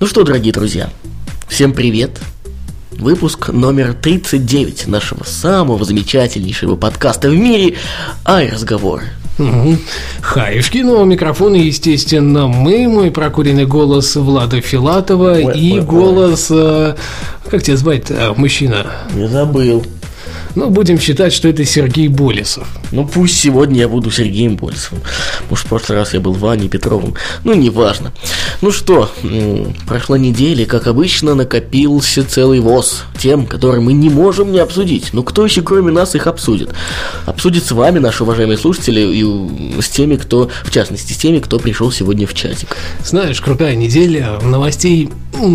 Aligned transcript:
Ну 0.00 0.08
что, 0.08 0.24
дорогие 0.24 0.52
друзья, 0.52 0.90
всем 1.46 1.72
привет. 1.72 2.18
Выпуск 2.90 3.50
номер 3.50 3.94
39 3.94 4.88
нашего 4.88 5.22
самого 5.24 5.84
замечательнейшего 5.84 6.74
подкаста 6.74 7.30
в 7.30 7.36
мире 7.36 7.76
«Ай-разговоры». 8.24 9.04
Угу. 9.38 9.76
Хаешки, 10.20 10.78
но 10.78 11.04
микрофона, 11.04 11.56
естественно, 11.56 12.48
мы, 12.48 12.88
мой 12.88 13.10
прокуренный 13.12 13.66
голос 13.66 14.16
Влада 14.16 14.60
Филатова 14.60 15.32
Ой, 15.32 15.58
и 15.58 15.72
ой, 15.72 15.78
ой. 15.80 15.84
голос, 15.86 16.48
э, 16.50 16.96
как 17.48 17.62
тебя 17.62 17.76
звать, 17.76 18.10
э, 18.10 18.32
мужчина? 18.36 18.86
Не 19.14 19.28
забыл. 19.28 19.84
Ну, 20.54 20.70
будем 20.70 21.00
считать, 21.00 21.32
что 21.32 21.48
это 21.48 21.64
Сергей 21.64 22.08
Болесов. 22.08 22.68
Ну 22.92 23.06
пусть 23.06 23.38
сегодня 23.38 23.80
я 23.80 23.88
буду 23.88 24.10
Сергеем 24.10 24.56
Болесовым. 24.56 25.02
Может, 25.50 25.66
в 25.66 25.68
прошлый 25.68 25.98
раз 25.98 26.14
я 26.14 26.20
был 26.20 26.32
Ваней 26.32 26.68
Петровым. 26.68 27.14
Ну, 27.42 27.54
неважно. 27.54 28.12
Ну 28.60 28.70
что, 28.70 29.10
прошла 29.86 30.16
неделя, 30.16 30.64
как 30.64 30.86
обычно, 30.86 31.34
накопился 31.34 32.24
целый 32.24 32.60
ВОЗ 32.60 33.04
тем, 33.18 33.46
которые 33.46 33.80
мы 33.80 33.92
не 33.92 34.10
можем 34.10 34.52
не 34.52 34.58
обсудить. 34.58 35.08
Ну, 35.12 35.22
кто 35.22 35.44
еще, 35.44 35.62
кроме 35.62 35.90
нас, 35.90 36.14
их 36.14 36.26
обсудит? 36.26 36.70
Обсудит 37.26 37.64
с 37.64 37.72
вами, 37.72 37.98
наши 37.98 38.22
уважаемые 38.22 38.58
слушатели, 38.58 39.00
и 39.00 39.80
с 39.80 39.88
теми, 39.88 40.16
кто, 40.16 40.50
в 40.62 40.70
частности, 40.70 41.12
с 41.12 41.16
теми, 41.16 41.40
кто 41.40 41.58
пришел 41.58 41.90
сегодня 41.90 42.26
в 42.26 42.34
чатик. 42.34 42.76
Знаешь, 43.04 43.40
крутая 43.40 43.74
неделя 43.74 44.38
новостей 44.42 45.10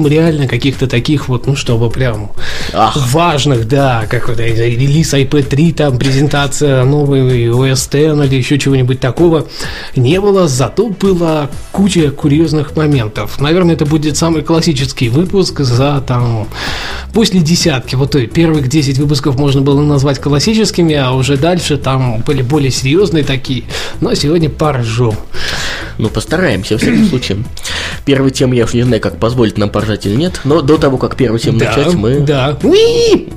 реально 0.07 0.47
каких-то 0.47 0.87
таких 0.87 1.27
вот, 1.27 1.47
ну, 1.47 1.55
чтобы 1.55 1.89
прям 1.89 2.31
Ах. 2.73 2.97
важных, 3.11 3.67
да, 3.67 4.05
как 4.09 4.27
вот 4.27 4.39
э, 4.39 4.53
релиз 4.53 5.13
iPad 5.13 5.43
3, 5.43 5.71
там 5.73 5.97
презентация 5.97 6.83
новой 6.83 7.47
OS 7.47 7.71
X 7.71 7.93
или 7.93 8.35
еще 8.35 8.57
чего-нибудь 8.57 8.99
такого 8.99 9.47
не 9.95 10.19
было, 10.19 10.47
зато 10.47 10.89
была 10.89 11.49
куча 11.71 12.11
курьезных 12.11 12.75
моментов. 12.75 13.39
Наверное, 13.39 13.75
это 13.75 13.85
будет 13.85 14.17
самый 14.17 14.41
классический 14.41 15.09
выпуск 15.09 15.61
за 15.61 16.01
там 16.05 16.47
после 17.13 17.41
десятки. 17.41 17.95
Вот 17.95 18.11
то 18.11 18.19
есть 18.19 18.33
первых 18.33 18.67
10 18.67 18.97
выпусков 18.99 19.37
можно 19.37 19.61
было 19.61 19.81
назвать 19.81 20.19
классическими, 20.19 20.95
а 20.95 21.11
уже 21.11 21.37
дальше 21.37 21.77
там 21.77 22.21
были 22.21 22.41
более 22.41 22.71
серьезные 22.71 23.23
такие. 23.23 23.63
Но 24.01 24.13
сегодня 24.13 24.49
поржем. 24.49 25.15
Ну, 25.97 26.09
постараемся, 26.09 26.75
во 26.75 26.79
всяком 26.79 27.05
случае. 27.07 27.37
Первой 28.05 28.31
темы 28.31 28.55
я 28.55 28.63
уж 28.63 28.73
не 28.73 28.83
знаю, 28.83 29.01
как 29.01 29.19
позволить 29.19 29.57
нам 29.57 29.68
поржать 29.69 30.05
или 30.05 30.15
нет, 30.15 30.41
но 30.43 30.61
до 30.61 30.77
того, 30.77 30.97
как 30.97 31.15
первую 31.15 31.39
тему 31.39 31.59
начать, 31.59 31.93
мы... 31.93 32.19
да. 32.19 32.57
Уи! 32.63 33.29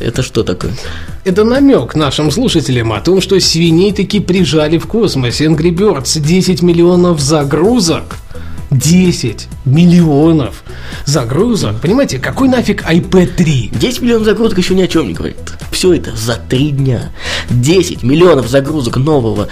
Это 0.00 0.22
что 0.22 0.42
такое? 0.42 0.72
Это 1.24 1.44
намек 1.44 1.94
нашим 1.94 2.30
слушателям 2.30 2.92
о 2.92 3.00
том, 3.00 3.20
что 3.20 3.38
свиней 3.38 3.92
таки 3.92 4.18
прижали 4.18 4.78
в 4.78 4.86
космосе. 4.86 5.44
Angry 5.46 5.70
Birds 5.70 6.18
10 6.18 6.62
миллионов 6.62 7.20
загрузок. 7.20 8.16
10 8.72 9.48
миллионов 9.64 10.64
загрузок. 11.04 11.80
Понимаете, 11.80 12.18
какой 12.18 12.48
нафиг 12.48 12.82
iPad 12.84 13.26
3? 13.36 13.70
10 13.74 14.02
миллионов 14.02 14.24
загрузок 14.24 14.58
еще 14.58 14.74
ни 14.74 14.82
о 14.82 14.88
чем 14.88 15.08
не 15.08 15.14
говорит. 15.14 15.36
Все 15.70 15.94
это 15.94 16.14
за 16.16 16.36
три 16.36 16.70
дня. 16.70 17.10
10 17.50 18.02
миллионов 18.02 18.48
загрузок 18.48 18.96
нового, 18.96 19.48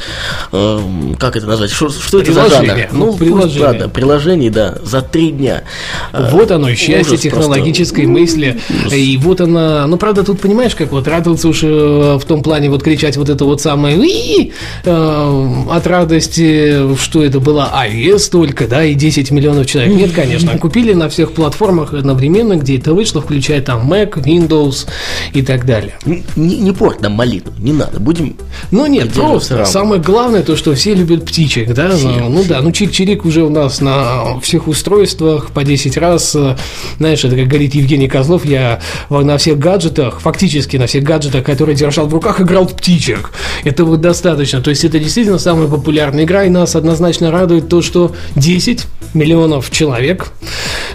эм, 0.53 1.17
как 1.19 1.37
это 1.37 1.47
назвать? 1.47 1.71
Что, 1.71 1.89
что 1.91 2.21
это 2.21 2.33
за 2.33 2.43
Приложение. 2.45 2.89
жанр? 2.89 2.89
Ну, 2.93 3.07
пусть, 3.07 3.19
приложение. 3.19 3.63
ладно, 3.63 3.89
приложений, 3.89 4.51
да, 4.51 4.75
за 4.83 5.03
три 5.03 5.31
дня. 5.33 5.65
Э, 6.13 6.29
Вот 6.33 6.51
оно, 6.51 6.69
счастье 6.75 7.01
ужас 7.01 7.21
технологической 7.21 8.05
просто. 8.05 8.21
мысли. 8.21 8.61
И 8.95 9.17
вот 9.19 9.41
она, 9.41 9.87
ну, 9.87 9.97
правда, 9.97 10.23
тут 10.25 10.41
понимаешь, 10.41 10.75
как 10.75 10.93
вот 10.93 11.09
радоваться 11.09 11.49
уж 11.49 11.61
э, 11.63 12.19
в 12.21 12.25
том 12.27 12.43
плане, 12.43 12.71
вот 12.71 12.83
кричать 12.83 13.17
вот 13.17 13.29
это 13.29 13.45
вот 13.45 13.61
самое 13.61 13.99
«Уи!» 13.99 14.53
э, 14.85 15.53
от 15.71 15.87
радости, 15.87 16.97
что 16.97 17.23
это 17.25 17.41
была 17.41 17.71
iOS 17.87 18.31
только, 18.31 18.67
да, 18.67 18.85
и 18.85 18.95
10 19.11 19.33
миллионов 19.33 19.67
человек. 19.67 19.93
Нет, 19.93 20.13
конечно, 20.13 20.57
купили 20.57 20.93
на 20.93 21.09
всех 21.09 21.33
платформах 21.33 21.93
одновременно, 21.95 22.55
где 22.55 22.79
это 22.79 22.95
вышло, 22.95 23.21
включая 23.21 23.61
там 23.61 23.93
Mac, 23.93 24.13
Windows 24.23 24.87
и 25.33 25.43
так 25.43 25.67
далее. 25.67 25.95
Не, 26.07 26.23
не 26.37 26.73
порт 26.73 27.01
нам 27.01 27.13
малину, 27.13 27.51
не 27.59 27.73
надо, 27.73 27.99
будем... 27.99 28.37
Ну 28.71 28.87
нет, 28.87 29.13
просто 29.13 29.55
рамок. 29.55 29.69
самое 29.69 30.01
главное 30.01 30.43
то, 30.43 30.55
что 30.55 30.75
все 30.75 30.95
любят 30.95 31.25
птичек, 31.25 31.75
да? 31.75 31.91
Все, 31.97 32.07
ну, 32.09 32.29
ну 32.29 32.45
да, 32.45 32.61
ну 32.61 32.71
чик-чирик 32.71 33.27
уже 33.27 33.43
у 33.43 33.51
нас 33.51 33.81
на 33.81 34.39
всех 34.41 34.69
устройствах 34.69 35.51
по 35.51 35.65
10 35.65 35.97
раз. 35.97 36.37
э, 36.37 36.57
Знаешь, 36.99 37.25
это 37.25 37.35
как 37.35 37.49
говорит 37.49 37.75
Евгений 37.75 38.09
Козлов, 38.09 38.45
я 38.45 38.81
на 39.09 39.39
всех 39.39 39.59
гаджетах, 39.59 40.21
фактически 40.21 40.77
на 40.77 40.87
всех 40.87 41.03
гаджетах, 41.03 41.43
которые 41.45 41.75
держал 41.75 42.07
в 42.07 42.15
руках, 42.15 42.41
играл 42.41 42.69
в 42.69 42.75
птичек. 42.77 43.33
Это 43.65 43.85
вот 43.85 44.01
достаточно. 44.01 44.61
То 44.61 44.71
есть 44.71 44.85
это 44.85 45.01
действительно 45.01 45.39
самая 45.39 45.67
популярная 45.67 46.23
игра, 46.25 46.45
и 46.45 46.49
нас 46.49 46.77
однозначно 46.77 47.33
радует 47.33 47.69
то, 47.69 47.83
что 47.83 48.13
10 48.37 48.87
миллионов 49.15 49.71
человек 49.71 50.33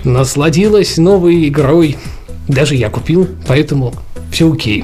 насладилось 0.04 0.98
новой 0.98 1.48
игрой. 1.48 1.98
Даже 2.48 2.76
я 2.76 2.90
купил, 2.90 3.28
поэтому 3.48 3.94
все 4.31 4.52
окей. 4.52 4.84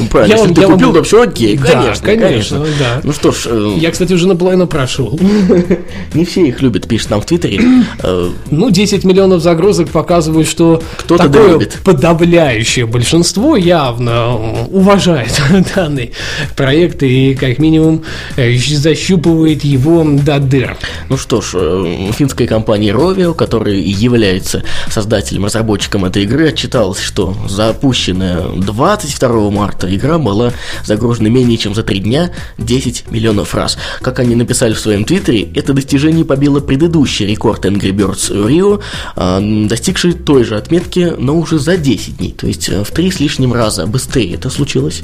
Ну, 0.00 0.06
Правильно, 0.06 0.34
если 0.34 0.54
ты 0.54 0.62
купил, 0.62 0.92
то 0.92 1.02
все 1.02 1.22
окей, 1.22 1.56
конечно, 1.56 2.06
конечно. 2.06 2.66
Ну 3.02 3.12
что 3.12 3.32
ж, 3.32 3.46
э, 3.46 3.74
Я, 3.78 3.90
кстати, 3.90 4.12
уже 4.12 4.26
наполовину 4.26 4.66
прошел. 4.66 5.18
не 6.14 6.24
все 6.24 6.46
их 6.46 6.62
любят, 6.62 6.88
пишет 6.88 7.10
нам 7.10 7.20
в 7.20 7.26
Твиттере. 7.26 7.60
Э, 8.02 8.30
Ну, 8.50 8.70
10 8.70 9.04
миллионов 9.04 9.42
загрузок 9.42 9.90
показывают, 9.90 10.48
что 10.48 10.82
такое 11.06 11.68
подавляющее 11.84 12.86
большинство 12.86 13.56
явно 13.56 14.34
уважает 14.70 15.40
данный 15.74 16.12
проект 16.56 17.02
и 17.02 17.34
как 17.34 17.58
минимум 17.58 18.02
э, 18.36 18.56
защупывает 18.56 19.64
его 19.64 20.04
до 20.04 20.38
дыр. 20.38 20.76
Ну 21.08 21.16
что 21.16 21.40
ж, 21.40 21.50
э, 21.54 22.10
финская 22.16 22.46
компания 22.46 22.90
Rovio, 22.92 23.34
которая 23.34 23.74
является 23.74 24.64
создателем, 24.88 25.44
разработчиком 25.44 26.04
этой 26.04 26.22
игры, 26.24 26.48
отчиталась, 26.48 27.00
что 27.00 27.36
запущенная 27.48 28.42
22 28.56 29.50
марта 29.50 29.94
игра 29.94 30.18
была 30.18 30.52
загружена 30.84 31.28
менее 31.28 31.58
чем 31.58 31.74
за 31.74 31.82
3 31.82 31.98
дня 32.00 32.30
10 32.58 33.10
миллионов 33.10 33.54
раз. 33.54 33.76
Как 34.00 34.20
они 34.20 34.34
написали 34.34 34.72
в 34.72 34.78
своем 34.78 35.04
твиттере, 35.04 35.48
это 35.54 35.72
достижение 35.72 36.24
побило 36.24 36.60
предыдущий 36.60 37.26
рекорд 37.26 37.64
Angry 37.64 37.90
Birds 37.90 38.30
Rio, 38.30 38.80
э, 39.16 39.66
достигший 39.68 40.12
той 40.12 40.44
же 40.44 40.56
отметки, 40.56 41.12
но 41.18 41.36
уже 41.36 41.58
за 41.58 41.76
10 41.76 42.18
дней, 42.18 42.32
то 42.32 42.46
есть 42.46 42.68
э, 42.68 42.84
в 42.84 42.90
3 42.90 43.10
с 43.10 43.20
лишним 43.20 43.52
раза 43.52 43.86
быстрее 43.86 44.34
это 44.34 44.50
случилось. 44.50 45.02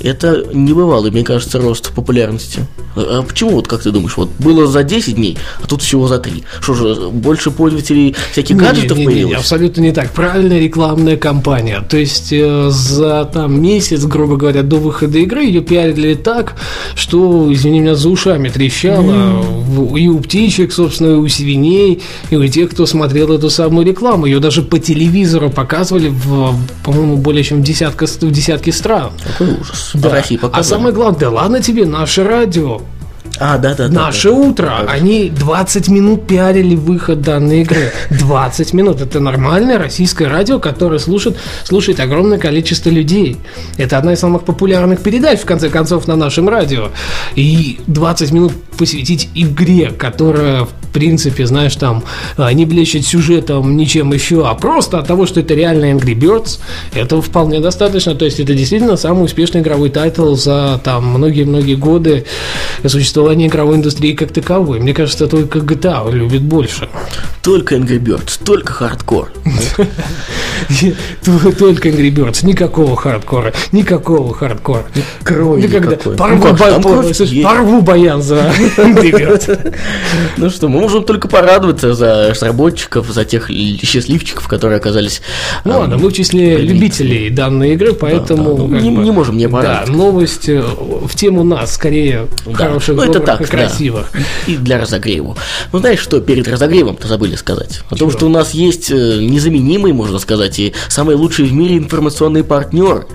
Это 0.00 0.46
небывалый, 0.52 1.10
мне 1.10 1.24
кажется, 1.24 1.58
рост 1.58 1.92
популярности. 1.92 2.66
А 2.94 3.16
а 3.16 3.22
почему, 3.22 3.52
вот 3.52 3.66
как 3.66 3.82
ты 3.82 3.90
думаешь, 3.90 4.16
вот 4.16 4.30
было 4.38 4.66
за 4.66 4.82
10 4.82 5.14
дней, 5.14 5.38
а 5.62 5.66
тут 5.66 5.82
всего 5.82 6.06
за 6.06 6.18
3? 6.18 6.44
Что 6.60 6.74
же, 6.74 7.08
больше 7.10 7.50
пользователей 7.50 8.14
всяких 8.32 8.56
гаджетов 8.56 8.98
Не-не-не, 8.98 9.06
появилось? 9.06 9.38
абсолютно 9.38 9.80
не 9.80 9.92
так. 9.92 10.12
Правильная 10.12 10.58
рекламная 10.60 11.16
кампания. 11.16 11.80
То 11.88 11.96
есть 11.96 12.32
э, 12.32 12.65
за 12.70 13.24
там 13.32 13.60
месяц, 13.60 14.04
грубо 14.04 14.36
говоря, 14.36 14.62
до 14.62 14.76
выхода 14.76 15.18
игры 15.18 15.44
ее 15.44 15.60
пиарили 15.60 16.14
так, 16.14 16.54
что, 16.94 17.52
извини 17.52 17.80
меня, 17.80 17.94
за 17.94 18.08
ушами 18.08 18.48
трещало. 18.48 19.42
В- 19.42 19.96
И 19.96 20.08
у 20.08 20.18
птичек, 20.20 20.72
собственно, 20.72 21.12
и 21.12 21.16
у 21.16 21.28
свиней, 21.28 22.02
и 22.30 22.36
у 22.36 22.46
тех, 22.48 22.70
кто 22.70 22.86
смотрел 22.86 23.32
эту 23.32 23.50
самую 23.50 23.86
рекламу. 23.86 24.26
Ее 24.26 24.40
даже 24.40 24.62
по 24.62 24.78
телевизору 24.78 25.50
показывали 25.50 26.08
в, 26.08 26.54
по-моему, 26.84 27.16
более 27.16 27.42
чем 27.44 27.62
десятка, 27.62 28.06
в 28.06 28.30
десятке 28.30 28.72
стран. 28.72 29.10
Какой 29.24 29.54
ужас. 29.60 29.90
Да. 29.94 30.08
В 30.08 30.12
России 30.12 30.38
а 30.52 30.62
самое 30.62 30.94
главное, 30.94 31.20
да 31.20 31.30
ладно 31.30 31.60
тебе, 31.60 31.86
наше 31.86 32.24
радио. 32.24 32.80
А, 33.38 33.58
да, 33.58 33.74
да, 33.74 33.88
да. 33.88 33.94
Наше 33.94 34.30
да. 34.30 34.34
утро. 34.34 34.84
Они 34.88 35.30
20 35.30 35.88
минут 35.88 36.26
пиарили 36.26 36.74
выход 36.74 37.20
данной 37.20 37.62
игры. 37.62 37.92
20 38.10 38.72
минут. 38.72 39.00
Это 39.00 39.20
нормальное 39.20 39.78
российское 39.78 40.26
радио, 40.28 40.58
которое 40.58 40.98
слушает, 40.98 41.36
слушает 41.64 42.00
огромное 42.00 42.38
количество 42.38 42.90
людей. 42.90 43.36
Это 43.76 43.98
одна 43.98 44.14
из 44.14 44.20
самых 44.20 44.44
популярных 44.44 45.02
передач, 45.02 45.40
в 45.40 45.44
конце 45.44 45.68
концов, 45.68 46.06
на 46.08 46.16
нашем 46.16 46.48
радио. 46.48 46.90
И 47.34 47.80
20 47.86 48.32
минут 48.32 48.52
посвятить 48.78 49.28
игре, 49.34 49.90
которая, 49.90 50.64
в 50.64 50.70
принципе, 50.92 51.46
знаешь, 51.46 51.76
там 51.76 52.04
а, 52.36 52.52
не 52.52 52.64
блещет 52.64 53.06
сюжетом, 53.06 53.76
ничем 53.76 54.12
еще, 54.12 54.46
а 54.46 54.54
просто 54.54 54.98
от 54.98 55.06
того, 55.06 55.26
что 55.26 55.40
это 55.40 55.54
реально 55.54 55.86
Angry 55.92 56.14
Birds, 56.14 56.58
этого 56.94 57.22
вполне 57.22 57.60
достаточно. 57.60 58.14
То 58.14 58.24
есть 58.24 58.40
это 58.40 58.54
действительно 58.54 58.96
самый 58.96 59.24
успешный 59.24 59.60
игровой 59.60 59.90
title 59.90 60.34
за 60.34 60.80
там 60.82 61.06
многие-многие 61.06 61.74
годы 61.74 62.24
существования 62.84 63.25
существования 63.26 63.46
игровой 63.48 63.76
индустрии 63.76 64.12
как 64.14 64.32
таковой. 64.32 64.78
Мне 64.78 64.94
кажется, 64.94 65.26
только 65.26 65.58
GTA 65.58 66.12
любит 66.12 66.42
больше. 66.42 66.88
Только 67.42 67.74
Angry 67.76 67.98
Birds, 67.98 68.40
только 68.44 68.72
хардкор. 68.72 69.30
Только 71.58 71.88
Angry 71.88 72.10
Birds, 72.10 72.44
никакого 72.46 72.96
хардкора, 72.96 73.52
никакого 73.72 74.32
хардкора. 74.34 74.84
Крови 75.22 75.62
никакой. 75.62 76.16
Порву, 76.16 76.48
Ну 76.48 77.42
порву 77.42 77.82
баян 77.82 78.22
за 78.22 78.52
Angry 78.76 79.10
Birds. 79.12 79.74
Ну 80.36 80.50
что, 80.50 80.68
мы 80.68 80.80
можем 80.80 81.04
только 81.04 81.28
порадоваться 81.28 81.94
за 81.94 82.28
разработчиков, 82.30 83.08
за 83.10 83.24
тех 83.24 83.48
счастливчиков, 83.48 84.46
которые 84.48 84.76
оказались... 84.78 85.22
Ну 85.64 85.72
эм, 85.72 85.78
ладно, 85.80 85.98
мы 85.98 86.10
в 86.10 86.12
числе 86.12 86.58
любителей 86.58 87.30
данной 87.30 87.72
игры, 87.72 87.92
поэтому... 87.92 88.54
да, 88.56 88.64
ну, 88.64 89.02
не- 89.02 89.10
можем 89.10 89.36
не 89.36 89.46
Да, 89.46 89.52
порадовать. 89.52 89.88
новость 89.96 90.48
э, 90.48 90.60
в 90.62 91.14
тему 91.14 91.42
нас, 91.42 91.74
скорее 91.74 92.26
Да. 92.44 92.54
хороших, 92.54 92.96
ну, 92.96 93.02
это 93.16 93.26
так, 93.26 93.40
и 93.40 93.90
да. 93.90 94.04
И 94.46 94.56
для 94.56 94.78
разогрева. 94.80 95.36
Ну, 95.72 95.78
знаешь, 95.78 96.00
что 96.00 96.20
перед 96.20 96.48
разогревом-то 96.48 97.08
забыли 97.08 97.36
сказать? 97.36 97.80
О 97.86 97.96
том, 97.96 98.10
Чего? 98.10 98.10
что 98.10 98.26
у 98.26 98.30
нас 98.30 98.52
есть 98.52 98.90
э, 98.90 99.18
незаменимый, 99.20 99.92
можно 99.92 100.18
сказать, 100.18 100.58
и 100.58 100.74
самый 100.88 101.16
лучший 101.16 101.46
в 101.46 101.52
мире 101.52 101.78
информационный 101.78 102.44
партнер. 102.44 103.06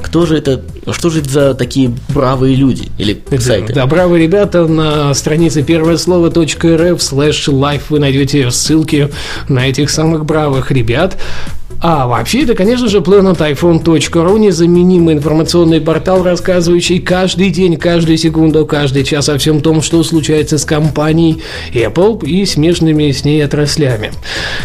Кто 0.00 0.26
же 0.26 0.38
это, 0.38 0.62
что 0.92 1.10
же 1.10 1.20
это 1.20 1.28
за 1.28 1.54
такие 1.54 1.92
бравые 2.08 2.54
люди 2.54 2.88
или 2.98 3.20
сайты? 3.38 3.74
Да, 3.74 3.86
бравые 3.86 4.22
ребята, 4.22 4.66
на 4.66 5.12
странице 5.14 5.62
первое 5.62 5.96
слово 5.96 6.28
.рф 6.28 7.02
слэш 7.02 7.48
live 7.48 7.82
вы 7.88 7.98
найдете 7.98 8.50
ссылки 8.50 9.10
на 9.48 9.68
этих 9.68 9.90
самых 9.90 10.24
бравых 10.24 10.70
ребят. 10.70 11.16
А 11.80 12.08
вообще 12.08 12.42
это, 12.42 12.54
конечно 12.54 12.88
же, 12.88 12.98
planetiphone.ru, 12.98 14.38
незаменимый 14.38 15.14
информационный 15.14 15.80
портал, 15.80 16.24
рассказывающий 16.24 16.98
каждый 16.98 17.50
день, 17.50 17.76
каждую 17.76 18.18
секунду, 18.18 18.66
каждый 18.66 19.04
час 19.04 19.28
о 19.28 19.38
всем 19.38 19.60
том, 19.60 19.80
что 19.80 20.02
случается 20.02 20.58
с 20.58 20.64
компанией 20.64 21.40
Apple 21.72 22.26
и 22.26 22.44
смежными 22.46 23.12
с 23.12 23.24
ней 23.24 23.44
отраслями. 23.44 24.10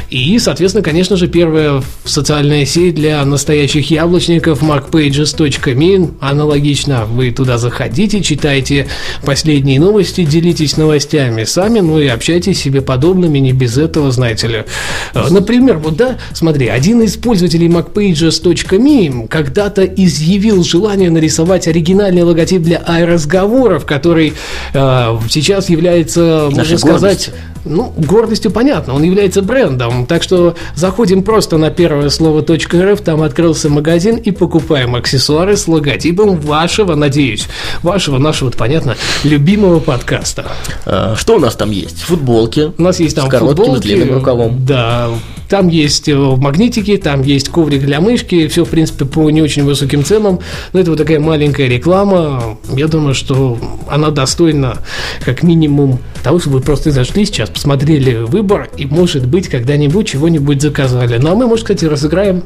И, 0.09 0.39
соответственно, 0.39 0.83
конечно 0.83 1.15
же, 1.15 1.27
первая 1.27 1.83
социальная 2.03 2.65
сеть 2.65 2.95
для 2.95 3.23
настоящих 3.23 3.91
яблочников 3.91 4.63
markpages.me. 4.63 6.15
Аналогично 6.19 7.05
вы 7.05 7.29
туда 7.29 7.59
заходите, 7.59 8.21
читайте 8.23 8.87
последние 9.23 9.79
новости, 9.79 10.25
делитесь 10.25 10.77
новостями 10.77 11.43
сами, 11.43 11.79
ну 11.79 11.99
и 11.99 12.07
общайтесь 12.07 12.59
себе 12.59 12.81
подобными, 12.81 13.37
не 13.37 13.51
без 13.53 13.77
этого, 13.77 14.11
знаете 14.11 14.47
ли. 14.47 14.63
Э, 15.13 15.27
Например, 15.29 15.77
вот 15.77 15.95
да, 15.95 16.17
смотри, 16.33 16.67
один 16.67 17.02
из 17.03 17.17
пользователей 17.17 17.67
macpages.me 17.67 19.27
когда-то 19.27 19.83
изъявил 19.83 20.63
желание 20.63 21.09
нарисовать 21.09 21.67
оригинальный 21.67 22.23
логотип 22.23 22.61
для 22.61 22.77
iRazговоров, 22.77 23.85
который 23.85 24.33
э, 24.73 25.17
сейчас 25.29 25.69
является, 25.69 26.43
можно 26.45 26.57
Нашей 26.57 26.77
сказать. 26.77 27.31
Ну, 27.65 27.93
гордостью 27.97 28.51
понятно, 28.51 28.93
он 28.93 29.03
является 29.03 29.41
брендом. 29.41 30.05
Так 30.05 30.23
что 30.23 30.55
заходим 30.75 31.23
просто 31.23 31.57
на 31.57 31.69
первое 31.69 32.09
слово 32.09 32.41
.рф, 32.41 33.01
там 33.01 33.21
открылся 33.21 33.69
магазин 33.69 34.17
и 34.17 34.31
покупаем 34.31 34.95
аксессуары 34.95 35.55
с 35.57 35.67
логотипом 35.67 36.37
вашего, 36.37 36.95
надеюсь, 36.95 37.47
вашего, 37.81 38.17
нашего, 38.17 38.49
понятно, 38.51 38.95
любимого 39.23 39.79
подкаста. 39.79 40.45
Э, 40.85 41.15
Что 41.17 41.35
у 41.35 41.39
нас 41.39 41.55
там 41.55 41.71
есть? 41.71 42.01
Футболки. 42.01 42.71
У 42.77 42.81
нас 42.81 42.99
есть 42.99 43.15
там 43.15 43.27
с 43.27 43.29
коротким 43.29 43.57
футболки, 43.57 43.79
с 43.79 43.81
длинным 43.81 44.13
рукавом. 44.15 44.65
Да, 44.65 45.09
там 45.49 45.67
есть 45.67 46.09
э, 46.09 46.15
магнитики, 46.15 46.97
там 46.97 47.21
есть 47.21 47.49
коврик 47.49 47.81
для 47.81 48.01
мышки, 48.01 48.47
все, 48.47 48.65
в 48.65 48.69
принципе, 48.69 49.05
по 49.05 49.29
не 49.29 49.41
очень 49.41 49.63
высоким 49.63 50.03
ценам. 50.03 50.39
Но 50.73 50.79
это 50.79 50.89
вот 50.89 50.97
такая 50.97 51.19
маленькая 51.19 51.67
реклама. 51.67 52.57
Я 52.75 52.87
думаю, 52.87 53.13
что 53.13 53.57
она 53.87 54.09
достойна 54.09 54.79
как 55.23 55.43
минимум 55.43 55.99
того, 56.23 56.39
чтобы 56.39 56.57
вы 56.57 56.63
просто 56.63 56.91
зашли 56.91 57.25
сейчас, 57.25 57.49
посмотрели 57.53 58.15
выбор 58.23 58.69
и, 58.77 58.85
может 58.85 59.25
быть, 59.27 59.47
когда-нибудь 59.47 60.07
чего-нибудь 60.07 60.61
заказали. 60.61 61.17
Ну, 61.17 61.31
а 61.31 61.35
мы, 61.35 61.47
может, 61.47 61.65
кстати, 61.65 61.85
разыграем. 61.85 62.43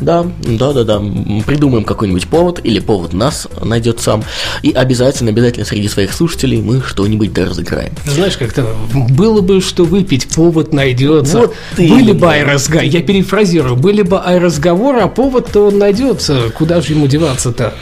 Да, 0.00 0.26
да, 0.44 0.72
да, 0.72 0.84
да. 0.84 0.94
М, 0.96 1.42
Придумаем 1.46 1.84
какой-нибудь 1.84 2.26
повод, 2.28 2.60
или 2.62 2.80
повод 2.80 3.12
нас 3.12 3.46
найдет 3.62 4.00
сам. 4.00 4.24
И 4.62 4.72
обязательно, 4.72 5.30
обязательно 5.30 5.64
среди 5.64 5.88
своих 5.88 6.12
слушателей 6.12 6.60
мы 6.60 6.80
что-нибудь 6.82 7.32
да 7.32 7.46
разыграем. 7.46 7.92
Знаешь, 8.06 8.36
как-то 8.36 8.66
было 9.10 9.40
бы 9.40 9.60
что 9.60 9.84
выпить, 9.84 10.28
повод 10.28 10.72
найдется. 10.72 11.38
Вот 11.38 11.54
Были 11.76 11.86
именно. 11.88 12.14
бы 12.14 12.26
айразговоры, 12.30 12.86
я 12.86 13.02
перефразирую, 13.02 13.76
были 13.76 14.02
бы 14.02 14.18
айразговоры, 14.20 15.00
а 15.00 15.08
повод-то 15.08 15.68
он 15.68 15.78
найдется. 15.78 16.50
Куда 16.54 16.80
же 16.80 16.92
ему 16.94 17.06
деваться-то? 17.06 17.74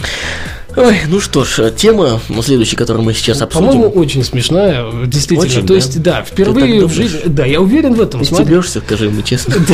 Ой, 0.77 0.97
ну 1.09 1.21
что 1.21 1.45
ж, 1.45 1.71
тема, 1.77 2.21
ну, 2.29 2.43
следующая, 2.43 2.77
которую 2.77 3.05
мы 3.05 3.13
сейчас 3.13 3.39
По-моему, 3.39 3.87
обсудим. 3.87 4.01
очень 4.01 4.25
смешная, 4.25 4.85
действительно. 5.07 5.51
Очень, 5.51 5.61
То 5.63 5.69
да? 5.69 5.75
есть, 5.75 6.03
да, 6.03 6.23
Ты 6.23 6.31
впервые 6.33 6.87
в 6.87 6.93
жизни. 6.93 7.21
Да, 7.27 7.45
я 7.45 7.61
уверен 7.61 7.95
в 7.95 8.01
этом. 8.01 8.25
смотри. 8.25 8.47
Стебешься, 8.47 8.81
скажи 8.81 9.11
мне 9.11 9.23
честно. 9.23 9.55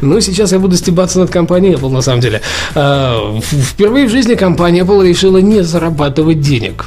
Ну, 0.00 0.20
сейчас 0.20 0.52
я 0.52 0.58
буду 0.58 0.76
стебаться 0.76 1.18
над 1.20 1.30
компанией 1.30 1.74
Apple, 1.74 1.90
на 1.90 2.02
самом 2.02 2.20
деле. 2.20 2.40
А, 2.74 3.38
Впервые 3.42 4.06
в 4.06 4.10
жизни 4.10 4.34
компания 4.34 4.80
Apple 4.80 5.06
решила 5.06 5.38
не 5.38 5.62
зарабатывать 5.62 6.40
денег. 6.40 6.86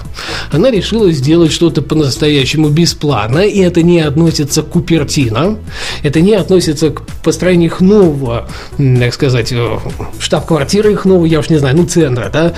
Она 0.52 0.72
решила 0.72 1.12
сделать 1.12 1.52
что-то 1.52 1.82
по-настоящему 1.82 2.70
бесплатно, 2.70 3.40
и 3.40 3.60
это 3.60 3.82
не 3.84 4.02
относится 4.02 4.64
к 4.64 4.70
Купертино, 4.70 5.58
это 6.04 6.22
не 6.22 6.34
относится 6.34 6.90
к 6.90 7.02
построению 7.24 7.70
их 7.70 7.82
нового, 7.82 8.48
так 8.78 9.14
сказать, 9.14 9.52
э, 9.52 9.78
штаб-квартиры 10.20 10.92
их 10.94 11.06
нового, 11.06 11.26
я 11.26 11.40
уж 11.40 11.50
не 11.50 11.58
знаю, 11.58 11.76
ну, 11.78 11.86
центра, 11.86 12.30
да, 12.32 12.54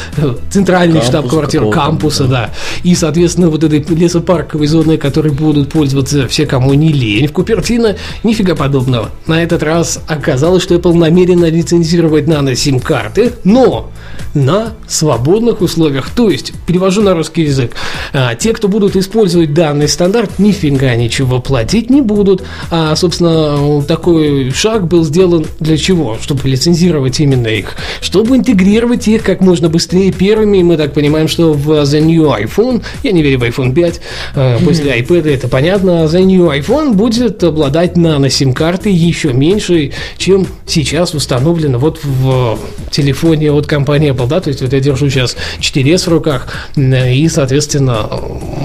центральный 0.50 1.00
Кампуса 1.00 1.12
штаб-квартира 1.12 1.62
какого-то, 1.62 1.82
кампуса, 1.82 2.24
да. 2.26 2.30
да. 2.30 2.50
И, 2.84 2.96
соответственно, 2.96 3.50
вот 3.50 3.64
этой 3.64 3.80
лесопарковой 3.80 4.68
зоной, 4.68 4.98
которой 4.98 5.32
будут 5.32 5.70
пользоваться 5.70 6.28
все, 6.28 6.46
кому 6.46 6.74
не 6.74 6.92
лень 6.92 7.28
в 7.28 7.34
Купертино, 7.34 7.96
нифига 8.24 8.56
подобного. 8.56 9.10
На 9.28 9.44
этот 9.44 9.64
раз 9.64 10.00
оказалось, 10.08 10.64
что 10.64 10.76
Apple 10.76 10.94
намерена 10.94 11.46
лицензировать 11.46 12.28
нано-сим-карты, 12.28 13.34
но 13.44 13.92
на 14.34 14.74
свободных 14.88 15.62
условиях. 15.62 16.10
То 16.10 16.30
есть, 16.30 16.54
перевожу 16.68 17.02
на 17.02 17.14
русский 17.14 17.44
язык, 17.44 17.72
а, 18.14 18.36
те, 18.36 18.54
кто 18.54 18.68
будут 18.68 18.96
использовать 18.96 19.54
данный 19.54 19.88
стандарт, 19.88 20.40
нифига 20.40 20.96
ничего 20.96 21.40
платить 21.40 21.90
не 21.90 22.02
будут. 22.02 22.44
А, 22.70 22.96
собственно, 22.96 23.82
такой 23.84 24.52
шаг 24.52 24.88
был 24.88 25.04
сделан 25.04 25.46
для 25.60 25.78
чего? 25.78 26.18
Чтобы 26.22 26.48
лицензировать 26.48 27.20
именно 27.20 27.48
их. 27.48 27.76
Чтобы 28.02 28.38
интегрировать 28.38 29.08
их 29.08 29.24
как 29.24 29.42
можно 29.42 29.70
быстрее 29.70 30.12
первыми. 30.20 30.62
Мы 30.62 30.78
так 30.78 30.94
понимаем, 30.94 31.28
что 31.28 31.54
в 31.54 31.70
The 31.70 32.02
New 32.02 32.26
iPhone, 32.26 32.84
я 33.04 33.12
не 33.12 33.24
верю 33.24 33.40
в 33.40 33.44
iPhone 33.44 33.74
5, 33.74 34.02
а, 34.36 34.60
после 34.60 35.00
iPad 35.00 35.34
это 35.34 35.48
понятно, 35.48 36.06
The 36.06 36.22
New 36.24 36.46
iPhone 36.52 36.94
будет 36.94 37.44
обладать 37.44 37.98
нано-сим-картой 37.98 38.92
еще 38.92 39.34
меньше, 39.34 39.94
чем 40.18 40.46
сейчас 40.68 41.14
установлено 41.14 41.80
вот 41.80 42.00
в 42.04 42.60
телефоне 42.92 43.52
от 43.52 43.66
компании 43.66 44.12
Apple, 44.12 44.28
да, 44.28 44.42
то 44.42 44.50
есть 44.50 44.62
вот 44.62 44.74
я 44.74 44.80
держу 44.80 45.10
сейчас 45.10 45.38
4S 45.60 46.06
в 46.06 46.08
руках, 46.10 46.48
м, 46.76 46.94
и, 46.94 47.28
соответственно, 47.30 48.10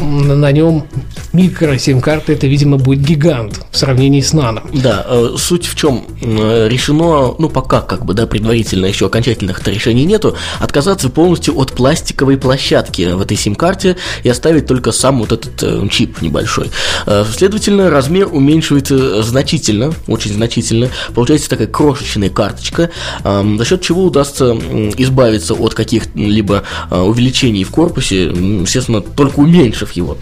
на 0.02 0.50
нем 0.50 0.84
микро-сим-карта, 1.32 2.32
это, 2.32 2.46
видимо, 2.46 2.78
будет 2.78 3.00
гигант 3.00 3.60
в 3.70 3.76
сравнении 3.76 4.20
с 4.20 4.32
нано. 4.32 4.62
Да, 4.72 5.04
э, 5.08 5.34
суть 5.36 5.66
в 5.66 5.74
чем? 5.74 6.04
Решено, 6.20 7.34
ну 7.38 7.48
пока 7.48 7.80
как 7.80 8.04
бы, 8.04 8.14
да, 8.14 8.26
предварительно 8.26 8.86
еще 8.86 9.06
окончательных 9.06 9.66
решений 9.66 10.04
нету, 10.04 10.36
отказаться 10.58 11.10
полностью 11.10 11.43
от 11.52 11.72
пластиковой 11.72 12.36
площадки 12.36 13.12
в 13.12 13.20
этой 13.20 13.36
сим-карте 13.36 13.96
и 14.22 14.28
оставить 14.28 14.66
только 14.66 14.92
сам 14.92 15.20
вот 15.20 15.32
этот 15.32 15.62
э, 15.62 15.88
чип 15.90 16.22
небольшой. 16.22 16.70
Э, 17.06 17.24
Следовательно, 17.30 17.90
размер 17.90 18.28
уменьшивается 18.32 19.22
значительно, 19.22 19.92
очень 20.06 20.32
значительно. 20.32 20.88
Получается 21.14 21.50
такая 21.50 21.66
крошечная 21.66 22.30
карточка, 22.30 22.90
эм, 23.24 23.58
за 23.58 23.64
счет 23.64 23.82
чего 23.82 24.04
удастся 24.04 24.52
избавиться 24.96 25.54
от 25.54 25.74
каких-либо 25.74 26.62
э, 26.90 26.98
увеличений 27.00 27.64
в 27.64 27.70
корпусе, 27.70 28.24
естественно, 28.24 29.00
только 29.00 29.40
уменьшив 29.40 29.92
его. 29.92 30.16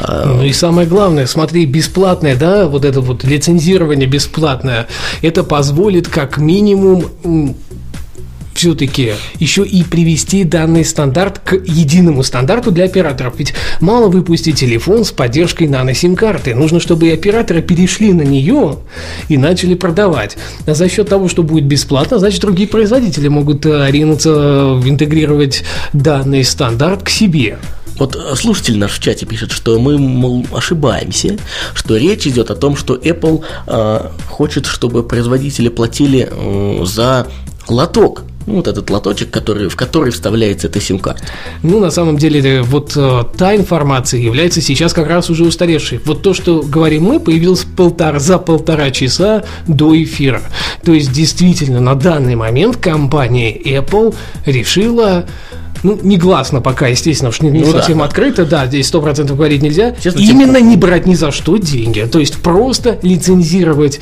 Э, 0.00 0.24
Ну 0.26 0.42
и 0.44 0.52
самое 0.52 0.86
главное, 0.88 1.26
смотри, 1.26 1.66
бесплатное, 1.66 2.36
да, 2.36 2.66
вот 2.66 2.84
это 2.84 3.00
вот 3.00 3.24
лицензирование 3.24 4.08
бесплатное, 4.08 4.86
это 5.22 5.44
позволит 5.44 6.08
как 6.08 6.38
минимум 6.38 7.06
все-таки 8.56 9.12
еще 9.38 9.64
и 9.64 9.84
привести 9.84 10.44
данный 10.44 10.84
стандарт 10.84 11.38
к 11.38 11.54
единому 11.54 12.22
стандарту 12.22 12.70
для 12.70 12.84
операторов. 12.84 13.34
Ведь 13.38 13.54
мало 13.80 14.08
выпустить 14.08 14.58
телефон 14.58 15.04
с 15.04 15.12
поддержкой 15.12 15.68
нано-сим-карты. 15.68 16.54
Нужно, 16.54 16.80
чтобы 16.80 17.08
и 17.08 17.12
операторы 17.12 17.62
перешли 17.62 18.12
на 18.12 18.22
нее 18.22 18.78
и 19.28 19.36
начали 19.36 19.74
продавать. 19.74 20.36
А 20.66 20.74
за 20.74 20.88
счет 20.88 21.08
того, 21.08 21.28
что 21.28 21.42
будет 21.42 21.64
бесплатно, 21.64 22.18
значит, 22.18 22.40
другие 22.40 22.68
производители 22.68 23.28
могут 23.28 23.64
э, 23.66 23.90
ринуться 23.90 24.30
э, 24.30 24.88
интегрировать 24.88 25.62
данный 25.92 26.44
стандарт 26.44 27.02
к 27.02 27.08
себе. 27.08 27.58
Вот 27.98 28.16
э, 28.16 28.34
слушатель 28.34 28.78
наш 28.78 28.92
в 28.92 29.00
чате 29.00 29.26
пишет, 29.26 29.52
что 29.52 29.78
мы, 29.78 29.98
мол, 29.98 30.46
ошибаемся, 30.52 31.38
что 31.74 31.96
речь 31.96 32.26
идет 32.26 32.50
о 32.50 32.54
том, 32.54 32.76
что 32.76 32.94
Apple 32.94 33.42
э, 33.66 34.10
хочет, 34.28 34.66
чтобы 34.66 35.02
производители 35.02 35.68
платили 35.68 36.28
э, 36.30 36.84
за 36.84 37.26
лоток 37.68 38.22
Ну, 38.46 38.54
вот 38.54 38.68
этот 38.68 38.88
лоточек, 38.90 39.30
который, 39.30 39.68
в 39.68 39.76
который 39.76 40.12
вставляется 40.12 40.68
эта 40.68 40.80
сим-карта. 40.80 41.22
Ну, 41.62 41.80
на 41.80 41.90
самом 41.90 42.16
деле, 42.16 42.62
вот 42.62 42.92
э, 42.96 43.24
та 43.36 43.56
информация 43.56 44.20
является 44.20 44.60
сейчас 44.60 44.92
как 44.92 45.08
раз 45.08 45.30
уже 45.30 45.44
устаревшей. 45.44 46.00
Вот 46.04 46.22
то, 46.22 46.32
что 46.32 46.62
говорим 46.62 47.04
мы, 47.04 47.18
появилось 47.18 47.64
полтора, 47.64 48.20
за 48.20 48.38
полтора 48.38 48.90
часа 48.92 49.44
до 49.66 50.00
эфира. 50.00 50.42
То 50.84 50.92
есть, 50.92 51.12
действительно, 51.12 51.80
на 51.80 51.96
данный 51.96 52.36
момент 52.36 52.76
компания 52.76 53.56
Apple 53.56 54.14
решила 54.44 55.26
ну, 55.82 55.98
негласно 56.02 56.60
пока, 56.60 56.88
естественно, 56.88 57.32
что 57.32 57.44
не, 57.44 57.50
не 57.50 57.60
Ну 57.60 57.72
да. 57.72 57.78
совсем 57.78 58.02
открыто, 58.02 58.44
да, 58.44 58.66
здесь 58.66 58.86
сто 58.86 59.00
процентов 59.00 59.36
говорить 59.36 59.62
нельзя. 59.62 59.94
Честно, 60.02 60.20
Именно 60.20 60.60
не 60.60 60.76
брать 60.76 61.06
ни 61.06 61.14
за 61.14 61.30
что 61.30 61.56
деньги, 61.56 62.00
то 62.10 62.18
есть 62.18 62.36
просто 62.36 62.98
лицензировать 63.02 64.00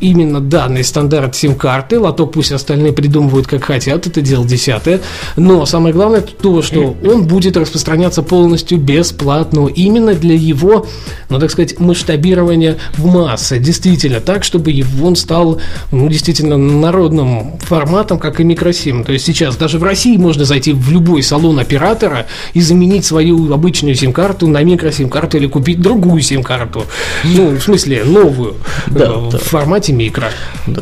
именно 0.00 0.40
данный 0.40 0.84
стандарт 0.84 1.34
сим-карты, 1.34 1.98
лоток 1.98 2.32
пусть 2.32 2.52
остальные 2.52 2.92
придумывают 2.92 3.46
как 3.46 3.64
хотят, 3.64 4.06
это 4.06 4.20
дело 4.20 4.46
десятое, 4.46 5.00
но 5.36 5.64
самое 5.66 5.94
главное 5.94 6.20
то, 6.20 6.62
что 6.62 6.96
он 7.04 7.26
будет 7.26 7.56
распространяться 7.56 8.22
полностью 8.22 8.78
бесплатно, 8.78 9.66
именно 9.66 10.14
для 10.14 10.34
его, 10.34 10.86
ну 11.28 11.38
так 11.38 11.50
сказать, 11.50 11.78
масштабирования 11.78 12.76
в 12.96 13.06
массы, 13.06 13.58
действительно, 13.58 14.20
так, 14.20 14.44
чтобы 14.44 14.84
он 15.02 15.16
стал, 15.16 15.60
ну, 15.92 16.08
действительно, 16.08 16.56
народным 16.56 17.58
форматом, 17.60 18.18
как 18.18 18.40
и 18.40 18.44
микросим. 18.44 19.04
То 19.04 19.12
есть 19.12 19.24
сейчас 19.24 19.56
даже 19.56 19.78
в 19.78 19.82
России 19.82 20.16
можно 20.16 20.44
зайти 20.44 20.72
в 20.72 20.90
любой 20.90 21.05
салон 21.22 21.58
оператора 21.58 22.26
и 22.54 22.60
заменить 22.60 23.04
свою 23.04 23.52
обычную 23.52 23.94
сим-карту 23.94 24.46
на 24.46 24.62
микросим-карту 24.62 25.36
или 25.38 25.46
купить 25.46 25.80
другую 25.80 26.22
сим-карту. 26.22 26.84
Ну, 27.24 27.50
в 27.50 27.60
смысле, 27.60 28.04
новую, 28.04 28.54
Да, 28.86 29.04
э, 29.04 29.30
да. 29.30 29.38
в 29.38 29.42
формате 29.42 29.92
микро. 29.92 30.28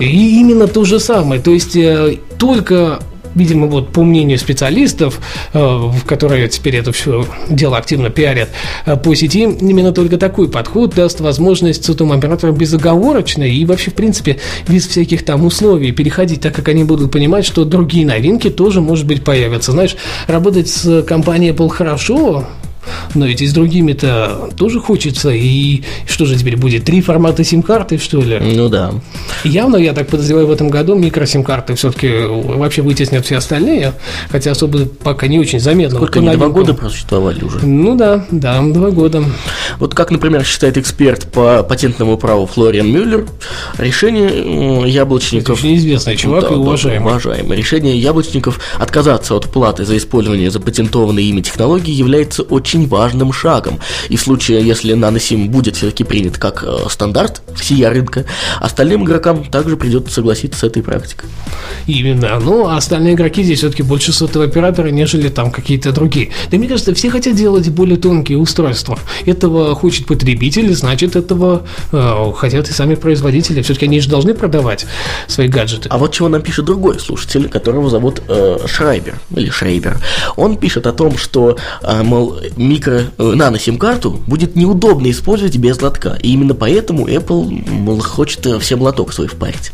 И 0.01 0.41
именно 0.41 0.67
то 0.67 0.85
же 0.85 1.01
самое. 1.01 1.41
То 1.41 1.51
есть 1.51 1.77
э, 1.77 2.19
только 2.39 3.01
Видимо, 3.35 3.67
вот 3.67 3.93
по 3.93 4.03
мнению 4.03 4.39
специалистов, 4.39 5.21
э, 5.53 5.91
которые 6.07 6.49
теперь 6.49 6.77
это 6.77 6.93
все 6.93 7.27
дело 7.51 7.77
активно 7.77 8.11
пиарят 8.11 8.51
э, 8.87 8.97
по 8.97 9.15
сети, 9.15 9.43
именно 9.43 9.93
только 9.93 10.17
такой 10.19 10.49
подход 10.49 10.95
даст 10.95 11.21
возможность 11.21 11.85
сотовым 11.85 12.17
операторам 12.17 12.55
безоговорочно 12.55 13.43
и 13.43 13.65
вообще, 13.65 13.91
в 13.91 13.95
принципе, 13.95 14.39
без 14.69 14.87
всяких 14.87 15.25
там 15.25 15.45
условий 15.45 15.93
переходить, 15.93 16.41
так 16.41 16.55
как 16.55 16.69
они 16.69 16.85
будут 16.85 17.11
понимать, 17.11 17.45
что 17.45 17.65
другие 17.65 18.07
новинки 18.07 18.51
тоже, 18.51 18.81
может 18.81 19.07
быть, 19.07 19.25
появятся. 19.25 19.73
Знаешь, 19.73 19.97
работать 20.27 20.69
с 20.69 21.03
компанией 21.03 21.53
Apple 21.53 21.69
хорошо, 21.69 22.47
но 23.15 23.27
ведь 23.27 23.43
и 23.43 23.47
с 23.47 23.53
другими-то 23.53 24.51
тоже 24.57 24.81
хочется. 24.81 25.31
И 25.31 25.83
что 26.07 26.25
же 26.27 26.37
теперь 26.37 26.57
будет? 26.57 26.85
Три 26.85 27.01
формата 27.01 27.45
сим-карты, 27.45 27.99
что 27.99 28.21
ли? 28.21 28.39
Ну 28.41 28.69
да. 28.69 28.93
Явно, 29.45 29.77
я 29.77 29.93
так 29.93 30.09
подозреваю, 30.09 30.47
в 30.47 30.51
этом 30.51 30.69
году 30.71 30.95
микросим-карты 30.95 31.75
все-таки 31.75 32.11
вообще 32.27 32.83
вытеснят 32.83 33.25
все 33.25 33.37
остальные, 33.37 33.93
хотя 34.31 34.51
особо 34.53 34.87
пока 34.87 35.27
не 35.27 35.39
очень 35.39 35.61
заметно. 35.61 35.97
Сколько 35.99 36.21
Вот 36.21 36.29
они, 36.29 36.37
два 36.37 36.49
года 36.49 36.75
просуществовали 36.75 37.43
уже. 37.45 37.65
Ну 37.65 37.97
да, 37.97 38.25
да, 38.31 38.63
два 38.63 38.91
года. 38.91 39.25
Вот 39.79 39.95
как, 39.95 40.11
например, 40.11 40.45
считает 40.45 40.77
эксперт 40.79 41.31
по 41.33 41.63
патентному 41.63 42.17
праву 42.17 42.47
Флориан 42.47 42.91
Мюллер, 42.91 43.27
решение 43.79 44.29
м, 44.81 44.85
яблочников... 44.85 45.59
Очень 45.59 45.77
известный 45.77 46.17
чувак 46.17 46.43
Да, 46.49 46.49
и 46.49 46.55
уважаемый. 46.55 47.07
уважаемый. 47.11 47.57
Решение 47.57 47.99
яблочников 47.99 48.61
отказаться 48.79 49.35
от 49.35 49.51
платы 49.51 49.85
за 49.85 49.97
использование 49.97 50.51
запатентованной 50.51 51.25
ими 51.25 51.41
технологии 51.41 51.93
является 51.93 52.43
очень 52.43 52.74
важным 52.83 53.33
шагом. 53.33 53.79
И 54.09 54.17
в 54.17 54.21
случае, 54.21 54.63
если 54.67 54.95
наносим 54.95 55.49
будет 55.49 55.77
все-таки 55.77 56.05
принят 56.05 56.39
как 56.39 56.65
э, 56.67 56.89
стандарт 56.91 57.43
всея 57.57 57.91
рынка, 57.91 58.25
остальным 58.61 59.05
игрокам 59.05 59.45
также 59.45 59.77
придется 59.77 60.15
согласиться 60.15 60.61
с 60.61 60.65
этой 60.65 60.83
практикой. 60.83 61.29
Именно. 61.87 62.41
Ну, 62.41 62.67
а 62.67 62.77
остальные 62.77 63.15
игроки 63.15 63.43
здесь 63.43 63.59
все-таки 63.59 63.83
больше 63.83 64.13
сотового 64.13 64.49
оператора, 64.49 64.89
нежели 64.89 65.29
там 65.29 65.51
какие-то 65.51 65.93
другие. 65.93 66.31
Да 66.51 66.59
мне 66.59 66.69
кажется, 66.69 66.95
все 66.95 67.11
хотят 67.11 67.37
делать 67.37 67.69
более 67.69 67.97
тонкие 67.97 68.39
устройства. 68.39 68.99
Этого 69.27 69.75
хочет 69.75 70.07
потребитель, 70.07 70.75
значит, 70.75 71.17
этого 71.17 71.67
э, 71.93 72.33
хотят 72.37 72.69
и 72.69 72.73
сами 72.73 72.95
производители. 72.95 73.63
Все-таки 73.63 73.87
они 73.87 74.01
же 74.01 74.09
должны 74.09 74.35
продавать 74.35 74.87
свои 75.27 75.49
гаджеты. 75.49 75.89
А 75.91 75.99
вот 75.99 76.13
чего 76.13 76.29
нам 76.29 76.43
пишет 76.43 76.65
другой 76.65 76.99
слушатель, 76.99 77.49
которого 77.49 77.91
зовут 77.91 78.23
э, 78.29 78.59
Шрайбер, 78.67 79.19
или 79.37 79.51
Шрейбер. 79.51 79.99
Он 80.37 80.57
пишет 80.57 80.87
о 80.87 80.93
том, 80.93 81.17
что, 81.19 81.57
э, 81.83 82.03
мол, 82.03 82.39
микро, 82.65 83.03
э, 83.19 83.33
нано-сим-карту 83.35 84.21
будет 84.27 84.57
неудобно 84.57 85.11
использовать 85.11 85.57
без 85.57 85.81
лотка. 85.81 86.19
И 86.23 86.33
именно 86.33 86.55
поэтому 86.55 87.07
Apple, 87.07 87.71
мол, 87.71 88.01
хочет 88.01 88.47
э, 88.47 88.59
всем 88.59 88.83
лоток 88.83 89.13
свой 89.13 89.29
впарить. 89.29 89.73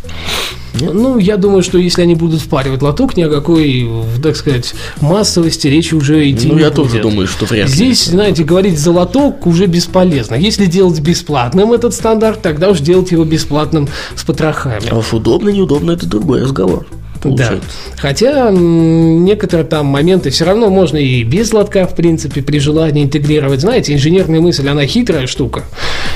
Ну, 0.81 1.19
я 1.19 1.37
думаю, 1.37 1.63
что 1.63 1.79
если 1.79 2.03
они 2.03 2.15
будут 2.15 2.41
впаривать 2.41 2.81
лоток, 2.81 3.17
ни 3.17 3.23
о 3.23 3.29
какой, 3.29 3.91
так 4.23 4.37
сказать, 4.37 4.73
массовости 5.01 5.67
речи 5.67 5.95
уже 5.95 6.31
идти 6.31 6.47
Ну, 6.47 6.55
не 6.55 6.61
я 6.61 6.67
будет. 6.71 6.77
тоже 6.77 7.03
думаю, 7.03 7.27
что 7.27 7.45
вряд 7.47 7.69
ли. 7.69 7.75
Здесь, 7.75 8.05
знаете, 8.07 8.45
говорить 8.45 8.79
за 8.79 8.93
лоток 8.93 9.47
уже 9.47 9.67
бесполезно. 9.67 10.37
Если 10.37 10.67
делать 10.67 11.01
бесплатным 11.01 11.73
этот 11.73 11.93
стандарт, 11.93 12.41
тогда 12.43 12.71
уж 12.71 12.79
делать 12.81 13.11
его 13.11 13.25
бесплатным 13.25 13.89
с 14.15 14.23
потрохами. 14.23 14.89
А 14.91 14.99
уж 14.99 15.13
удобно, 15.13 15.49
неудобно, 15.49 15.91
это 15.91 16.07
другой 16.07 16.43
разговор. 16.43 16.87
Да. 17.25 17.61
Хотя 17.97 18.50
некоторые 18.50 19.67
там 19.67 19.87
моменты 19.87 20.31
все 20.31 20.45
равно 20.45 20.71
можно 20.71 20.97
и 20.97 21.23
без 21.23 21.53
лотка, 21.53 21.87
в 21.87 21.95
принципе, 21.95 22.43
при 22.43 22.59
желании 22.59 23.05
интегрировать. 23.05 23.61
Знаете, 23.61 23.95
инженерная 23.95 24.41
мысль, 24.41 24.69
она 24.69 24.87
хитрая 24.87 25.27
штука. 25.27 25.65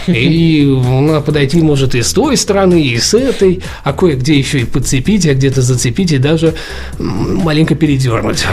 И 0.07 0.63
она 0.87 1.21
подойти 1.21 1.61
может 1.63 1.95
и 1.95 2.03
с 2.03 2.13
той 2.13 2.37
стороны, 2.37 2.83
и 2.83 2.99
с 2.99 3.15
этой, 3.15 3.63
а 3.83 3.93
кое-где 3.93 4.39
еще 4.39 4.61
и 4.61 4.65
подцепить, 4.65 5.27
а 5.27 5.35
где-то 5.35 5.63
зацепить 5.63 6.13
и 6.13 6.19
даже 6.19 6.55
маленько 6.99 7.75
передернуть. 7.75 8.45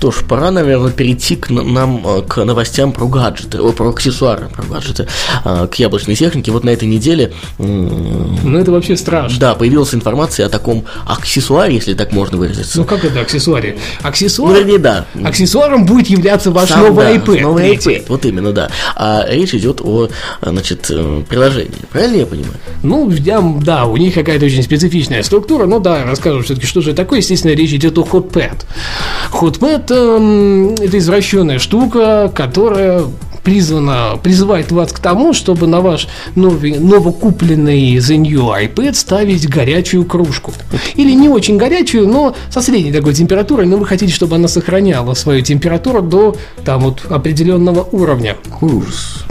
Что 0.00 0.10
ж, 0.12 0.24
пора, 0.26 0.50
наверное, 0.50 0.90
перейти 0.90 1.36
к 1.36 1.50
нам 1.50 2.02
э, 2.06 2.22
к 2.22 2.42
новостям 2.42 2.92
про 2.92 3.06
гаджеты, 3.06 3.60
о, 3.60 3.70
про 3.72 3.90
аксессуары, 3.90 4.48
про 4.48 4.62
гаджеты, 4.62 5.06
э, 5.44 5.66
к 5.70 5.74
яблочной 5.74 6.14
технике. 6.14 6.52
Вот 6.52 6.64
на 6.64 6.70
этой 6.70 6.88
неделе 6.88 7.34
Ну, 7.58 8.56
это 8.58 8.72
вообще 8.72 8.96
страшно. 8.96 9.38
Да, 9.38 9.54
появилась 9.54 9.94
информация 9.94 10.46
о 10.46 10.48
таком 10.48 10.86
аксессуаре, 11.06 11.59
если 11.66 11.94
так 11.94 12.12
можно 12.12 12.38
выразиться. 12.38 12.78
Ну, 12.78 12.84
как 12.84 13.04
это 13.04 13.20
аксессуаре? 13.20 13.76
Ну, 14.02 14.08
Аксессуар... 14.08 14.56
вернее, 14.56 14.78
да. 14.78 15.06
Аксессуаром 15.24 15.86
будет 15.86 16.08
являться 16.08 16.50
ваш 16.50 16.68
Сам, 16.68 16.80
новый 16.80 17.06
да, 17.06 17.14
iPad. 17.14 17.40
Новый 17.40 17.62
третий. 17.62 17.90
iPad, 17.96 18.04
вот 18.08 18.24
именно, 18.24 18.52
да. 18.52 18.70
А 18.96 19.26
речь 19.28 19.54
идет 19.54 19.80
о, 19.80 20.08
значит, 20.42 20.86
э, 20.90 21.22
приложении. 21.28 21.72
Правильно 21.90 22.16
я 22.16 22.26
понимаю? 22.26 22.54
Ну, 22.82 23.10
я, 23.10 23.40
да, 23.40 23.86
у 23.86 23.96
них 23.96 24.14
какая-то 24.14 24.46
очень 24.46 24.62
специфичная 24.62 25.22
структура. 25.22 25.66
Ну 25.66 25.80
да, 25.80 26.04
расскажу 26.04 26.42
все-таки, 26.42 26.66
что 26.66 26.80
же 26.80 26.94
такое. 26.94 27.18
Естественно, 27.20 27.52
речь 27.52 27.72
идет 27.72 27.98
о 27.98 28.02
Hotpad. 28.02 28.64
Hotpad 29.32 29.92
эм, 29.92 30.74
это 30.74 30.98
извращенная 30.98 31.58
штука, 31.58 32.30
которая 32.34 33.04
призвана, 33.42 34.18
призывает 34.22 34.72
вас 34.72 34.92
к 34.92 34.98
тому, 34.98 35.32
чтобы 35.32 35.66
на 35.66 35.80
ваш 35.80 36.08
новый, 36.34 36.78
новокупленный 36.78 37.98
за 37.98 38.16
нее 38.16 38.40
iPad 38.40 38.94
ставить 38.94 39.48
горячую 39.48 40.04
кружку. 40.04 40.52
Или 40.94 41.12
не 41.12 41.28
очень 41.28 41.56
горячую, 41.56 42.08
но 42.08 42.34
со 42.50 42.62
средней 42.62 42.92
такой 42.92 43.14
температурой, 43.14 43.66
но 43.66 43.76
вы 43.76 43.86
хотите, 43.86 44.12
чтобы 44.12 44.36
она 44.36 44.48
сохраняла 44.48 45.14
свою 45.14 45.42
температуру 45.42 46.02
до 46.02 46.36
там 46.64 46.80
вот 46.80 47.04
определенного 47.10 47.82
уровня. 47.92 48.36
Ужас. 48.60 49.24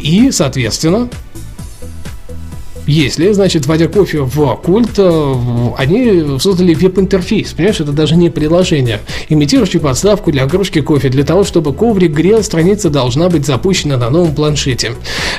И, 0.00 0.30
соответственно, 0.32 1.08
если, 2.86 3.32
значит, 3.32 3.66
вводя 3.66 3.86
кофе 3.88 4.22
в 4.22 4.56
культ, 4.56 4.98
э, 4.98 5.34
они 5.78 6.38
создали 6.40 6.74
веб-интерфейс, 6.74 7.52
понимаешь, 7.52 7.80
это 7.80 7.92
даже 7.92 8.16
не 8.16 8.30
приложение, 8.30 9.00
имитирующий 9.28 9.80
подставку 9.80 10.32
для 10.32 10.48
кружки 10.48 10.80
кофе, 10.80 11.08
для 11.08 11.24
того, 11.24 11.44
чтобы 11.44 11.72
коврик 11.72 12.12
грел, 12.12 12.42
страница 12.42 12.90
должна 12.90 13.28
быть 13.28 13.46
запущена 13.46 13.96
на 13.96 14.10
новом 14.10 14.34
планшете. 14.34 14.92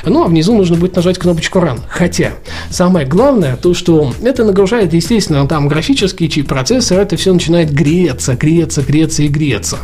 Ну, 0.04 0.24
а 0.24 0.28
внизу 0.28 0.54
нужно 0.54 0.76
будет 0.76 0.96
нажать 0.96 1.18
кнопочку 1.18 1.58
Run. 1.58 1.80
Хотя, 1.88 2.32
самое 2.70 3.06
главное, 3.06 3.56
то, 3.56 3.74
что 3.74 4.12
это 4.22 4.44
нагружает, 4.44 4.94
естественно, 4.94 5.46
там 5.46 5.68
графический 5.68 6.28
чип 6.28 6.48
процессор, 6.48 7.00
это 7.00 7.16
все 7.16 7.32
начинает 7.32 7.72
греться, 7.72 8.34
греться, 8.34 8.82
греться 8.82 9.22
и 9.22 9.28
греться. 9.28 9.78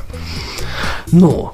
Но 1.13 1.53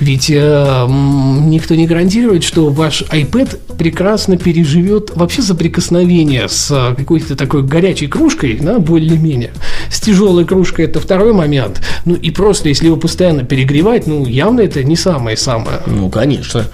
ведь 0.00 0.30
э, 0.30 0.86
никто 0.88 1.74
не 1.74 1.86
гарантирует, 1.86 2.44
что 2.44 2.70
ваш 2.70 3.02
iPad 3.02 3.76
прекрасно 3.76 4.36
переживет 4.36 5.12
вообще 5.14 5.42
соприкосновение 5.42 6.48
с 6.48 6.70
э, 6.70 6.94
какой-то 6.96 7.36
такой 7.36 7.62
горячей 7.62 8.06
кружкой, 8.06 8.58
да, 8.60 8.78
более-менее. 8.78 9.52
С 9.90 10.00
тяжелой 10.00 10.44
кружкой 10.44 10.86
это 10.86 11.00
второй 11.00 11.32
момент. 11.32 11.80
Ну 12.04 12.14
и 12.14 12.30
просто, 12.30 12.68
если 12.68 12.86
его 12.86 12.96
постоянно 12.96 13.44
перегревать, 13.44 14.06
ну 14.06 14.26
явно 14.26 14.60
это 14.60 14.82
не 14.82 14.96
самое-самое. 14.96 15.80
Ну, 15.86 16.10
конечно. 16.10 16.66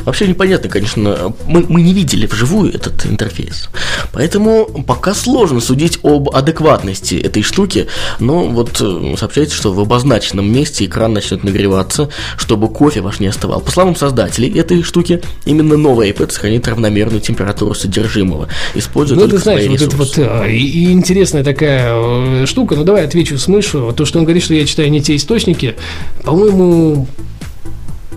Вообще 0.00 0.26
непонятно, 0.26 0.68
конечно. 0.68 1.34
Мы, 1.46 1.64
мы 1.68 1.82
не 1.82 1.92
видели 1.92 2.26
вживую 2.26 2.74
этот 2.74 3.06
интерфейс. 3.06 3.68
Поэтому 4.12 4.84
пока 4.86 5.14
сложно 5.14 5.60
судить 5.60 5.98
об 6.02 6.30
адекватности 6.30 7.14
этой 7.14 7.42
штуки, 7.42 7.88
но 8.20 8.44
вот 8.44 8.80
э, 8.80 9.14
сообщается, 9.18 9.56
что 9.56 9.72
в 9.72 9.80
обозначенном 9.80 10.50
месте 10.50 10.84
экран 10.84 11.12
начнет 11.12 11.44
нагреваться, 11.44 12.08
чтобы 12.54 12.68
кофе 12.68 13.00
ваш 13.00 13.18
не 13.18 13.26
остывал. 13.26 13.60
По 13.60 13.72
словам 13.72 13.96
создателей 13.96 14.48
этой 14.56 14.84
штуки, 14.84 15.20
именно 15.44 15.76
новый 15.76 16.10
iPad 16.12 16.30
сохранит 16.30 16.68
равномерную 16.68 17.20
температуру 17.20 17.74
содержимого, 17.74 18.48
используя 18.76 19.18
Ну, 19.18 19.26
ты 19.26 19.38
знаешь, 19.38 19.66
вот 19.66 19.82
это 19.82 19.96
вот 19.96 20.14
а, 20.18 20.46
и, 20.46 20.56
и 20.56 20.92
интересная 20.92 21.42
такая 21.42 21.94
э, 21.96 22.46
штука. 22.46 22.76
Ну, 22.76 22.84
давай 22.84 23.04
отвечу 23.04 23.38
с 23.38 23.48
мышу. 23.48 23.92
То, 23.96 24.04
что 24.04 24.20
он 24.20 24.24
говорит, 24.24 24.44
что 24.44 24.54
я 24.54 24.64
читаю 24.66 24.88
не 24.92 25.02
те 25.02 25.16
источники, 25.16 25.74
по-моему, 26.22 27.08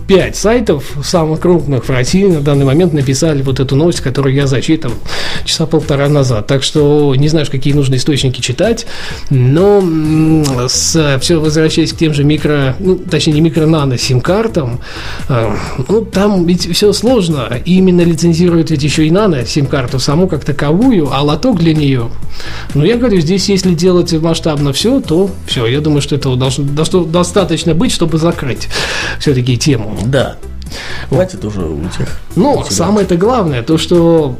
пять 0.08 0.36
сайтов 0.36 0.96
самых 1.04 1.40
крупных 1.40 1.84
в 1.84 1.90
России 1.90 2.24
на 2.24 2.40
данный 2.40 2.64
момент 2.64 2.94
написали 2.94 3.42
вот 3.42 3.60
эту 3.60 3.76
новость, 3.76 4.00
которую 4.00 4.34
я 4.34 4.46
зачитывал 4.46 4.96
часа 5.44 5.66
полтора 5.66 6.08
назад. 6.08 6.46
Так 6.46 6.62
что 6.62 7.14
не 7.14 7.28
знаешь, 7.28 7.50
какие 7.50 7.74
нужно 7.74 7.96
источники 7.96 8.40
читать, 8.40 8.86
но 9.28 9.84
с, 10.66 11.18
все 11.20 11.38
возвращаясь 11.38 11.92
к 11.92 11.96
тем 11.96 12.14
же 12.14 12.24
микро, 12.24 12.74
ну, 12.80 12.96
точнее 12.96 13.34
не 13.34 13.42
микро 13.42 13.66
нано 13.66 13.98
сим-картам, 13.98 14.80
э, 15.28 15.54
ну, 15.86 16.04
там 16.06 16.46
ведь 16.46 16.74
все 16.74 16.94
сложно. 16.94 17.60
И 17.66 17.76
именно 17.76 18.00
лицензируют 18.00 18.70
ведь 18.70 18.82
еще 18.82 19.06
и 19.06 19.10
нано 19.10 19.44
сим-карту 19.44 19.98
саму 19.98 20.26
как 20.26 20.42
таковую, 20.42 21.10
а 21.12 21.20
лоток 21.20 21.58
для 21.58 21.74
нее. 21.74 22.08
Ну, 22.72 22.82
я 22.82 22.96
говорю, 22.96 23.20
здесь 23.20 23.50
если 23.50 23.74
делать 23.74 24.14
масштабно 24.14 24.72
все, 24.72 25.00
то 25.00 25.30
все, 25.46 25.66
я 25.66 25.82
думаю, 25.82 26.00
что 26.00 26.14
этого 26.14 26.36
должно 26.36 27.04
достаточно 27.04 27.74
быть, 27.74 27.92
чтобы 27.92 28.16
закрыть 28.16 28.68
все-таки 29.18 29.58
тему. 29.58 29.97
Да. 30.06 30.36
Хватит 31.08 31.44
уже 31.44 31.62
у 31.62 31.82
тех. 31.88 32.08
Но 32.36 32.58
у 32.58 32.62
тебя. 32.62 32.72
самое-то 32.74 33.16
главное, 33.16 33.62
то, 33.62 33.78
что 33.78 34.36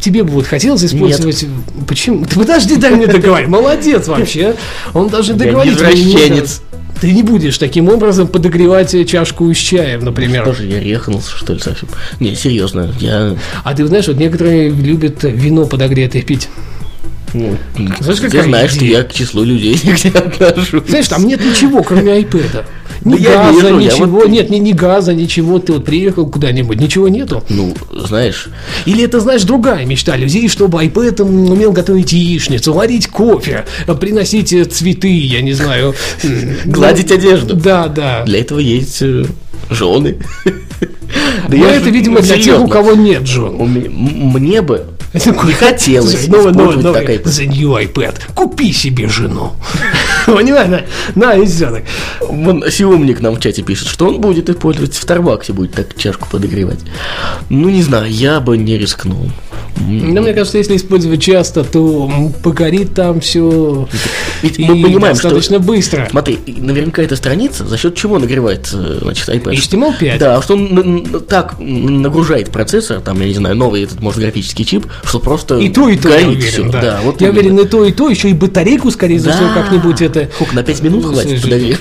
тебе 0.00 0.22
бы 0.22 0.30
вот 0.30 0.46
хотелось 0.46 0.84
использовать... 0.84 1.46
Почему? 1.88 2.24
Ты 2.24 2.36
подожди, 2.36 2.76
дай 2.76 2.92
мне 2.92 3.06
договорить. 3.06 3.48
Молодец 3.48 4.06
вообще. 4.08 4.54
Он 4.94 5.08
даже 5.08 5.32
Я 5.32 5.38
договорить 5.38 5.80
не 5.80 5.86
не 5.86 6.14
извращенец. 6.14 6.62
Ты 7.00 7.12
не 7.12 7.22
будешь 7.22 7.58
таким 7.58 7.88
образом 7.88 8.26
подогревать 8.26 8.94
чашку 9.08 9.52
с 9.52 9.56
чаем, 9.58 10.04
например. 10.04 10.44
Что 10.44 10.54
же, 10.54 10.66
я 10.66 10.80
рехнулся, 10.80 11.36
что 11.36 11.52
ли, 11.52 11.58
совсем? 11.58 11.88
Не, 12.20 12.34
серьезно, 12.34 12.90
я... 13.00 13.36
А 13.64 13.74
ты 13.74 13.86
знаешь, 13.86 14.06
вот 14.06 14.16
некоторые 14.16 14.70
любят 14.70 15.22
вино 15.22 15.66
подогретое 15.66 16.22
пить. 16.22 16.48
Ну, 17.34 17.56
Знаешь, 18.00 18.20
ты 18.20 18.42
знаешь, 18.42 18.70
что 18.70 18.84
я 18.84 19.02
к 19.02 19.12
числу 19.12 19.44
людей 19.44 19.78
нигде 19.82 20.08
отношусь. 20.46 20.84
Знаешь, 20.88 21.08
там 21.08 21.26
нет 21.26 21.44
ничего, 21.44 21.82
кроме 21.82 22.12
айпэда. 22.12 22.64
Ни 23.06 23.12
Да 23.12 23.18
я 23.18 23.36
газа, 23.36 23.52
вижу, 23.52 23.78
я 23.78 23.92
ничего. 23.92 24.06
вот- 24.06 24.28
Нет, 24.28 24.50
ни, 24.50 24.56
ни 24.56 24.72
газа, 24.72 25.14
ничего. 25.14 25.60
Ты 25.60 25.74
вот 25.74 25.84
приехал 25.84 26.26
куда-нибудь, 26.28 26.80
ничего 26.80 27.06
нету. 27.06 27.44
Ну, 27.48 27.72
знаешь, 27.94 28.48
Или 28.84 29.04
это, 29.04 29.20
знаешь, 29.20 29.44
другая 29.44 29.86
мечта 29.86 30.16
людей, 30.16 30.48
чтобы 30.48 30.82
iPad 30.84 31.22
умел 31.22 31.70
готовить 31.70 32.12
яичницу, 32.12 32.72
варить 32.72 33.06
кофе, 33.06 33.64
приносить 34.00 34.52
э, 34.52 34.64
цветы, 34.64 35.08
я 35.08 35.40
не 35.40 35.52
знаю. 35.52 35.94
гладить 36.64 37.12
одежду. 37.12 37.54
Да, 37.54 37.86
да. 37.86 38.24
Для 38.24 38.40
этого 38.40 38.58
есть 38.58 39.00
э, 39.02 39.24
жены. 39.70 40.16
Да 40.44 40.50
Но 41.48 41.56
я 41.56 41.76
это, 41.76 41.90
видимо, 41.90 42.20
для 42.20 42.38
тех, 42.38 42.60
у 42.60 42.66
кого 42.66 42.94
нет 42.94 43.24
жен. 43.26 43.54
Мне 43.54 44.62
бы 44.62 44.86
Слушай, 45.18 45.38
не 45.46 45.52
хотелось 45.52 46.28
новый, 46.28 46.52
новый, 46.52 46.76
новый, 46.76 47.04
The 47.06 47.46
New 47.46 47.70
iPad. 47.70 48.14
Купи 48.34 48.72
себе 48.72 49.08
жену. 49.08 49.52
Понимаешь, 50.34 50.84
на, 51.14 51.34
и 51.34 51.46
так. 51.46 51.84
Вон 52.20 52.64
Сиумник 52.68 53.20
нам 53.20 53.36
в 53.36 53.40
чате 53.40 53.62
пишет, 53.62 53.86
что 53.88 54.08
он 54.08 54.20
будет 54.20 54.50
использовать 54.50 54.92
в 54.94 55.00
Старбаксе, 55.00 55.52
будет 55.52 55.72
так 55.72 55.96
чашку 55.96 56.28
подогревать. 56.28 56.80
Ну, 57.48 57.68
не 57.68 57.82
знаю, 57.82 58.10
я 58.10 58.40
бы 58.40 58.58
не 58.58 58.76
рискнул. 58.76 59.30
Но 59.78 60.22
мне 60.22 60.32
кажется, 60.32 60.58
если 60.58 60.76
использовать 60.76 61.20
часто, 61.20 61.62
то 61.64 62.10
м, 62.12 62.32
погорит 62.32 62.94
там 62.94 63.20
все 63.20 63.86
Ведь 64.42 64.58
мы 64.58 64.68
понимаем, 64.82 65.14
что- 65.14 65.24
достаточно 65.28 65.58
быстро. 65.58 66.08
Смотри, 66.10 66.38
наверняка 66.46 67.02
эта 67.02 67.14
страница 67.16 67.66
за 67.66 67.76
счет 67.76 67.94
чего 67.94 68.18
нагревается, 68.18 69.00
значит, 69.00 69.28
iPad? 69.28 69.52
HTML5. 69.54 70.18
Да, 70.18 70.40
что 70.42 70.54
он 70.54 71.06
так 71.28 71.56
нагружает 71.60 72.50
процессор, 72.50 73.00
там, 73.00 73.20
я 73.20 73.26
не 73.28 73.34
знаю, 73.34 73.54
новый 73.56 73.82
этот, 73.84 74.00
может, 74.00 74.20
графический 74.20 74.64
чип, 74.64 74.86
что 75.04 75.18
просто 75.18 75.58
И 75.58 75.68
то, 75.68 75.88
и 75.88 75.96
то, 75.96 76.08
я 76.08 76.14
горит 76.24 76.28
уверен, 76.38 76.70
всё. 76.70 76.72
да. 76.72 77.00
вот 77.04 77.20
я 77.20 77.28
именно. 77.28 77.40
уверен, 77.40 77.58
и 77.60 77.64
то, 77.68 77.84
и 77.84 77.92
то, 77.92 78.08
еще 78.08 78.30
и 78.30 78.32
батарейку, 78.32 78.90
скорее 78.90 79.18
всего, 79.18 79.32
Да. 79.32 79.54
как-нибудь 79.54 80.00
это... 80.00 80.28
Сколько, 80.34 80.54
на 80.54 80.62
5 80.62 80.82
минут 80.82 81.04
хватит 81.04 81.42
подогреть? 81.42 81.78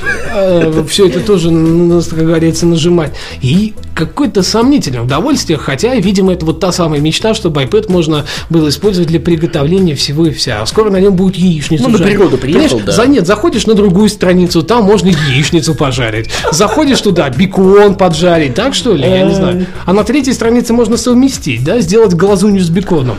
Все 0.90 1.08
это 1.08 1.20
тоже, 1.22 1.50
как 1.50 2.20
говорится, 2.20 2.66
нажимать. 2.66 3.14
И 3.42 3.74
какое-то 3.96 4.44
сомнительное 4.44 5.02
удовольствие, 5.02 5.58
хотя, 5.58 5.96
видимо, 5.96 6.34
это 6.34 6.46
вот 6.46 6.60
та 6.60 6.72
самая 6.72 7.00
мечта, 7.00 7.34
чтобы 7.34 7.62
iPad 7.64 7.85
можно 7.90 8.26
было 8.50 8.70
использовать 8.70 9.10
для 9.10 9.20
приготовления 9.20 9.96
всего 9.96 10.28
и 10.28 10.32
вся. 10.32 10.62
А 10.62 10.66
скоро 10.66 10.90
на 10.90 11.00
нем 11.00 11.16
будет 11.16 11.36
яичницу 11.36 11.84
Ну, 11.84 11.90
на 11.90 12.04
природу 12.04 12.38
приехал, 12.38 12.78
Понимаешь, 12.78 12.86
да. 12.86 12.92
За 12.92 13.08
нет, 13.08 13.28
заходишь 13.28 13.66
на 13.68 13.74
другую 13.74 14.10
страницу, 14.10 14.64
там 14.64 14.84
можно 14.84 15.10
яичницу 15.10 15.76
пожарить. 15.76 16.30
Заходишь 16.52 17.02
туда, 17.02 17.30
бекон 17.30 17.96
поджарить, 17.96 18.56
так 18.56 18.74
что 18.74 18.94
ли? 18.94 19.04
Я 19.04 19.24
не 19.24 19.36
знаю. 19.36 19.66
А 19.86 19.94
на 19.94 20.04
третьей 20.04 20.34
странице 20.34 20.74
можно 20.74 20.98
совместить, 20.98 21.64
да, 21.64 21.80
сделать 21.80 22.14
глазунью 22.14 22.64
с 22.64 22.70
беконом. 22.70 23.18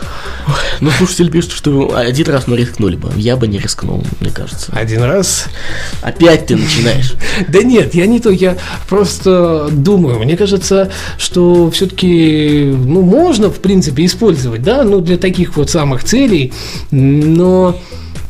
Ну, 0.81 0.91
слушатель 0.91 1.31
пишет, 1.31 1.53
что 1.53 1.95
один 1.97 2.29
раз 2.29 2.47
мы 2.47 2.57
рискнули 2.57 2.97
бы. 2.97 3.11
Я 3.17 3.37
бы 3.37 3.49
не 3.49 3.59
рискнул, 3.59 4.05
мне 4.21 4.31
кажется. 4.31 4.73
Один 4.73 5.03
раз 5.03 5.47
Опять 6.03 6.47
ты 6.47 6.57
начинаешь. 6.57 7.15
Да 7.49 7.63
нет, 7.63 7.95
я 7.95 8.07
не 8.07 8.19
то, 8.21 8.31
я 8.31 8.57
просто 8.89 9.69
думаю, 9.71 10.19
мне 10.19 10.37
кажется, 10.37 10.91
что 11.19 11.71
все-таки, 11.71 12.65
ну, 12.65 13.03
можно, 13.03 13.51
в 13.51 13.61
принципе, 13.61 14.07
использовать, 14.07 14.56
да, 14.59 14.83
ну, 14.85 15.01
для 15.01 15.17
таких 15.17 15.57
вот 15.57 15.71
самых 15.71 16.05
целей, 16.05 16.53
но 16.91 17.77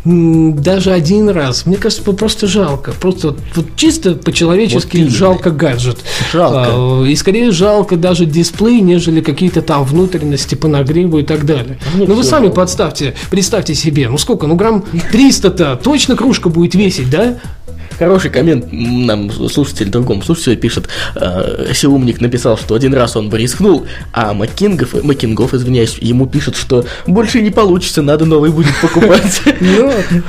даже 0.07 0.93
один 0.93 1.29
раз, 1.31 1.67
мне 1.67 1.77
кажется, 1.77 2.03
просто 2.13 2.47
жалко, 2.47 2.93
просто 2.93 3.35
вот, 3.57 3.67
чисто 3.75 4.15
по-человечески 4.15 4.99
Вот 4.99 5.11
жалко 5.11 5.51
гаджет. 5.51 5.99
Жалко. 6.33 6.69
А, 6.69 7.05
и 7.05 7.17
скорее 7.17 7.51
жалко 7.51 7.97
даже 7.97 8.25
дисплей, 8.25 8.81
нежели 8.83 9.21
какие-то 9.21 9.63
там 9.63 9.85
внутренности 9.85 10.55
по 10.55 10.69
нагреву 10.69 11.19
и 11.19 11.23
так 11.25 11.45
далее. 11.45 11.79
Мне 11.95 12.07
ну 12.07 12.15
вы 12.15 12.23
сами 12.23 12.45
равно. 12.45 12.55
подставьте, 12.55 13.15
представьте 13.31 13.75
себе, 13.75 14.09
ну 14.09 14.17
сколько, 14.17 14.47
ну 14.47 14.55
грамм 14.55 14.85
300-то 15.13 15.81
точно 15.83 16.15
кружка 16.15 16.51
будет 16.51 16.77
весить, 16.77 17.11
да? 17.11 17.39
Хороший 17.99 18.31
коммент 18.31 18.67
нам 18.71 19.31
слушатель 19.31 19.89
другому 19.89 20.23
слушателю 20.23 20.57
пишет. 20.57 20.89
э, 21.15 21.73
Сиумник 21.73 22.21
написал, 22.21 22.59
что 22.59 22.75
один 22.75 22.93
раз 22.95 23.17
он 23.17 23.31
бы 23.31 23.39
рискнул, 23.39 23.87
а 24.13 24.35
Маккингов, 24.35 25.03
Маккингов, 25.03 25.55
извиняюсь, 25.55 25.97
ему 26.01 26.27
пишет, 26.27 26.57
что 26.57 26.85
больше 27.07 27.41
не 27.41 27.51
получится, 27.51 28.03
надо 28.03 28.27
новый 28.27 28.51
будет 28.51 28.75
покупать. 28.81 29.41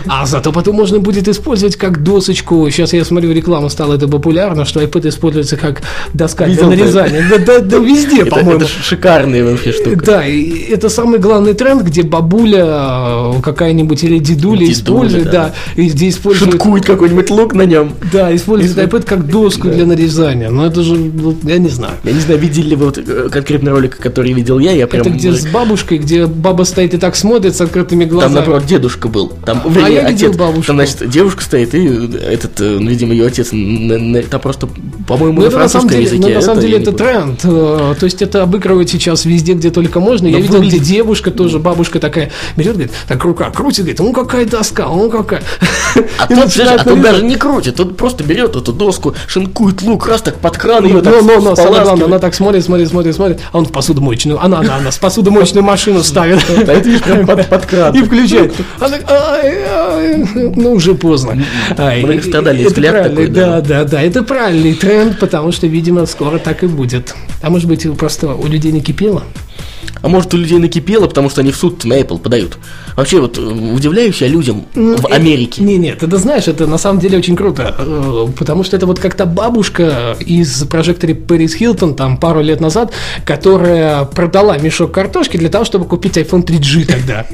А 0.07 0.25
зато 0.25 0.51
потом 0.51 0.75
можно 0.75 0.99
будет 0.99 1.27
использовать 1.27 1.75
как 1.75 2.03
досочку. 2.03 2.69
Сейчас 2.69 2.93
я 2.93 3.03
смотрю, 3.03 3.33
реклама 3.33 3.69
стала 3.69 3.95
это 3.95 4.07
популярно, 4.07 4.65
что 4.65 4.81
iPad 4.81 5.09
используется 5.09 5.57
как 5.57 5.81
доска 6.13 6.45
для 6.45 6.65
нарезания. 6.65 7.25
Да, 7.29 7.37
да, 7.37 7.59
да, 7.59 7.77
везде, 7.77 8.25
по-моему. 8.25 8.61
это 8.61 8.67
шикарная 8.67 9.43
вообще 9.43 9.71
штука. 9.71 10.05
Да, 10.05 10.25
и 10.25 10.71
это 10.71 10.89
самый 10.89 11.19
главный 11.19 11.53
тренд, 11.53 11.83
где 11.83 12.03
бабуля 12.03 12.65
э, 12.65 13.33
какая-нибудь 13.43 14.03
или 14.03 14.19
дедуля, 14.19 14.69
использует, 14.71 15.25
да. 15.25 15.53
да, 15.75 15.81
и 15.81 15.89
где 15.89 16.09
использует, 16.09 16.53
Шуткует 16.53 16.85
какой-нибудь 16.85 17.26
лук 17.31 17.53
на 17.53 17.63
нем. 17.63 17.93
да, 18.11 18.33
использует 18.35 18.77
iPad 18.77 19.03
как 19.03 19.27
доску 19.27 19.67
для 19.69 19.85
нарезания. 19.85 20.49
Но 20.49 20.65
это 20.65 20.81
же, 20.83 20.95
ну, 20.95 21.35
я 21.43 21.57
не 21.57 21.69
знаю. 21.69 21.93
Я 22.03 22.11
не 22.13 22.19
знаю, 22.19 22.39
видели 22.39 22.69
ли 22.69 22.75
вы 22.75 22.85
вот 22.87 22.97
э, 22.97 23.29
конкретный 23.31 23.71
ролик, 23.71 23.97
который 23.97 24.33
видел 24.33 24.59
я, 24.59 24.71
я 24.71 24.87
прям... 24.87 25.01
Это 25.01 25.11
где 25.11 25.31
с 25.31 25.45
бабушкой, 25.47 25.97
где 25.99 26.25
баба 26.25 26.63
стоит 26.63 26.93
и 26.93 26.97
так 26.97 27.15
смотрит 27.15 27.55
с 27.55 27.61
открытыми 27.61 28.05
Там, 28.05 28.09
глазами. 28.13 28.33
наоборот, 28.35 28.65
дедушка 28.65 29.07
был. 29.07 29.33
Там, 29.45 29.61
А 29.65 29.89
я 29.89 30.09
видел 30.09 30.33
бабушку. 30.33 30.67
Там, 30.67 30.75
значит, 30.77 31.09
девушка 31.09 31.43
стоит, 31.43 31.73
и 31.73 31.85
этот, 31.85 32.59
э, 32.61 32.77
ну, 32.79 32.89
видимо, 32.89 33.13
ее 33.13 33.27
отец, 33.27 33.49
там 34.29 34.39
просто, 34.41 34.67
по-моему, 35.07 35.39
Ну, 35.39 35.45
на 35.45 35.51
французском 35.51 35.99
языке. 35.99 36.33
на 36.35 36.41
самом 36.41 36.61
деле 36.61 36.77
это 36.79 36.91
тренд. 36.91 37.39
э, 37.43 37.95
То 37.99 38.03
есть 38.03 38.21
это 38.21 38.43
обыгрывать 38.43 38.89
сейчас 38.89 39.25
везде, 39.25 39.53
где 39.53 39.69
только 39.71 39.99
можно. 39.99 40.27
Я 40.27 40.39
видел, 40.39 40.61
где 40.61 40.79
девушка 40.79 41.31
тоже, 41.31 41.59
бабушка 41.59 41.99
такая 41.99 42.31
берет, 42.55 42.73
говорит, 42.73 42.91
так 43.07 43.23
рука 43.23 43.49
крутит, 43.49 43.79
говорит, 43.85 43.99
ну 43.99 44.13
какая 44.13 44.45
доска, 44.45 44.87
ну 44.87 45.09
какая. 45.09 45.41
А 46.19 46.27
тут, 46.27 46.37
начинает 46.37 46.83
даже 47.17 47.25
не 47.25 47.35
крутит, 47.35 47.75
тут 47.75 47.97
просто 47.97 48.23
берет 48.23 48.55
эту 48.55 48.73
доску, 48.73 49.15
шинкует 49.27 49.81
лук, 49.81 50.07
раз 50.07 50.21
так 50.21 50.35
под 50.35 50.57
кран 50.57 50.85
ее 50.85 51.01
так 51.01 51.21
ну, 51.21 51.41
ну, 51.41 51.55
самое 51.55 51.83
главное, 51.83 52.05
она 52.05 52.19
так 52.19 52.35
смотрит, 52.35 52.63
смотрит, 52.63 52.89
смотрит, 52.89 53.15
смотрит, 53.15 53.39
а 53.51 53.57
он 53.57 53.65
в 53.65 53.71
посудомоечную, 53.71 54.43
она, 54.43 54.59
она, 54.59 54.77
она, 54.77 54.91
в 54.91 54.99
посудомоечную 54.99 55.63
машину 55.63 56.03
ставит. 56.03 56.39
А 56.49 56.71
это 56.71 56.89
видишь, 56.89 57.01
прям 57.01 57.25
под, 57.25 57.65
кран. 57.65 57.95
И 57.95 58.03
включает. 58.03 58.53
Она 58.79 58.89
так, 58.89 59.09
«Ай, 59.09 59.57
ай, 59.67 60.25
ну, 60.55 60.73
уже 60.73 60.93
поздно. 60.95 61.43
Ай, 61.77 62.03
Многострадальный 62.03 62.63
это 62.63 62.69
взгляд 62.69 63.03
такой, 63.09 63.27
да. 63.27 63.61
Да, 63.61 63.83
да, 63.83 64.01
это 64.01 64.23
правильный 64.23 64.73
тренд, 64.73 65.19
потому 65.19 65.51
что, 65.51 65.67
видимо, 65.67 66.05
скоро 66.05 66.37
так 66.37 66.63
и 66.63 66.67
будет. 66.67 67.15
А 67.41 67.49
может 67.49 67.67
быть, 67.67 67.87
просто 67.97 68.27
у 68.33 68.47
людей 68.47 68.71
накипело? 68.71 69.23
А 70.01 70.07
может, 70.07 70.33
у 70.33 70.37
людей 70.37 70.57
накипело, 70.59 71.07
потому 71.07 71.29
что 71.29 71.41
они 71.41 71.51
в 71.51 71.55
суд 71.57 71.83
на 71.85 71.99
Apple 71.99 72.19
подают. 72.19 72.57
Вообще, 72.95 73.19
вот 73.19 73.37
э, 73.37 73.41
удивляюсь 73.41 74.21
я 74.21 74.27
людям 74.27 74.65
Ну, 74.75 74.97
в 74.97 75.07
Америке. 75.07 75.61
Не, 75.63 75.77
нет, 75.77 75.99
ты 75.99 76.17
знаешь, 76.17 76.47
это 76.47 76.67
на 76.67 76.77
самом 76.77 76.99
деле 76.99 77.17
очень 77.17 77.35
круто, 77.35 77.75
э, 77.77 78.27
потому 78.37 78.63
что 78.63 78.75
это 78.75 78.85
вот 78.85 78.99
как-то 78.99 79.25
бабушка 79.25 80.15
из 80.19 80.63
прожектора 80.63 81.13
Пэрис 81.13 81.55
Хилтон 81.55 81.95
там 81.95 82.17
пару 82.17 82.41
лет 82.41 82.61
назад, 82.61 82.91
которая 83.25 84.05
продала 84.05 84.57
мешок 84.57 84.91
картошки 84.91 85.37
для 85.37 85.49
того, 85.49 85.65
чтобы 85.65 85.85
купить 85.85 86.17
iPhone 86.17 86.43
3G 86.45 86.85
тогда. 86.85 87.25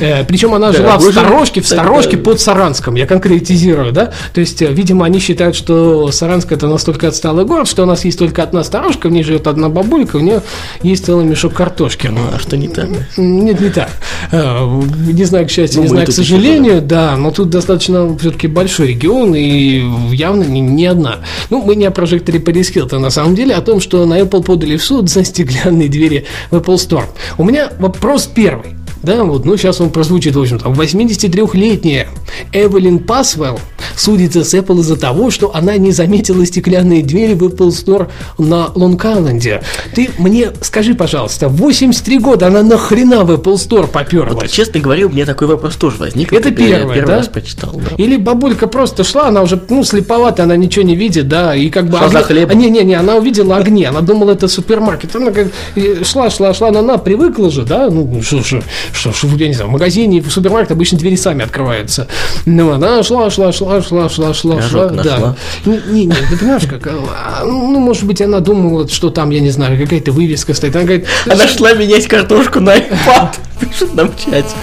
Э, 0.00 0.24
Причем 0.24 0.54
она 0.54 0.72
жила 0.72 0.98
в 0.98 1.02
сторожке, 1.02 1.60
в 1.60 1.66
сторожке 1.66 2.16
под 2.16 2.40
Саранском, 2.40 2.94
я 2.96 3.06
конкретизирую, 3.06 3.92
да? 3.92 4.12
То 4.32 4.40
есть, 4.40 4.60
видимо, 4.60 5.06
они 5.06 5.18
считают, 5.20 5.56
что 5.56 6.10
Саранск 6.12 6.52
это 6.52 6.68
настолько 6.68 7.08
отсталый 7.08 7.44
город, 7.44 7.68
что 7.68 7.82
у 7.82 7.86
нас 7.86 8.04
есть 8.04 8.18
только 8.18 8.42
одна 8.42 8.62
сторожка, 8.64 9.08
в 9.08 9.12
ней 9.12 9.22
живет 9.22 9.46
одна 9.46 9.68
бабулька, 9.68 10.16
у 10.16 10.20
нее 10.20 10.42
есть 10.82 11.06
целый 11.06 11.24
мешок 11.24 11.54
картошки. 11.54 11.83
Ну, 12.10 12.20
а 12.32 12.38
что 12.38 12.56
не 12.56 12.68
так? 12.68 12.88
Нет, 13.16 13.60
не 13.60 13.70
так. 13.70 13.90
Э, 14.32 14.64
Не 15.12 15.24
знаю, 15.24 15.46
к 15.46 15.50
счастью, 15.50 15.78
Ну, 15.80 15.84
не 15.84 15.88
мы 15.88 15.94
знаю, 15.96 16.06
к 16.08 16.12
сожалению, 16.12 16.82
да, 16.82 17.16
но 17.16 17.30
тут 17.30 17.50
достаточно 17.50 18.16
все-таки 18.18 18.46
большой 18.46 18.88
регион 18.88 19.34
и 19.34 19.82
явно 20.12 20.44
не, 20.44 20.60
не 20.60 20.86
одна. 20.86 21.20
Ну, 21.50 21.62
мы 21.62 21.76
не 21.76 21.86
о 21.86 21.90
прожекторе 21.90 22.40
Пэрис 22.40 22.70
Хилтон, 22.70 23.02
на 23.02 23.10
самом 23.10 23.34
деле, 23.34 23.54
а 23.54 23.58
о 23.58 23.62
том, 23.62 23.80
что 23.80 24.04
на 24.06 24.20
Apple 24.20 24.42
подали 24.42 24.76
в 24.76 24.84
суд 24.84 25.10
за 25.10 25.24
стеклянные 25.24 25.88
двери 25.88 26.24
в 26.50 26.56
Apple 26.56 26.76
Store. 26.76 27.04
У 27.38 27.44
меня 27.44 27.70
вопрос 27.78 28.26
первый. 28.26 28.83
Да, 29.04 29.24
вот, 29.24 29.44
ну 29.44 29.56
сейчас 29.56 29.80
он 29.80 29.90
прозвучит, 29.90 30.34
в 30.36 30.40
общем-то. 30.40 30.68
83-летняя 30.68 32.08
Эвелин 32.52 32.98
Пасвелл 33.00 33.58
судится 33.96 34.44
с 34.44 34.54
Apple 34.54 34.80
из-за 34.80 34.96
того, 34.96 35.30
что 35.30 35.54
она 35.54 35.76
не 35.76 35.92
заметила 35.92 36.44
стеклянные 36.46 37.02
двери 37.02 37.34
в 37.34 37.44
Apple 37.44 37.68
Store 37.68 38.08
на 38.38 38.70
Лонг-Айленде. 38.74 39.62
Ты 39.94 40.10
мне 40.18 40.50
скажи, 40.62 40.94
пожалуйста, 40.94 41.48
83 41.48 42.18
года 42.18 42.46
она 42.48 42.62
нахрена 42.62 43.24
в 43.24 43.30
Apple 43.30 43.54
Store 43.54 43.86
поперлась? 43.86 44.34
Вот, 44.34 44.48
честно 44.48 44.80
говоря, 44.80 45.06
у 45.06 45.10
меня 45.10 45.26
такой 45.26 45.46
вопрос 45.48 45.76
тоже 45.76 45.96
возник. 45.98 46.32
Это 46.32 46.44
когда 46.50 46.64
я 46.64 46.76
первое, 46.78 46.94
первый 46.94 47.08
да? 47.08 47.16
раз 47.18 47.28
почитал. 47.28 47.72
да. 47.74 47.94
Или 47.96 48.16
бабулька 48.16 48.66
просто 48.66 49.04
шла, 49.04 49.28
она 49.28 49.42
уже, 49.42 49.60
ну, 49.68 49.84
слеповатая, 49.84 50.46
она 50.46 50.56
ничего 50.56 50.84
не 50.84 50.96
видит, 50.96 51.28
да, 51.28 51.54
и 51.54 51.70
как 51.70 51.86
бы... 51.88 51.98
Шла 51.98 52.08
за 52.08 52.18
огни- 52.18 52.26
хлебом. 52.26 52.50
А, 52.52 52.54
Не-не-не, 52.54 52.94
она 52.94 53.16
увидела 53.16 53.56
огни, 53.56 53.84
она 53.84 54.00
думала, 54.00 54.32
это 54.32 54.48
супермаркет. 54.48 55.14
Она 55.14 55.30
как 55.30 55.48
шла, 56.04 56.30
шла, 56.30 56.54
шла, 56.54 56.68
она, 56.68 56.80
она 56.80 56.98
привыкла 56.98 57.50
же, 57.50 57.62
да, 57.62 57.88
ну, 57.90 58.22
что, 58.22 58.42
что, 58.42 58.62
что, 58.94 59.12
что, 59.12 59.28
я 59.36 59.48
не 59.48 59.54
знаю, 59.54 59.70
в 59.70 59.72
магазине, 59.72 60.20
в 60.20 60.30
супермаркете 60.30 60.74
обычно 60.74 60.98
двери 60.98 61.16
сами 61.16 61.44
открываются. 61.44 62.08
Ну, 62.46 62.72
она 62.72 63.02
шла, 63.02 63.30
шла, 63.30 63.52
шла, 63.52 63.82
шла, 63.82 64.08
шла, 64.08 64.32
шла, 64.34 64.62
шла, 64.62 64.88
да. 64.88 65.36
Не, 65.64 66.06
не, 66.06 66.14
ты 66.14 66.36
понимаешь, 66.36 66.62
как, 66.68 66.86
а, 66.86 67.44
ну, 67.44 67.78
может 67.80 68.04
быть, 68.04 68.20
она 68.22 68.40
думала, 68.40 68.88
что 68.88 69.10
там, 69.10 69.30
я 69.30 69.40
не 69.40 69.50
знаю, 69.50 69.78
какая-то 69.78 70.12
вывеска 70.12 70.54
стоит. 70.54 70.74
Она 70.76 70.84
говорит, 70.84 71.06
Она 71.26 71.48
шла 71.48 71.72
менять 71.74 72.06
картошку 72.06 72.60
на 72.60 72.76
iPad. 72.76 73.34
Пишет 73.60 73.94
нам 73.94 74.10
в 74.10 74.16
чате. 74.18 74.54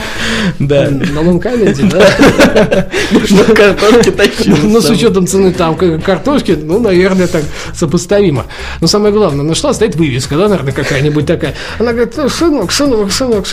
Да. 0.59 0.89
на 0.89 1.21
Лонг-Айленде, 1.21 1.89
да? 1.89 2.87
Нужно 3.11 3.43
картошки 3.43 4.11
тащила. 4.11 4.57
Ну, 4.63 4.81
с 4.81 4.89
учетом 4.89 5.27
цены 5.27 5.53
там 5.53 5.75
картошки, 5.75 6.51
ну, 6.51 6.79
наверное, 6.79 7.27
так 7.27 7.43
сопоставимо. 7.73 8.45
Но 8.81 8.87
самое 8.87 9.13
главное, 9.13 9.43
нашла, 9.43 9.73
стоит 9.73 9.95
вывеска, 9.95 10.35
да, 10.35 10.47
наверное, 10.47 10.73
какая-нибудь 10.73 11.25
такая. 11.25 11.55
Она 11.79 11.93
говорит, 11.93 12.13
«Ну, 12.17 12.29
сынок, 12.29 12.71
сынок, 12.71 13.11
сынок, 13.11 13.47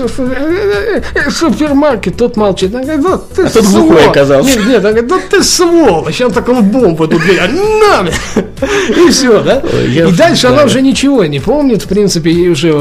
супермаркет, 1.31 2.17
тот 2.17 2.37
молчит. 2.37 2.75
Она 2.75 2.85
говорит, 2.85 3.05
вот 3.05 3.33
ты 3.33 3.43
А 3.43 3.51
тот 3.51 3.65
глухой 3.65 3.89
сволочь». 3.89 4.07
оказался. 4.07 4.49
Нет, 4.59 4.67
нет, 4.67 4.79
она 4.85 4.91
говорит, 4.91 5.09
да 5.09 5.19
ты 5.31 5.43
сволочь, 5.43 6.21
он 6.21 6.33
такой 6.33 6.61
бомбу 6.63 7.07
тут 7.09 7.21
дверь, 7.23 7.41
«А, 7.41 7.49
на 7.49 8.03
мне!» 8.03 8.13
И 9.07 9.11
все, 9.11 9.41
да? 9.43 9.63
Я 9.89 10.09
И 10.09 10.13
дальше 10.13 10.49
она 10.49 10.65
уже 10.65 10.81
ничего 10.83 11.25
не 11.25 11.39
помнит, 11.41 11.83
в 11.83 11.89
принципе, 11.89 12.31
ей 12.33 12.49
уже 12.51 12.73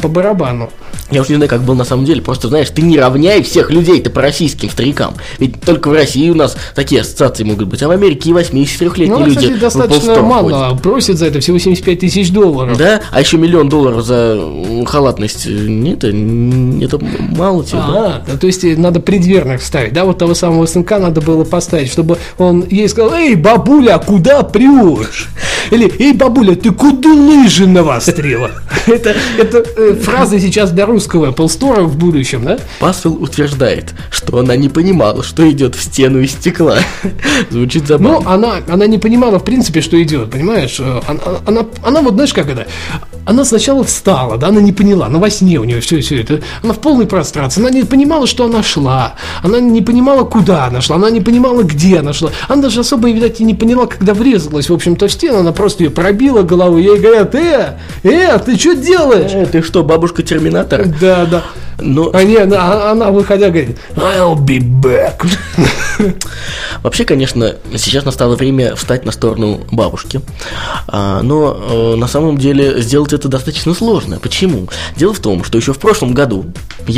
по 0.00 0.08
барабану. 0.08 0.70
Я 1.10 1.20
уж 1.20 1.28
не 1.28 1.34
знаю, 1.36 1.50
как 1.50 1.62
было 1.62 1.74
на 1.74 1.84
самом 1.84 2.06
деле. 2.06 2.22
Просто, 2.22 2.48
знаешь, 2.48 2.70
ты 2.70 2.80
не 2.80 2.98
равняй 2.98 3.42
всех 3.42 3.70
людей-то 3.70 4.08
по 4.08 4.22
российским 4.22 4.70
старикам. 4.70 5.14
Ведь 5.38 5.60
только 5.60 5.88
в 5.88 5.92
России 5.92 6.30
у 6.30 6.34
нас 6.34 6.56
такие 6.74 7.02
ассоциации 7.02 7.44
могут 7.44 7.68
быть. 7.68 7.82
А 7.82 7.88
в 7.88 7.90
Америке 7.90 8.30
и 8.30 8.32
83-летние 8.32 9.08
Ну, 9.18 9.26
люди 9.26 9.36
кстати, 9.40 9.58
достаточно 9.58 10.22
мало 10.22 10.68
ходят. 10.68 10.82
просит 10.82 11.18
за 11.18 11.26
это, 11.26 11.40
всего 11.40 11.58
75 11.58 11.98
тысяч 12.00 12.30
долларов. 12.30 12.78
Да, 12.78 13.02
а 13.10 13.20
еще 13.20 13.36
миллион 13.36 13.68
долларов 13.68 14.02
за 14.06 14.40
халатность. 14.86 15.46
э, 15.46 15.50
Нет, 15.50 16.02
это, 16.02 16.16
это 16.82 16.98
мало 17.36 17.64
тебе, 17.64 17.78
да? 17.78 18.16
А, 18.16 18.22
да, 18.26 18.36
то 18.36 18.46
есть 18.46 18.64
э, 18.64 18.76
надо 18.76 19.00
предверных 19.00 19.62
ставить, 19.62 19.92
да, 19.92 20.04
вот 20.04 20.18
того 20.18 20.34
самого 20.34 20.66
сынка 20.66 20.98
надо 20.98 21.20
было 21.20 21.44
поставить, 21.44 21.90
чтобы 21.90 22.18
он 22.38 22.64
ей 22.68 22.88
сказал, 22.88 23.14
эй, 23.14 23.34
бабуля, 23.34 23.98
куда 23.98 24.42
прешь? 24.42 25.28
Или, 25.70 25.92
эй, 25.98 26.12
бабуля, 26.12 26.54
ты 26.54 26.70
куда 26.72 27.08
лыжи 27.10 27.66
навострила? 27.66 28.50
Это, 28.86 29.14
это 29.38 29.64
э, 29.76 29.94
фраза 29.94 30.40
сейчас 30.40 30.72
для 30.72 30.86
русского 30.86 31.30
Apple 31.30 31.46
Store 31.46 31.82
в 31.84 31.96
будущем, 31.96 32.44
да? 32.44 32.58
Пасвелл 32.80 33.22
утверждает, 33.22 33.94
что 34.10 34.38
она 34.38 34.56
не 34.56 34.68
понимала, 34.68 35.22
что 35.22 35.48
идет 35.50 35.76
в 35.76 35.82
стену 35.82 36.18
из 36.20 36.32
стекла. 36.32 36.78
Звучит 37.50 37.82
Но 37.82 37.98
забавно. 37.98 38.32
она, 38.32 38.54
она 38.68 38.86
не 38.86 38.98
понимала, 38.98 39.38
в 39.38 39.44
принципе, 39.44 39.80
что 39.82 40.02
идет, 40.02 40.30
понимаешь? 40.30 40.78
Э, 40.80 41.00
Она, 41.06 41.20
она, 41.46 41.66
она 41.84 42.00
вот, 42.02 42.14
знаешь, 42.14 42.32
как 42.34 42.48
это? 42.48 42.66
Она 43.24 43.44
сначала 43.44 43.84
встала, 43.84 44.36
да, 44.36 44.48
она 44.48 44.60
не 44.60 44.72
поняла, 44.72 45.06
она 45.06 45.18
во 45.20 45.30
сне 45.30 45.58
у 45.60 45.64
нее 45.64 45.80
все, 45.80 46.00
все 46.00 46.20
это. 46.20 46.40
Она 46.64 46.72
в 46.72 46.80
полной 46.80 47.06
прострации, 47.22 47.60
она 47.60 47.70
не 47.70 47.84
понимала, 47.84 48.26
что 48.26 48.44
она 48.44 48.62
шла, 48.64 49.14
она 49.42 49.60
не 49.60 49.80
понимала, 49.80 50.24
куда 50.24 50.66
она 50.66 50.80
шла, 50.80 50.96
она 50.96 51.08
не 51.08 51.20
понимала, 51.20 51.62
где 51.62 52.00
она 52.00 52.12
шла. 52.12 52.30
Она 52.48 52.62
даже 52.62 52.80
особо, 52.80 53.10
видать, 53.10 53.40
и 53.40 53.44
не 53.44 53.54
поняла, 53.54 53.86
когда 53.86 54.12
врезалась, 54.12 54.68
в 54.68 54.74
общем-то, 54.74 55.06
в 55.06 55.12
стену, 55.12 55.38
она 55.38 55.52
просто 55.52 55.84
ее 55.84 55.90
пробила 55.90 56.42
головой, 56.42 56.82
ей 56.82 56.98
говорят, 56.98 57.34
э, 57.36 57.78
э, 58.02 58.38
ты 58.38 58.58
что 58.58 58.74
делаешь? 58.74 59.30
Э, 59.32 59.46
ты 59.46 59.62
что, 59.62 59.84
бабушка 59.84 60.22
Терминатора? 60.24 60.84
Да, 61.00 61.26
да. 61.26 61.42
Но 61.80 62.10
А 62.12 62.22
не, 62.22 62.36
она, 62.36 62.90
она, 62.90 63.10
выходя, 63.10 63.48
говорит, 63.48 63.76
I'll 63.96 64.36
be 64.36 64.58
back. 64.60 65.26
Вообще, 66.82 67.04
конечно, 67.04 67.56
сейчас 67.76 68.04
настало 68.04 68.36
время 68.36 68.74
встать 68.74 69.04
на 69.04 69.12
сторону 69.12 69.60
бабушки. 69.70 70.20
А, 70.88 71.22
но 71.22 71.56
э, 71.56 71.96
на 71.96 72.06
самом 72.06 72.38
деле 72.38 72.80
сделать 72.82 73.12
это 73.12 73.28
достаточно 73.28 73.74
сложно. 73.74 74.18
Почему? 74.20 74.68
Дело 74.96 75.12
в 75.14 75.20
том, 75.20 75.44
что 75.44 75.58
еще 75.58 75.72
в 75.72 75.78
прошлом 75.78 76.12
году 76.12 76.46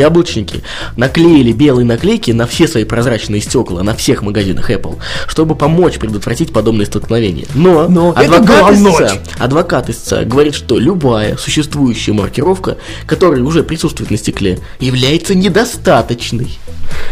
яблочники 0.04 0.62
наклеили 0.96 1.52
белые 1.52 1.86
наклейки 1.86 2.30
на 2.30 2.46
все 2.46 2.68
свои 2.68 2.84
прозрачные 2.84 3.40
стекла 3.40 3.82
на 3.82 3.94
всех 3.94 4.22
магазинах 4.22 4.70
Apple, 4.70 4.96
чтобы 5.26 5.54
помочь 5.54 5.98
предотвратить 5.98 6.52
подобные 6.52 6.86
столкновения. 6.86 7.46
Но, 7.54 7.88
Но 7.88 8.10
адвокат, 8.14 8.74
истца, 8.74 9.18
адвокат 9.38 9.90
истца 9.90 10.24
говорит, 10.24 10.54
что 10.54 10.78
любая 10.78 11.36
существующая 11.36 12.12
маркировка, 12.12 12.76
которая 13.06 13.42
уже 13.42 13.62
присутствует 13.62 14.10
на 14.10 14.16
стекле, 14.16 14.58
является 14.78 15.34
недостаточной. 15.34 16.58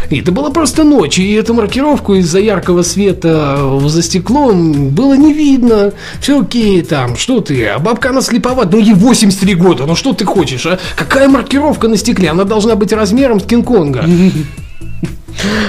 И 0.09 0.19
это 0.19 0.31
была 0.31 0.49
просто 0.49 0.83
ночь, 0.83 1.17
и 1.17 1.33
эту 1.33 1.53
маркировку 1.53 2.15
из-за 2.15 2.39
яркого 2.39 2.83
света 2.83 3.79
за 3.85 4.03
стеклом 4.03 4.89
было 4.89 5.15
не 5.15 5.33
видно. 5.33 5.93
Все 6.21 6.41
окей, 6.41 6.81
там, 6.81 7.15
что 7.15 7.41
ты, 7.41 7.65
а 7.67 7.79
бабка 7.79 8.09
она 8.09 8.21
слеповата, 8.21 8.69
ну 8.71 8.79
ей 8.79 8.93
83 8.93 9.55
года, 9.55 9.85
ну 9.85 9.95
что 9.95 10.13
ты 10.13 10.25
хочешь, 10.25 10.65
а? 10.65 10.79
Какая 10.95 11.27
маркировка 11.27 11.87
на 11.87 11.97
стекле? 11.97 12.29
Она 12.29 12.43
должна 12.43 12.75
быть 12.75 12.82
размером 12.91 13.39
с 13.39 13.43
Кинг-Конга. 13.43 14.05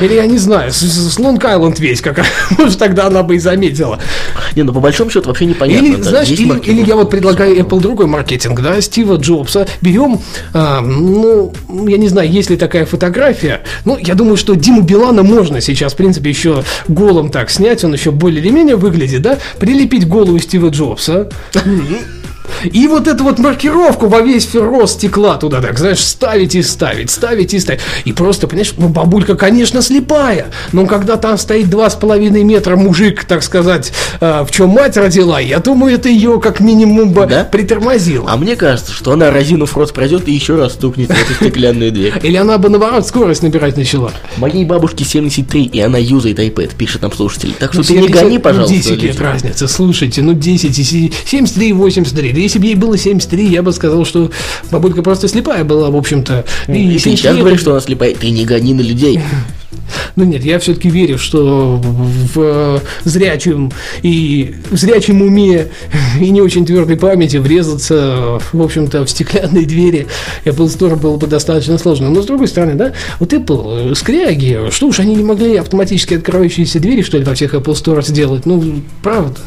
Или 0.00 0.14
я 0.14 0.26
не 0.26 0.38
знаю, 0.38 0.72
с, 0.72 1.18
Лонг-Айленд 1.18 1.80
весь, 1.80 2.00
как 2.00 2.24
может 2.58 2.78
тогда 2.78 3.06
она 3.06 3.22
бы 3.22 3.36
и 3.36 3.38
заметила. 3.38 3.98
Не, 4.54 4.62
ну 4.62 4.72
по 4.72 4.80
большому 4.80 5.10
счету 5.10 5.28
вообще 5.28 5.46
непонятно. 5.46 5.86
Или, 5.86 5.96
да, 5.96 6.10
знаешь, 6.10 6.30
или, 6.30 6.58
или 6.60 6.84
я 6.86 6.96
вот 6.96 7.10
предлагаю 7.10 7.56
Apple 7.56 7.80
другой 7.80 8.06
маркетинг, 8.06 8.60
да, 8.60 8.80
Стива 8.80 9.16
Джобса. 9.16 9.66
Берем, 9.80 10.20
а, 10.52 10.80
ну, 10.80 11.52
я 11.88 11.96
не 11.96 12.08
знаю, 12.08 12.30
есть 12.30 12.50
ли 12.50 12.56
такая 12.56 12.86
фотография. 12.86 13.62
Ну, 13.84 13.96
я 13.98 14.14
думаю, 14.14 14.36
что 14.36 14.54
Диму 14.54 14.82
Билана 14.82 15.22
можно 15.22 15.60
сейчас, 15.60 15.94
в 15.94 15.96
принципе, 15.96 16.30
еще 16.30 16.64
голым 16.88 17.30
так 17.30 17.50
снять, 17.50 17.84
он 17.84 17.94
еще 17.94 18.10
более 18.10 18.40
или 18.40 18.50
менее 18.50 18.76
выглядит, 18.76 19.22
да, 19.22 19.38
прилепить 19.58 20.06
голову 20.06 20.38
Стива 20.38 20.68
Джобса. 20.68 21.30
И 22.64 22.86
вот 22.88 23.08
эту 23.08 23.24
вот 23.24 23.38
маркировку 23.38 24.06
во 24.06 24.20
весь 24.20 24.54
рост 24.54 24.94
стекла 24.94 25.36
туда, 25.36 25.60
так, 25.60 25.78
знаешь, 25.78 25.98
ставить 26.00 26.54
и 26.54 26.62
ставить, 26.62 27.10
ставить 27.10 27.54
и 27.54 27.58
ставить. 27.60 27.80
И 28.04 28.12
просто, 28.12 28.46
понимаешь, 28.46 28.74
ну, 28.76 28.88
бабулька, 28.88 29.34
конечно, 29.36 29.82
слепая, 29.82 30.46
но 30.72 30.86
когда 30.86 31.16
там 31.16 31.38
стоит 31.38 31.70
два 31.70 31.90
с 31.90 31.94
половиной 31.94 32.44
метра 32.44 32.76
мужик, 32.76 33.24
так 33.24 33.42
сказать, 33.42 33.92
э, 34.20 34.44
в 34.46 34.50
чем 34.50 34.70
мать 34.70 34.96
родила, 34.96 35.40
я 35.40 35.58
думаю, 35.58 35.94
это 35.94 36.08
ее 36.08 36.40
как 36.40 36.60
минимум 36.60 37.10
бы 37.12 37.26
Да? 37.26 37.44
притормозило. 37.44 38.26
А 38.30 38.36
мне 38.36 38.56
кажется, 38.56 38.92
что 38.92 39.12
она 39.12 39.30
разинув 39.30 39.76
рот 39.76 39.92
пройдет 39.92 40.28
и 40.28 40.32
еще 40.32 40.56
раз 40.56 40.72
стукнет 40.74 41.08
в 41.08 41.12
эту 41.12 41.34
стеклянную 41.34 41.92
дверь. 41.92 42.12
Или 42.22 42.36
она 42.36 42.58
бы, 42.58 42.68
наоборот, 42.68 43.06
скорость 43.06 43.42
набирать 43.42 43.76
начала. 43.76 44.12
Моей 44.36 44.64
бабушке 44.64 45.04
73, 45.04 45.64
и 45.64 45.80
она 45.80 45.98
юзает 45.98 46.38
iPad, 46.38 46.72
пишет 46.76 47.02
нам 47.02 47.12
слушатель. 47.12 47.54
Так 47.58 47.72
что 47.72 47.80
Ну, 47.82 47.84
ты 47.84 47.92
не 47.94 47.98
70, 48.08 48.22
гони, 48.22 48.34
ну, 48.36 48.40
пожалуйста. 48.40 48.74
10 48.74 49.02
лет 49.02 49.20
разница, 49.20 49.68
слушайте, 49.68 50.22
ну 50.22 50.32
10, 50.34 50.78
и 50.78 50.84
се- 50.84 51.10
73 51.26 51.68
и 51.68 51.72
83. 51.72 52.32
Если 52.44 52.58
бы 52.58 52.66
ей 52.66 52.74
было 52.74 52.96
73, 52.96 53.46
я 53.46 53.62
бы 53.62 53.72
сказал, 53.72 54.04
что 54.04 54.30
бабулька 54.70 55.02
просто 55.02 55.28
слепая 55.28 55.64
была, 55.64 55.90
в 55.90 55.96
общем-то. 55.96 56.44
И 56.68 56.94
И 56.94 56.98
сейчас 56.98 57.36
говоришь, 57.36 57.60
что 57.60 57.72
она 57.72 57.80
слепая. 57.80 58.14
Ты 58.14 58.30
не 58.30 58.44
гони 58.44 58.74
на 58.74 58.82
людей. 58.82 59.18
Ну 60.16 60.24
нет, 60.24 60.44
я 60.44 60.58
все-таки 60.58 60.88
верю, 60.88 61.18
что 61.18 61.80
в 62.34 62.80
зрячем 63.04 63.72
и 64.02 64.54
в 64.70 64.76
зрячем 64.76 65.22
уме 65.22 65.68
и 66.20 66.30
не 66.30 66.40
очень 66.40 66.64
твердой 66.64 66.96
памяти 66.96 67.36
врезаться, 67.38 68.38
в 68.52 68.62
общем-то, 68.62 69.04
в 69.04 69.10
стеклянные 69.10 69.66
двери 69.66 70.06
Apple 70.44 70.66
Store 70.66 70.96
было 70.96 71.16
бы 71.16 71.26
достаточно 71.26 71.78
сложно. 71.78 72.10
Но 72.10 72.22
с 72.22 72.26
другой 72.26 72.48
стороны, 72.48 72.74
да, 72.74 72.92
вот 73.18 73.32
Apple, 73.32 73.94
скряги, 73.94 74.70
что 74.70 74.86
уж 74.86 75.00
они 75.00 75.14
не 75.16 75.24
могли 75.24 75.56
автоматически 75.56 76.14
открывающиеся 76.14 76.80
двери, 76.80 77.02
что 77.02 77.18
ли, 77.18 77.24
во 77.24 77.34
всех 77.34 77.54
Apple 77.54 77.74
Store 77.74 78.02
сделать? 78.06 78.46
Ну, 78.46 78.82
правда. 79.02 79.40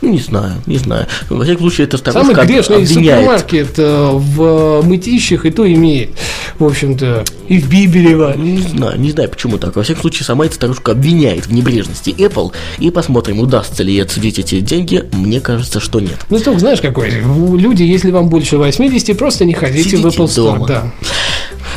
Ну, 0.00 0.10
не 0.12 0.18
знаю, 0.20 0.54
не 0.66 0.78
знаю. 0.78 1.06
Во 1.28 1.42
всяком 1.44 1.62
случае, 1.62 1.86
это 1.86 1.98
Самый 1.98 2.10
старушка 2.34 2.44
грешный 2.46 2.76
обвиняет. 2.78 3.18
супермаркет 3.20 3.78
э, 3.78 4.10
в 4.12 4.82
мытищах 4.82 5.44
и 5.46 5.50
то 5.50 5.70
имеет, 5.70 6.10
в 6.58 6.64
общем-то, 6.64 7.24
и 7.48 7.58
в 7.58 7.68
Биберево. 7.68 8.34
Не 8.36 8.58
знаю, 8.62 8.98
не 9.00 9.10
знаю, 9.10 9.28
почему 9.30 9.58
так. 9.58 9.76
Во 9.76 9.82
всяком 9.82 10.02
случае, 10.02 10.24
сама 10.26 10.46
эта 10.46 10.54
старушка 10.54 10.92
обвиняет 10.92 11.46
в 11.46 11.52
небрежности 11.52 12.10
Apple. 12.10 12.52
И 12.78 12.90
посмотрим, 12.90 13.40
удастся 13.40 13.82
ли 13.82 13.92
ей 13.94 14.02
отсудить 14.02 14.38
эти 14.38 14.60
деньги. 14.60 15.04
Мне 15.12 15.40
кажется, 15.40 15.80
что 15.80 16.00
нет. 16.00 16.18
Ну, 16.30 16.38
только 16.38 16.60
знаешь, 16.60 16.80
какой? 16.80 17.10
Люди, 17.10 17.82
если 17.82 18.10
вам 18.10 18.28
больше 18.28 18.56
80, 18.58 19.16
просто 19.18 19.44
не 19.44 19.54
ходите 19.54 19.96
в 19.96 20.00
Сидите 20.00 20.08
Apple 20.08 20.26
Store. 20.26 20.34
дома. 20.54 20.66
Да. 20.66 20.92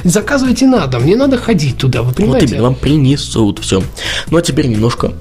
Заказывайте 0.03 0.65
на 0.67 0.87
дом, 0.87 1.05
не 1.05 1.15
надо 1.15 1.37
ходить 1.37 1.77
туда, 1.77 2.01
вы 2.01 2.07
Вот 2.07 2.15
понимаете? 2.15 2.47
именно, 2.47 2.63
вам 2.63 2.75
принесут 2.75 3.59
все. 3.59 3.83
Ну, 4.31 4.37
а 4.37 4.41
теперь 4.41 4.67
немножко 4.67 5.13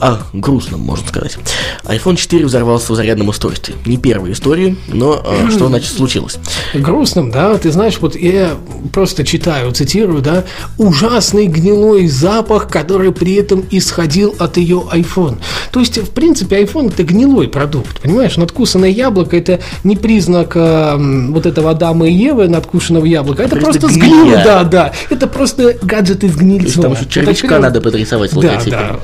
о 0.00 0.18
грустном, 0.32 0.80
можно 0.80 1.06
сказать. 1.08 1.38
iPhone 1.84 2.16
4 2.16 2.44
взорвался 2.44 2.92
в 2.92 2.96
зарядном 2.96 3.28
устройстве. 3.28 3.74
Не 3.86 3.96
первая 3.96 4.32
история, 4.32 4.76
но 4.88 5.22
э, 5.24 5.50
что 5.50 5.68
значит 5.68 5.92
случилось? 5.92 6.38
Грустным, 6.74 7.30
да, 7.30 7.56
ты 7.58 7.70
знаешь, 7.70 7.98
вот 8.00 8.16
я 8.16 8.50
просто 8.92 9.24
читаю, 9.24 9.72
цитирую, 9.72 10.22
да, 10.22 10.44
ужасный 10.78 11.46
гнилой 11.46 12.08
запах, 12.08 12.68
который 12.68 13.12
при 13.12 13.34
этом 13.34 13.64
исходил 13.70 14.34
от 14.38 14.56
ее 14.56 14.82
iPhone. 14.92 15.38
То 15.70 15.80
есть, 15.80 15.98
в 15.98 16.10
принципе, 16.10 16.62
iPhone 16.62 16.88
это 16.88 17.02
гнилой 17.02 17.48
продукт, 17.48 18.00
понимаешь, 18.00 18.36
надкусанное 18.36 18.90
яблоко 18.90 19.36
это 19.36 19.60
не 19.84 19.96
признак 19.96 20.52
э, 20.56 20.96
вот 21.30 21.46
этого 21.46 21.70
Адама 21.70 22.08
и 22.08 22.12
Евы, 22.12 22.48
надкушенного 22.48 23.04
яблока, 23.04 23.42
это 23.42 23.56
Просто 23.56 23.80
просто 23.80 23.94
сгнило, 23.94 24.42
да, 24.44 24.64
да, 24.64 24.92
это 25.10 25.26
просто 25.26 25.76
гаджет 25.82 26.24
из 26.24 26.36
есть 26.40 26.80
там 26.80 26.92
еще 26.92 27.02
Вот 27.02 27.10
червячка 27.10 27.48
прям- 27.48 27.62
надо 27.62 27.80
подрисовать 27.80 28.32
Да, 28.34 28.60
да. 28.66 28.96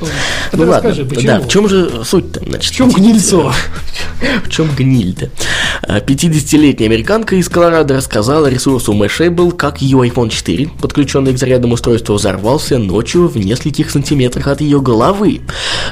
Ну 0.52 0.64
ладно, 0.66 0.81
расскажи, 0.82 1.04
почему? 1.04 1.26
да, 1.26 1.40
в 1.40 1.48
чем 1.48 1.68
же 1.68 2.04
суть-то? 2.04 2.40
Значит, 2.46 2.72
В 2.72 2.76
чем 2.76 2.90
гнильцо? 2.90 3.52
В 4.44 4.50
чем 4.50 4.68
гниль-то? 4.74 5.30
А, 5.82 5.98
50-летняя 5.98 6.88
американка 6.88 7.36
из 7.36 7.48
Колорадо 7.48 7.94
рассказала 7.96 8.46
ресурсу 8.46 8.92
Mashable, 8.92 9.52
как 9.52 9.82
ее 9.82 9.98
iPhone 9.98 10.28
4, 10.28 10.70
подключенный 10.80 11.32
к 11.32 11.38
зарядному 11.38 11.74
устройству, 11.74 12.14
взорвался 12.14 12.78
ночью 12.78 13.28
в 13.28 13.36
нескольких 13.36 13.90
сантиметрах 13.90 14.46
от 14.46 14.60
ее 14.60 14.80
головы. 14.80 15.40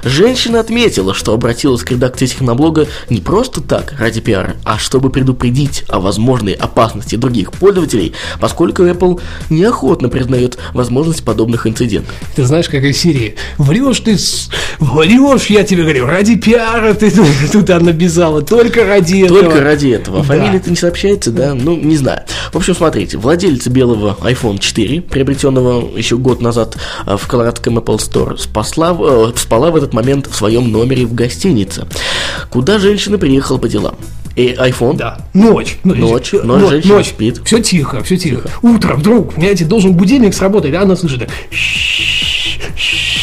Женщина 0.04 0.60
отметила, 0.60 1.14
что 1.14 1.32
обратилась 1.34 1.82
к 1.82 1.90
редакции 1.90 2.26
техноблога 2.26 2.86
не 3.08 3.20
просто 3.20 3.60
так, 3.60 3.94
ради 3.98 4.20
пиара, 4.20 4.56
а 4.64 4.78
чтобы 4.78 5.10
предупредить 5.10 5.84
о 5.88 6.00
возможной 6.00 6.52
опасности 6.52 7.16
других 7.16 7.52
пользователей, 7.52 8.14
поскольку 8.40 8.82
Apple 8.82 9.20
неохотно 9.50 10.08
признает 10.08 10.58
возможность 10.72 11.24
подобных 11.24 11.66
инцидентов. 11.66 12.14
Ты 12.36 12.44
знаешь, 12.44 12.68
как 12.68 12.82
из 12.84 12.98
Сирии. 12.98 13.34
Врешь 13.58 14.00
ты, 14.00 14.16
врешь, 14.80 15.46
я 15.46 15.62
тебе 15.62 15.82
говорю, 15.82 16.06
ради 16.06 16.36
пиара 16.36 16.94
ты 16.94 17.12
туда 17.52 17.78
набежала, 17.78 18.42
только 18.42 18.84
ради 18.84 19.24
этого. 19.24 19.42
Только 19.42 19.60
ради 19.60 19.88
этого. 19.88 20.18
Да. 20.18 20.24
Фамилия-то 20.24 20.70
не 20.70 20.76
сообщается, 20.76 21.30
да? 21.30 21.54
Ну, 21.54 21.76
не 21.76 21.96
знаю. 21.96 22.22
В 22.52 22.56
общем, 22.56 22.74
смотрите, 22.74 23.18
владелец 23.18 23.66
белого 23.68 24.16
iPhone 24.22 24.58
4, 24.58 25.02
приобретенного 25.02 25.96
еще 25.96 26.16
год 26.16 26.40
назад 26.40 26.76
а, 27.06 27.16
в 27.16 27.26
колорадском 27.26 27.78
Apple 27.78 27.98
Store, 27.98 28.38
спасла, 28.38 28.96
э, 28.98 29.32
спала 29.36 29.70
в 29.70 29.76
этот 29.76 29.92
момент 29.92 30.26
в 30.26 30.34
своем 30.34 30.72
номере 30.72 31.06
в 31.06 31.14
гостинице, 31.14 31.86
куда 32.50 32.78
женщина 32.78 33.18
приехала 33.18 33.58
по 33.58 33.68
делам. 33.68 33.96
И 34.36 34.52
iPhone 34.52 34.96
Да, 34.96 35.18
ночь. 35.34 35.78
Ночь, 35.84 36.32
ночь, 36.32 36.70
женщина 36.70 37.04
спит. 37.04 37.40
Все 37.44 37.60
тихо, 37.60 38.02
все 38.02 38.16
тихо. 38.16 38.48
Утро, 38.62 38.94
вдруг, 38.94 39.34
понимаете, 39.34 39.64
должен 39.64 39.92
будильник 39.92 40.34
сработать, 40.34 40.74
а 40.74 40.82
она 40.82 40.96
слышит, 40.96 41.20
так, 41.20 41.30
«Шш, 41.50 42.58
шш». 42.76 43.19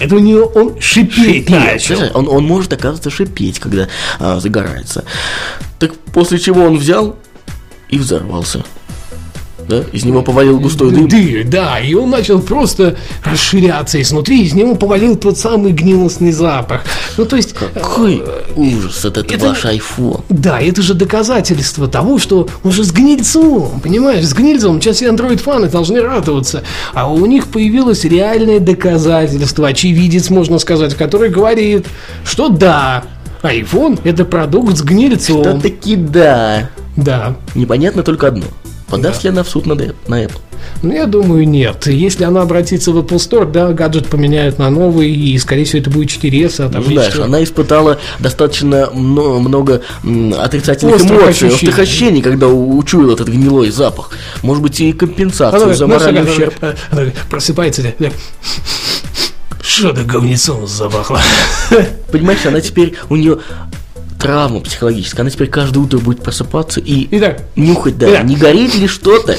Это 0.00 0.14
у 0.16 0.18
нее 0.18 0.44
он 0.44 0.80
шипеть 0.80 1.48
начал. 1.50 1.96
Слушай, 1.96 2.10
Он, 2.12 2.28
он 2.28 2.44
может, 2.44 2.72
оказывается, 2.72 3.10
шипеть, 3.10 3.58
когда 3.58 3.88
а, 4.18 4.40
загорается. 4.40 5.04
Так 5.78 5.94
после 6.12 6.38
чего 6.38 6.64
он 6.64 6.78
взял 6.78 7.16
и 7.88 7.98
взорвался. 7.98 8.64
Да? 9.68 9.84
Из 9.92 10.04
него 10.04 10.22
повалил 10.22 10.58
густой 10.58 10.90
дым. 10.92 11.08
Дым, 11.08 11.50
да, 11.50 11.78
и 11.78 11.94
он 11.94 12.10
начал 12.10 12.40
просто 12.40 12.96
расширяться 13.22 14.00
изнутри, 14.00 14.42
из 14.42 14.54
него 14.54 14.74
повалил 14.74 15.16
тот 15.16 15.36
самый 15.36 15.72
гнилостный 15.72 16.32
запах. 16.32 16.82
Ну, 17.16 17.26
то 17.26 17.36
есть, 17.36 17.52
Какой 17.52 18.22
ужас, 18.56 19.04
это, 19.04 19.20
это 19.20 19.48
ваш 19.48 19.64
iPhone. 19.64 20.24
Да, 20.30 20.60
это 20.60 20.80
же 20.80 20.94
доказательство 20.94 21.86
того, 21.86 22.18
что 22.18 22.48
он 22.64 22.72
же 22.72 22.82
с 22.82 22.92
гнильцом, 22.92 23.80
понимаешь, 23.82 24.24
с 24.24 24.32
гнильцом. 24.32 24.80
Сейчас 24.80 24.96
все 24.96 25.10
андроид-фаны 25.10 25.68
должны 25.68 26.00
радоваться. 26.00 26.62
А 26.94 27.12
у 27.12 27.26
них 27.26 27.48
появилось 27.48 28.04
реальное 28.04 28.60
доказательство, 28.60 29.68
очевидец, 29.68 30.30
можно 30.30 30.58
сказать, 30.58 30.94
который 30.94 31.28
говорит, 31.28 31.86
что 32.24 32.48
да, 32.48 33.04
iPhone– 33.42 34.00
это 34.04 34.24
продукт 34.24 34.76
с 34.76 34.82
гнильцом. 34.82 35.42
Да 35.42 35.60
таки 35.60 35.96
да. 35.96 36.70
Да. 36.96 37.36
Непонятно 37.54 38.02
только 38.02 38.28
одно. 38.28 38.44
Подаст 38.88 39.22
ли 39.24 39.30
она 39.30 39.42
в 39.42 39.48
суд 39.48 39.66
на, 39.66 39.74
на 39.74 40.24
Apple? 40.24 40.38
Ну, 40.82 40.92
я 40.92 41.06
думаю, 41.06 41.48
нет. 41.48 41.86
Если 41.86 42.24
она 42.24 42.42
обратится 42.42 42.90
в 42.90 42.98
Apple 42.98 43.16
Store, 43.16 43.50
да, 43.50 43.72
гаджет 43.72 44.08
поменяют 44.08 44.58
на 44.58 44.70
новый, 44.70 45.10
и, 45.12 45.36
скорее 45.38 45.64
всего, 45.64 45.80
это 45.80 45.90
будет 45.90 46.08
4S, 46.10 46.64
а 46.64 46.68
там 46.68 46.82
Ну, 46.84 46.92
знаешь, 46.92 47.16
она 47.16 47.42
испытала 47.44 47.98
достаточно 48.18 48.88
мно- 48.92 49.38
много 49.40 49.82
отрицательных 50.02 50.96
Острых 50.96 51.10
эмоций, 51.12 51.28
ощущений. 51.30 51.54
острых 51.54 51.78
ощущений, 51.78 52.22
когда 52.22 52.48
учуял 52.48 53.10
этот 53.12 53.28
гнилой 53.28 53.70
запах. 53.70 54.10
Может 54.42 54.62
быть, 54.62 54.80
и 54.80 54.92
компенсацию 54.92 55.62
Она, 55.64 55.74
за 55.74 55.84
знаешь, 55.86 56.00
моральный 56.00 56.20
она- 56.22 56.30
ущерб. 56.32 56.54
она- 56.60 56.74
она 56.90 57.02
просыпается, 57.30 57.82
да, 57.82 57.90
да. 57.98 58.10
что 59.62 59.92
то 59.92 60.02
говнецом 60.02 60.66
запахло. 60.66 61.20
Понимаешь, 62.10 62.44
она 62.46 62.60
теперь, 62.60 62.94
у 63.10 63.16
нее 63.16 63.38
травма 64.18 64.60
психологическая, 64.60 65.22
она 65.22 65.30
теперь 65.30 65.48
каждое 65.48 65.80
утро 65.80 65.98
будет 65.98 66.22
просыпаться 66.22 66.80
и 66.80 67.08
Итак, 67.12 67.42
нюхать, 67.56 67.98
да, 67.98 68.10
Итак. 68.10 68.24
не 68.24 68.36
горит 68.36 68.74
ли 68.74 68.86
что-то. 68.86 69.36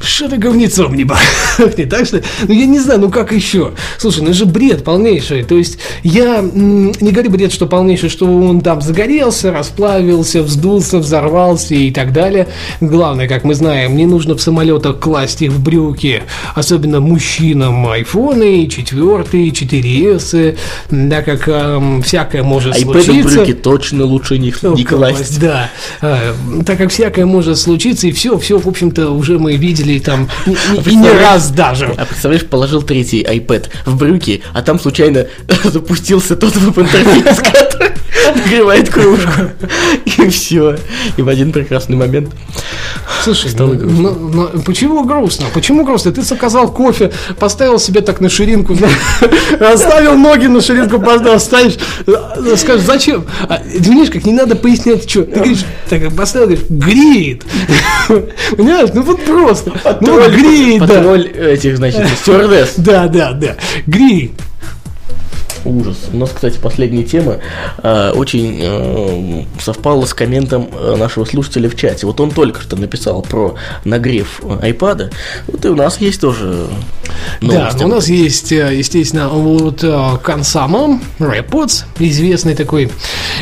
Что-то 0.00 0.36
говнецом 0.36 0.94
не 0.94 1.04
пахнет. 1.04 1.88
Так 1.92 2.06
что, 2.06 2.22
ну 2.46 2.54
я 2.54 2.66
не 2.66 2.78
знаю, 2.80 3.00
ну 3.00 3.10
как 3.10 3.32
еще? 3.32 3.72
Слушай, 3.98 4.20
ну 4.22 4.28
это 4.28 4.34
же 4.34 4.46
бред 4.46 4.82
полнейший. 4.82 5.44
То 5.44 5.56
есть 5.56 5.78
я 6.02 6.40
не 6.42 7.12
говорю 7.12 7.30
бред, 7.30 7.52
что 7.52 7.66
полнейший, 7.66 8.08
что 8.08 8.26
он 8.26 8.60
там 8.62 8.80
загорелся, 8.80 9.52
расплавился, 9.52 10.42
вздулся, 10.42 10.98
взорвался 10.98 11.74
и 11.74 11.90
так 11.90 12.12
далее. 12.12 12.48
Главное, 12.80 13.28
как 13.28 13.44
мы 13.44 13.54
знаем, 13.54 13.96
не 13.96 14.06
нужно 14.06 14.34
в 14.34 14.42
самолетах 14.42 14.98
класть 14.98 15.42
их 15.42 15.52
в 15.52 15.62
брюки, 15.62 16.22
особенно 16.54 17.00
мужчинам 17.00 17.86
айфоны, 17.86 18.66
четвертые, 18.66 19.50
4S, 19.50 20.56
да, 20.90 21.22
как 21.22 21.46
эм, 21.46 22.02
всякое 22.02 22.42
может 22.42 22.74
в 22.76 22.80
случиться. 22.80 23.36
брюки 23.36 23.54
точно 23.54 23.91
лучше 24.00 24.38
не, 24.38 24.52
Ну, 24.62 24.74
не 24.74 24.84
класть. 24.84 25.40
Да. 25.40 25.70
А, 26.00 26.34
так 26.64 26.78
как 26.78 26.90
всякое 26.90 27.26
может 27.26 27.58
случиться, 27.58 28.06
и 28.06 28.12
все, 28.12 28.38
все, 28.38 28.58
в 28.58 28.68
общем-то, 28.68 29.10
уже 29.10 29.38
мы 29.38 29.56
видели 29.56 29.98
там 29.98 30.28
и, 30.46 30.94
не 30.94 31.10
раз 31.10 31.50
даже. 31.50 31.86
А 31.96 32.04
представляешь, 32.04 32.46
положил 32.46 32.82
третий 32.82 33.22
iPad 33.22 33.68
в 33.86 33.96
брюки, 33.96 34.42
а 34.52 34.62
там 34.62 34.78
случайно 34.80 35.26
запустился 35.64 36.36
тот 36.36 36.56
веб-интерфейс, 36.56 37.36
который 37.38 37.92
нагревает 38.36 38.88
кружку. 38.88 39.50
И 40.04 40.28
все. 40.28 40.76
И 41.16 41.22
в 41.22 41.28
один 41.28 41.52
прекрасный 41.52 41.96
момент. 41.96 42.30
Слушай, 43.22 43.50
Стало 43.50 43.74
ну, 43.74 43.78
грустно. 43.78 44.02
ну, 44.02 44.50
ну, 44.52 44.62
почему 44.62 45.04
грустно? 45.04 45.46
Почему 45.54 45.84
грустно? 45.84 46.12
Ты 46.12 46.22
заказал 46.22 46.72
кофе, 46.72 47.12
поставил 47.38 47.78
себе 47.78 48.00
так 48.00 48.20
на 48.20 48.28
ширинку, 48.28 48.76
оставил 49.60 50.16
ноги 50.16 50.46
на 50.46 50.60
ширинку, 50.60 50.98
поставил, 50.98 51.38
ставишь, 51.38 51.76
э, 52.06 52.56
скажешь, 52.56 52.84
зачем? 52.84 53.24
Понимаешь, 53.82 54.10
как 54.10 54.24
не 54.24 54.32
надо 54.32 54.56
пояснять, 54.56 55.08
что. 55.08 55.24
Ты 55.24 55.32
говоришь, 55.32 55.64
так 55.88 56.14
поставил, 56.14 56.46
говоришь, 56.46 56.64
греет. 56.68 57.44
Понимаешь, 58.56 58.90
ну 58.94 59.02
вот 59.02 59.24
просто. 59.24 59.72
Ну 60.00 60.20
вот 60.20 60.30
греет, 60.30 60.80
да. 60.80 60.86
Патруль 60.86 61.28
этих, 61.28 61.76
значит, 61.76 62.06
стюардесс. 62.20 62.74
Да, 62.76 63.06
да, 63.08 63.32
да. 63.32 63.56
Греет. 63.86 64.32
Ужас. 65.64 65.96
У 66.12 66.16
нас, 66.16 66.30
кстати, 66.30 66.58
последняя 66.58 67.04
тема 67.04 67.38
э, 67.82 68.12
очень 68.14 68.58
э, 68.60 69.44
совпала 69.60 70.04
с 70.06 70.14
комментом 70.14 70.68
э, 70.72 70.96
нашего 70.96 71.24
слушателя 71.24 71.68
в 71.68 71.76
чате. 71.76 72.06
Вот 72.06 72.20
он 72.20 72.30
только 72.30 72.60
что 72.60 72.76
написал 72.76 73.22
про 73.22 73.54
нагрев 73.84 74.40
айпада. 74.60 75.10
Вот 75.46 75.64
и 75.64 75.68
у 75.68 75.76
нас 75.76 76.00
есть 76.00 76.20
тоже 76.20 76.66
новости. 77.40 77.78
Да, 77.78 77.84
у 77.84 77.88
нас 77.88 78.08
есть, 78.08 78.50
э, 78.52 78.74
естественно, 78.76 79.28
вот 79.28 79.84
Консама, 80.22 81.00
Repods, 81.18 81.84
известный 81.98 82.54
такой 82.54 82.90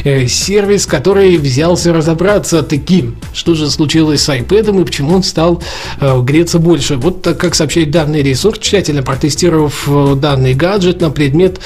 э, 0.04 0.26
сервис, 0.26 0.86
который 0.86 1.36
взялся 1.38 1.92
разобраться 1.92 2.62
таким, 2.62 3.16
что 3.32 3.54
же 3.54 3.70
случилось 3.70 4.22
с 4.22 4.28
iPad 4.28 4.80
и 4.80 4.84
почему 4.84 5.14
он 5.14 5.22
стал 5.22 5.62
э, 6.00 6.20
греться 6.20 6.58
больше. 6.58 6.96
Вот 6.96 7.26
как 7.38 7.54
сообщает 7.54 7.90
данный 7.90 8.22
ресурс, 8.22 8.58
тщательно 8.58 9.02
протестировав 9.02 9.88
данный 10.20 10.54
гаджет 10.54 11.00
на 11.00 11.10
предмет 11.10 11.60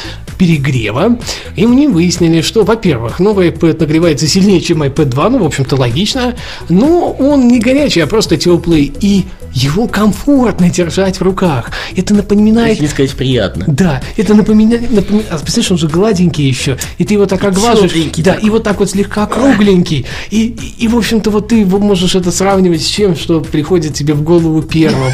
перегрева. 0.45 1.19
И 1.57 1.67
мне 1.67 1.89
выяснили, 1.89 2.43
что, 2.43 2.65
во-первых, 2.65 3.19
новый 3.19 3.49
iPad 3.49 3.81
нагревается 3.81 4.27
сильнее, 4.27 4.61
чем 4.61 4.83
iPad 4.83 5.07
2, 5.07 5.29
ну, 5.31 5.39
в 5.39 5.47
общем-то, 5.47 5.77
логично, 5.77 6.35
но 6.69 7.17
он 7.19 7.49
не 7.49 7.61
горячий, 7.61 8.01
а 8.01 8.07
просто 8.07 8.37
теплый, 8.37 8.93
и 9.01 9.25
его 9.55 9.87
комфортно 9.87 10.69
держать 10.69 11.19
в 11.19 11.23
руках. 11.23 11.71
Это 11.97 12.13
напоминает... 12.13 12.81
Если 12.81 12.87
сказать 12.89 13.13
приятно. 13.13 13.65
Да, 13.69 14.03
это 14.17 14.35
напоминает... 14.35 14.91
напоминает 14.91 15.29
а, 15.31 15.39
представляешь, 15.39 15.71
он 15.71 15.79
же 15.79 15.89
гладенький 15.89 16.47
еще, 16.47 16.77
и 16.99 17.05
ты 17.05 17.15
его 17.15 17.27
так 17.27 17.43
оглаживаешь. 17.45 17.93
Да, 18.19 18.35
такой. 18.35 18.49
и 18.49 18.51
вот 18.51 18.65
так 18.65 18.81
вот 18.81 18.91
слегка 18.91 19.27
кругленький. 19.27 20.07
И, 20.31 20.47
и, 20.47 20.85
и, 20.85 20.89
в 20.89 20.97
общем-то, 20.97 21.31
вот 21.31 21.49
ты 21.49 21.65
можешь 21.65 22.17
это 22.17 22.33
сравнивать 22.33 22.83
с 22.83 22.87
чем, 22.87 23.17
что 23.17 23.41
приходит 23.41 23.95
тебе 23.95 24.15
в 24.15 24.23
голову 24.23 24.61
первым. 24.61 25.13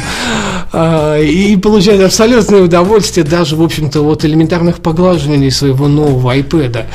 А, 0.73 1.19
и 1.19 1.55
получать 1.57 2.01
абсолютное 2.01 2.63
удовольствие 2.63 3.25
даже, 3.25 3.55
в 3.55 3.61
общем-то, 3.61 4.01
от 4.01 4.25
элементарных 4.25 4.79
поглаживаний 4.79 5.20
своего 5.49 5.87
нового 5.87 6.35
iPad. 6.37 6.85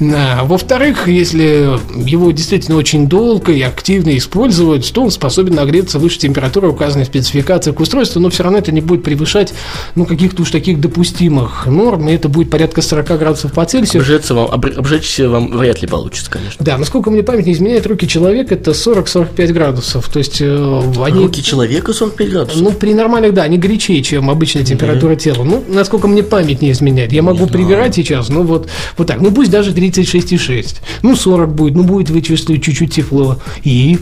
А, 0.00 0.44
во-вторых, 0.44 1.08
если 1.08 1.78
его 2.08 2.30
действительно 2.30 2.76
очень 2.76 3.08
долго 3.08 3.52
и 3.52 3.62
активно 3.62 4.16
использовать, 4.16 4.90
то 4.92 5.02
он 5.02 5.10
способен 5.10 5.54
нагреться 5.54 5.98
выше 5.98 6.18
температуры 6.18 6.68
указанной 6.68 7.04
спецификации 7.04 7.72
к 7.72 7.80
устройству, 7.80 8.20
но 8.20 8.30
все 8.30 8.42
равно 8.42 8.58
это 8.58 8.72
не 8.72 8.80
будет 8.80 9.02
превышать 9.02 9.52
ну, 9.94 10.04
каких-то 10.04 10.42
уж 10.42 10.50
таких 10.50 10.80
допустимых 10.80 11.66
норм, 11.66 12.08
и 12.08 12.14
это 12.14 12.28
будет 12.28 12.50
порядка 12.50 12.82
40 12.82 13.06
градусов 13.18 13.52
по 13.52 13.64
Цельсию. 13.64 14.02
Обжечься 14.02 14.34
вам, 14.34 14.50
обжечься 14.52 15.28
вам 15.28 15.56
вряд 15.56 15.82
ли 15.82 15.88
получится, 15.88 16.30
конечно. 16.30 16.64
Да, 16.64 16.78
насколько 16.78 17.10
мне 17.10 17.22
память 17.22 17.46
не 17.46 17.52
изменяет, 17.52 17.86
руки 17.86 18.06
человека 18.08 18.54
это 18.54 18.72
40-45 18.72 19.52
градусов. 19.52 20.08
То 20.08 20.18
есть 20.18 20.40
э, 20.40 20.82
они... 21.04 21.24
Руки 21.24 21.42
человека 21.42 21.92
45 21.92 22.30
градусов? 22.30 22.60
Ну, 22.60 22.72
при 22.72 22.94
нормальных, 22.94 23.34
да, 23.34 23.42
они 23.42 23.58
горячее, 23.58 24.02
чем 24.02 24.30
обычная 24.30 24.64
температура 24.64 25.12
mm-hmm. 25.12 25.16
тела. 25.16 25.44
Ну, 25.44 25.64
насколько 25.68 26.08
мне 26.08 26.22
память 26.22 26.62
не 26.62 26.70
изменяет. 26.70 27.12
Я 27.12 27.22
могу 27.22 27.46
не 27.46 27.64
прибирать 27.72 27.94
сейчас, 27.94 28.28
ну 28.28 28.42
вот, 28.42 28.68
вот 28.96 29.06
так. 29.06 29.20
Ну, 29.20 29.32
пусть 29.32 29.50
даже 29.50 29.72
36,6. 29.72 30.76
Ну, 31.02 31.16
40 31.16 31.54
будет, 31.54 31.74
ну, 31.74 31.82
будет 31.84 32.10
вы 32.10 32.20
чувствуете 32.20 32.64
чуть-чуть 32.64 32.94
тепло. 32.94 33.38
И 33.64 33.98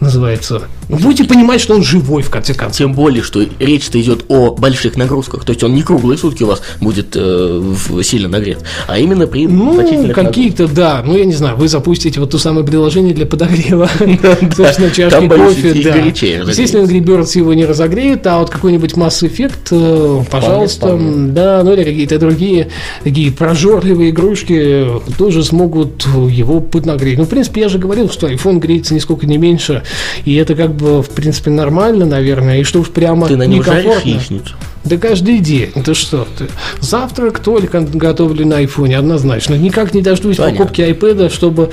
называется. 0.00 0.62
Вы 0.90 0.98
будете 0.98 1.24
понимать, 1.24 1.60
что 1.60 1.74
он 1.74 1.82
живой, 1.82 2.22
в 2.22 2.30
конце 2.30 2.54
концов. 2.54 2.78
Тем 2.78 2.94
более, 2.94 3.22
что 3.22 3.44
речь-то 3.58 4.00
идет 4.00 4.24
о 4.28 4.54
больших 4.54 4.96
нагрузках. 4.96 5.44
То 5.44 5.52
есть 5.52 5.62
он 5.62 5.74
не 5.74 5.82
круглые 5.82 6.18
сутки 6.18 6.42
у 6.42 6.46
вас 6.46 6.62
будет 6.80 7.14
э, 7.14 7.74
сильно 8.02 8.28
нагрет, 8.28 8.58
а 8.86 8.98
именно 8.98 9.26
при 9.26 9.46
Ну, 9.46 10.12
какие-то, 10.12 10.68
да. 10.68 11.02
Ну, 11.04 11.16
я 11.16 11.24
не 11.24 11.34
знаю, 11.34 11.56
вы 11.56 11.68
запустите 11.68 12.20
вот 12.20 12.30
то 12.30 12.38
самое 12.38 12.64
приложение 12.64 13.14
для 13.14 13.26
подогрева. 13.26 13.88
Собственно, 14.56 14.90
чашки 14.90 15.28
кофе, 15.28 15.74
да. 15.82 15.96
Естественно, 15.96 16.84
Angry 16.84 17.00
Birds 17.00 17.36
его 17.36 17.54
не 17.54 17.64
разогреет, 17.64 18.26
а 18.26 18.38
вот 18.38 18.50
какой-нибудь 18.50 18.94
Mass 18.94 19.22
Effect, 19.22 19.68
э, 19.70 20.24
пожалуйста, 20.30 20.98
да, 20.98 21.62
ну 21.64 21.72
или 21.72 21.84
какие-то 21.84 22.18
другие 22.18 22.68
такие 23.04 23.32
прожорливые 23.32 24.10
игрушки 24.10 24.86
тоже 25.18 25.44
смогут 25.44 26.06
его 26.06 26.60
поднагреть. 26.60 27.18
Ну, 27.18 27.24
в 27.24 27.28
принципе, 27.28 27.62
я 27.62 27.68
же 27.68 27.78
говорил, 27.78 28.10
что 28.10 28.28
iPhone 28.28 28.58
греется 28.58 28.94
нисколько 28.94 29.26
не 29.26 29.38
меньше 29.38 29.82
и 30.24 30.34
это 30.34 30.54
как 30.54 30.74
бы, 30.74 30.79
в 30.80 31.10
принципе, 31.10 31.50
нормально, 31.50 32.06
наверное. 32.06 32.60
И 32.60 32.64
что 32.64 32.80
уж 32.80 32.88
прямо 32.88 33.26
Ты 33.26 33.36
на 33.36 33.46
нем 33.46 33.62
жаришь 33.62 34.02
яичницу? 34.02 34.54
Да 34.84 34.96
каждый 34.96 35.40
день. 35.40 35.72
Это 35.74 35.94
что 35.94 36.26
ты? 36.38 36.46
Завтрак 36.80 37.40
только 37.40 37.80
готовлю 37.80 38.46
на 38.46 38.58
айфоне, 38.58 38.98
однозначно. 38.98 39.54
Никак 39.54 39.92
не 39.92 40.00
дождусь 40.00 40.38
Понятно. 40.38 40.58
покупки 40.58 40.80
iPad, 40.80 41.32
чтобы 41.32 41.70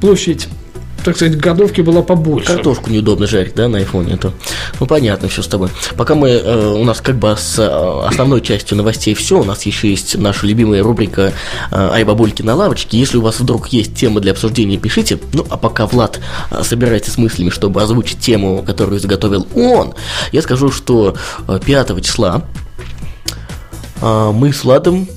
площадь 0.00 0.48
так 1.04 1.16
сказать, 1.16 1.38
годовки 1.38 1.80
была 1.80 2.02
побольше. 2.02 2.54
Картошку 2.54 2.90
неудобно 2.90 3.26
жарить, 3.26 3.54
да, 3.54 3.68
на 3.68 3.78
айфоне. 3.78 4.14
Это, 4.14 4.32
ну, 4.80 4.86
понятно 4.86 5.28
все 5.28 5.42
с 5.42 5.46
тобой. 5.46 5.68
Пока 5.96 6.14
мы, 6.14 6.28
э, 6.30 6.72
у 6.74 6.84
нас 6.84 7.00
как 7.00 7.16
бы 7.16 7.34
с 7.36 7.58
э, 7.58 8.06
основной 8.06 8.40
частью 8.40 8.76
новостей 8.76 9.14
все, 9.14 9.40
у 9.40 9.44
нас 9.44 9.62
еще 9.64 9.90
есть 9.90 10.18
наша 10.18 10.46
любимая 10.46 10.82
рубрика 10.82 11.32
э, 11.70 11.90
«Ай, 11.92 12.04
бабульки 12.04 12.42
на 12.42 12.54
лавочке». 12.54 12.98
Если 12.98 13.16
у 13.16 13.22
вас 13.22 13.40
вдруг 13.40 13.68
есть 13.68 13.94
темы 13.94 14.20
для 14.20 14.32
обсуждения, 14.32 14.76
пишите. 14.76 15.18
Ну, 15.32 15.46
а 15.48 15.56
пока 15.56 15.86
Влад 15.86 16.20
э, 16.50 16.62
собирается 16.62 17.10
с 17.10 17.18
мыслями, 17.18 17.50
чтобы 17.50 17.82
озвучить 17.82 18.18
тему, 18.18 18.62
которую 18.66 19.00
заготовил 19.00 19.46
он, 19.54 19.94
я 20.32 20.42
скажу, 20.42 20.70
что 20.70 21.16
5 21.46 21.90
э, 21.90 22.00
числа 22.00 22.42
э, 24.00 24.32
мы 24.34 24.52
с 24.52 24.64
Владом 24.64 25.08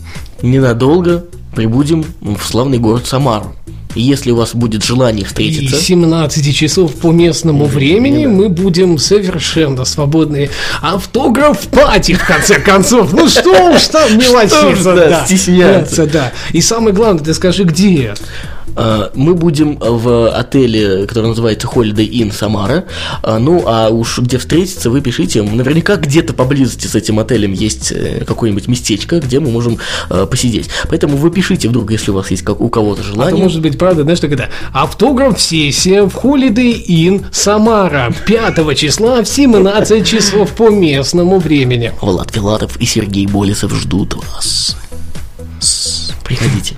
ненадолго 0.42 1.26
прибудем 1.56 2.06
в 2.22 2.42
славный 2.44 2.78
город 2.78 3.06
Самару. 3.06 3.56
И 3.96 4.02
если 4.02 4.32
у 4.32 4.36
вас 4.36 4.56
будет 4.56 4.84
желание 4.84 5.26
встретиться... 5.26 5.76
И 5.76 5.80
17 5.80 6.56
часов 6.56 6.96
по 6.96 7.12
местному 7.12 7.66
времени 7.66 8.26
мы 8.26 8.50
будем 8.50 8.98
совершенно 8.98 9.86
свободны. 9.86 10.50
Автограф 10.82 11.68
пати, 11.68 12.14
в 12.14 12.26
конце 12.26 12.60
концов. 12.60 13.14
Ну 13.14 13.28
что 13.28 13.74
уж 13.74 13.88
там 13.88 14.12
мелочиться. 14.18 14.96
Да, 14.96 15.26
стесняться. 15.26 16.06
Да. 16.06 16.32
И 16.52 16.62
самое 16.62 16.96
главное, 16.96 17.24
ты 17.24 17.34
скажи, 17.34 17.64
где? 17.64 18.14
А, 18.76 19.12
мы 19.16 19.36
будем 19.36 19.78
в 19.80 20.30
отеле, 20.30 21.06
который 21.08 21.28
называется 21.28 21.68
Holiday 21.68 22.10
Inn 22.10 22.34
Самара. 22.34 22.86
А, 23.24 23.40
ну, 23.40 23.64
а 23.66 23.90
уж 23.90 24.20
где 24.20 24.38
встретиться, 24.38 24.90
вы 24.90 25.02
пишите. 25.02 25.42
Наверняка 25.42 25.96
где-то 25.96 26.34
поблизости 26.34 26.88
с 26.88 26.96
этим 26.96 27.20
отелем 27.20 27.54
есть 27.54 27.92
э, 27.92 28.24
какое-нибудь 28.26 28.68
местечко, 28.68 29.20
где 29.20 29.40
мы 29.40 29.52
можем 29.52 29.78
э, 30.10 30.26
посидеть. 30.30 30.70
Поэтому 30.90 31.18
вы 31.18 31.32
пишите 31.32 31.70
вдруг, 31.70 31.92
если 31.92 32.12
у 32.12 32.16
вас 32.16 32.32
есть 32.32 32.44
как 32.44 32.62
у 32.62 32.70
кого-то 32.70 33.04
желание. 33.04 33.40
А 33.42 33.44
может 33.44 33.62
быть, 33.62 33.78
правда, 33.78 34.04
знаешь, 34.04 34.20
так 34.20 34.32
это 34.32 34.50
автограф-сессия 34.74 36.04
в 36.04 36.16
Holiday 36.16 36.86
Inn 36.86 37.26
Самара 37.32 38.14
5 38.26 38.78
числа 38.78 39.24
в 39.24 39.28
17 39.28 40.08
часов 40.08 40.52
по 40.52 40.70
местному 40.70 41.40
времени. 41.40 41.92
Влад 42.02 42.32
Филатов 42.32 42.78
и 42.78 42.86
Сергей 42.86 43.28
Болесов 43.28 43.74
ждут 43.74 44.16
вас. 44.16 44.78
Приходите. 46.24 46.76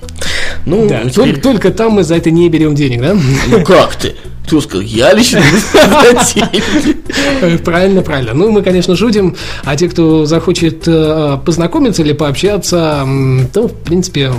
Ну, 0.66 0.88
да, 0.88 1.00
теперь... 1.00 1.12
только, 1.12 1.40
только 1.40 1.70
там 1.70 1.92
мы 1.92 2.04
за 2.04 2.16
это 2.16 2.30
не 2.30 2.48
берем 2.48 2.74
денег, 2.74 3.00
да? 3.00 3.16
Ну 3.48 3.64
как 3.64 3.96
ты? 3.96 4.14
Ты 4.48 4.60
сказал, 4.60 4.82
я 4.82 5.12
лично 5.14 5.40
Правильно, 7.64 8.02
правильно. 8.02 8.34
Ну, 8.34 8.50
мы, 8.50 8.62
конечно, 8.62 8.94
шутим, 8.94 9.36
а 9.64 9.74
те, 9.74 9.88
кто 9.88 10.26
захочет 10.26 10.86
э, 10.86 11.38
познакомиться 11.44 12.02
или 12.02 12.12
пообщаться, 12.12 13.08
то, 13.54 13.68
в 13.68 13.72
принципе, 13.72 14.32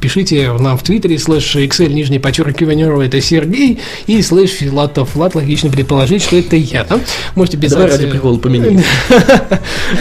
пишите 0.00 0.52
нам 0.52 0.76
в 0.76 0.82
Твиттере, 0.82 1.18
слэш 1.18 1.56
Excel, 1.56 1.88
нижний 1.88 2.18
подчеркивание, 2.18 3.04
это 3.04 3.20
Сергей, 3.22 3.80
и 4.06 4.20
слэш 4.20 4.50
Филатов. 4.50 5.14
Влад, 5.14 5.34
логично 5.34 5.70
предположить, 5.70 6.22
что 6.22 6.36
это 6.36 6.56
я. 6.56 6.84
Да? 6.84 7.00
Можете 7.34 7.56
писать... 7.56 7.78
Давай 7.78 7.92
ради 7.92 8.06
прикола 8.06 8.38
поменяем. 8.38 8.82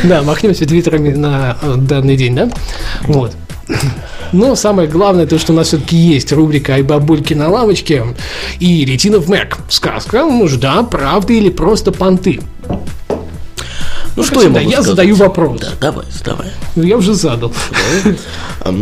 Да, 0.03 0.21
махнемся 0.23 0.65
твиттерами 0.65 1.13
на 1.13 1.57
э, 1.61 1.75
данный 1.77 2.17
день, 2.17 2.35
да? 2.35 2.49
Вот. 3.03 3.31
Но 4.31 4.55
самое 4.55 4.87
главное, 4.87 5.25
то, 5.25 5.39
что 5.39 5.53
у 5.53 5.55
нас 5.55 5.67
все-таки 5.67 5.95
есть 5.95 6.31
рубрика 6.31 6.73
«Ай 6.73 6.81
бабульки 6.83 7.33
на 7.33 7.49
лавочке» 7.49 8.03
и 8.59 8.85
«Ретинов 8.85 9.27
Мэг». 9.27 9.57
Сказка, 9.69 10.25
нужда, 10.25 10.83
правда 10.83 11.33
или 11.33 11.49
просто 11.49 11.91
понты. 11.91 12.41
Ну, 14.17 14.21
ну 14.21 14.23
что 14.23 14.41
я 14.41 14.49
могу 14.49 14.59
Я 14.59 14.77
сказать? 14.77 14.85
задаю 14.85 15.15
вопрос. 15.15 15.59
Да, 15.59 15.69
давай, 15.81 16.05
давай. 16.23 16.47
Ну, 16.75 16.83
я 16.83 16.95
уже 16.95 17.13
задал. 17.13 17.51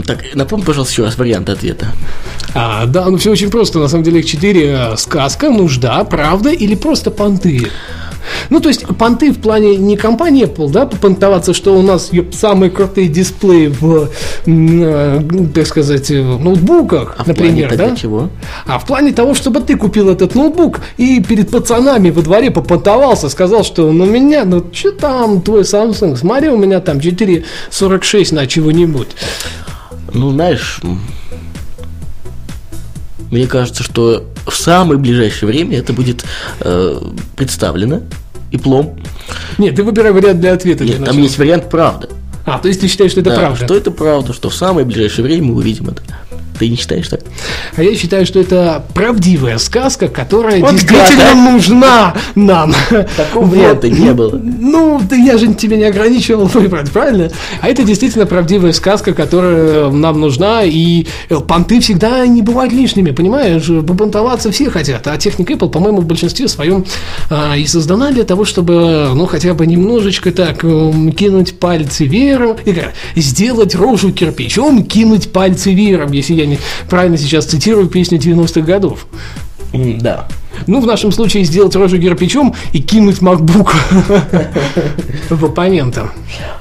Так, 0.06 0.19
напомни, 0.36 0.63
пожалуйста, 0.63 0.93
еще 0.93 1.04
раз 1.06 1.17
вариант 1.17 1.50
ответа. 1.50 1.88
А, 2.54 2.86
да, 2.86 3.10
ну 3.10 3.17
все 3.17 3.32
очень 3.32 3.50
просто. 3.50 3.80
На 3.80 3.88
самом 3.88 4.04
деле 4.04 4.19
их 4.19 4.28
четыре. 4.28 4.91
Сказка, 4.96 5.50
нужда, 5.50 6.04
правда 6.04 6.52
или 6.52 6.76
просто 6.76 7.10
понты. 7.10 7.67
Ну, 8.49 8.59
то 8.59 8.69
есть, 8.69 8.86
понты 8.97 9.31
в 9.31 9.39
плане 9.39 9.77
не 9.77 9.97
компании 9.97 10.45
Apple, 10.45 10.71
да, 10.71 10.86
попонтоваться, 10.86 11.53
что 11.53 11.77
у 11.77 11.81
нас 11.81 12.12
самые 12.31 12.69
крутые 12.69 13.07
дисплеи 13.07 13.67
в, 13.67 14.09
э, 14.45 15.21
так 15.53 15.67
сказать, 15.67 16.09
в 16.09 16.39
ноутбуках, 16.39 17.15
а 17.17 17.23
например, 17.27 17.71
в 17.71 17.75
плане 17.75 17.89
да? 17.91 17.95
чего? 17.95 18.29
А 18.65 18.79
в 18.79 18.86
плане 18.86 19.13
того, 19.13 19.33
чтобы 19.33 19.62
ты 19.62 19.75
купил 19.75 20.09
этот 20.09 20.36
ноутбук 20.36 20.79
и 20.97 21.21
перед 21.21 21.51
пацанами 21.51 22.09
во 22.09 22.21
дворе 22.21 22.51
попонтовался, 22.51 23.29
сказал, 23.29 23.63
что 23.63 23.91
ну 23.91 24.05
меня, 24.05 24.45
ну 24.45 24.63
что 24.71 24.91
там 24.91 25.41
твой 25.41 25.62
Samsung, 25.62 26.15
смотри, 26.15 26.49
у 26.49 26.57
меня 26.57 26.79
там 26.79 26.97
4,46 26.97 28.33
на 28.33 28.47
чего-нибудь. 28.47 29.09
Ну, 30.13 30.31
знаешь, 30.31 30.79
мне 33.34 33.48
кажется, 33.48 33.84
что 33.84 34.26
в 34.46 34.56
самое 34.56 35.00
ближайшее 35.00 35.48
время 35.50 35.80
это 35.80 35.91
будет 35.91 36.24
э, 36.60 37.02
представлено 37.36 38.02
и 38.52 38.58
плом. 38.58 39.00
Нет, 39.58 39.76
ты 39.76 39.84
выбирай 39.84 40.12
вариант 40.12 40.39
для 40.39 40.54
ответа. 40.54 40.86
Нет, 40.86 40.98
для 40.98 41.06
там 41.08 41.17
есть 41.17 41.38
вариант 41.39 41.69
правда. 41.69 42.10
А, 42.46 42.60
то 42.60 42.67
есть 42.67 42.82
ты 42.82 42.88
считаешь, 42.88 43.12
что 43.12 43.22
это 43.22 43.32
Да, 43.32 43.38
правда? 43.38 43.65
Что 43.65 43.76
это 43.76 43.89
правда, 43.89 44.34
что 44.34 44.50
в 44.50 44.56
самое 44.56 44.86
ближайшее 44.86 45.26
время 45.26 45.48
мы 45.48 45.56
увидим 45.56 45.89
это. 45.89 46.04
Ты 46.63 46.69
не 46.69 46.78
считаешь 46.78 47.10
так? 47.10 47.19
А 47.76 47.84
я 47.84 47.93
считаю, 47.93 48.26
что 48.26 48.39
это 48.39 48.86
правдивая 48.93 49.58
сказка, 49.58 50.08
которая 50.08 50.62
Вот 50.62 50.71
действительно 50.71 51.26
гад, 51.26 51.36
а! 51.36 51.52
нужна 51.52 52.13
нам. 52.36 52.73
Такого 53.17 53.43
Вот. 53.43 53.58
варианта 53.58 53.89
не 53.89 54.13
было. 54.13 54.39
Ну, 54.41 55.02
да 55.04 55.13
я 55.17 55.38
же 55.38 55.54
тебя 55.56 55.76
не 55.76 55.84
ограничивал 55.84 56.45
выбрать, 56.54 56.89
правильно? 56.89 57.30
А 57.60 57.67
это 57.67 57.84
действительно 57.84 58.26
правдивая 58.26 58.71
сказка, 58.71 59.13
которая 59.13 59.89
нам 59.89 60.21
нужна, 60.21 60.63
и 60.63 61.06
э, 61.28 61.36
понты 61.45 61.82
всегда 61.82 62.26
не 62.28 62.41
бывают 62.41 62.71
лишними, 62.71 63.12
понимаешь? 63.12 63.65
Побунтоваться 63.65 64.49
все 64.49 64.69
хотят, 64.69 65.06
а 65.08 65.17
техника 65.17 65.52
Apple, 65.52 65.69
по-моему, 65.69 65.99
в 65.99 66.06
большинстве 66.06 66.47
своем 66.47 66.86
а, 67.30 67.58
и 67.58 67.65
создана 67.65 68.12
для 68.12 68.23
того, 68.23 68.45
чтобы, 68.45 69.10
ну, 69.13 69.26
хотя 69.26 69.54
бы 69.54 69.67
немножечко 69.67 70.32
так 70.32 70.63
м, 70.63 71.12
кинуть 71.12 71.60
пальцы 71.60 72.06
веером, 72.06 72.56
и 73.15 73.19
сделать 73.19 73.76
рожу 73.76 74.13
кирпичом, 74.13 74.86
кинуть 74.86 75.30
пальцы 75.34 75.73
веером, 75.73 76.13
если 76.13 76.36
я 76.36 76.45
не 76.45 76.53
правильно 76.89 77.18
сейчас 77.18 77.45
цитирую 77.45 77.88
песню 77.88 78.18
90-х 78.18 78.62
годов. 78.62 79.08
Да. 79.74 80.28
Ну, 80.68 80.82
в 80.82 80.86
нашем 80.86 81.12
случае 81.12 81.43
сделать 81.45 81.76
рожу 81.76 81.97
кирпичом 81.97 82.54
и 82.74 82.80
кинуть 82.80 83.20
MacBook 83.20 83.72
в 85.30 85.45
оппонента. 85.45 86.12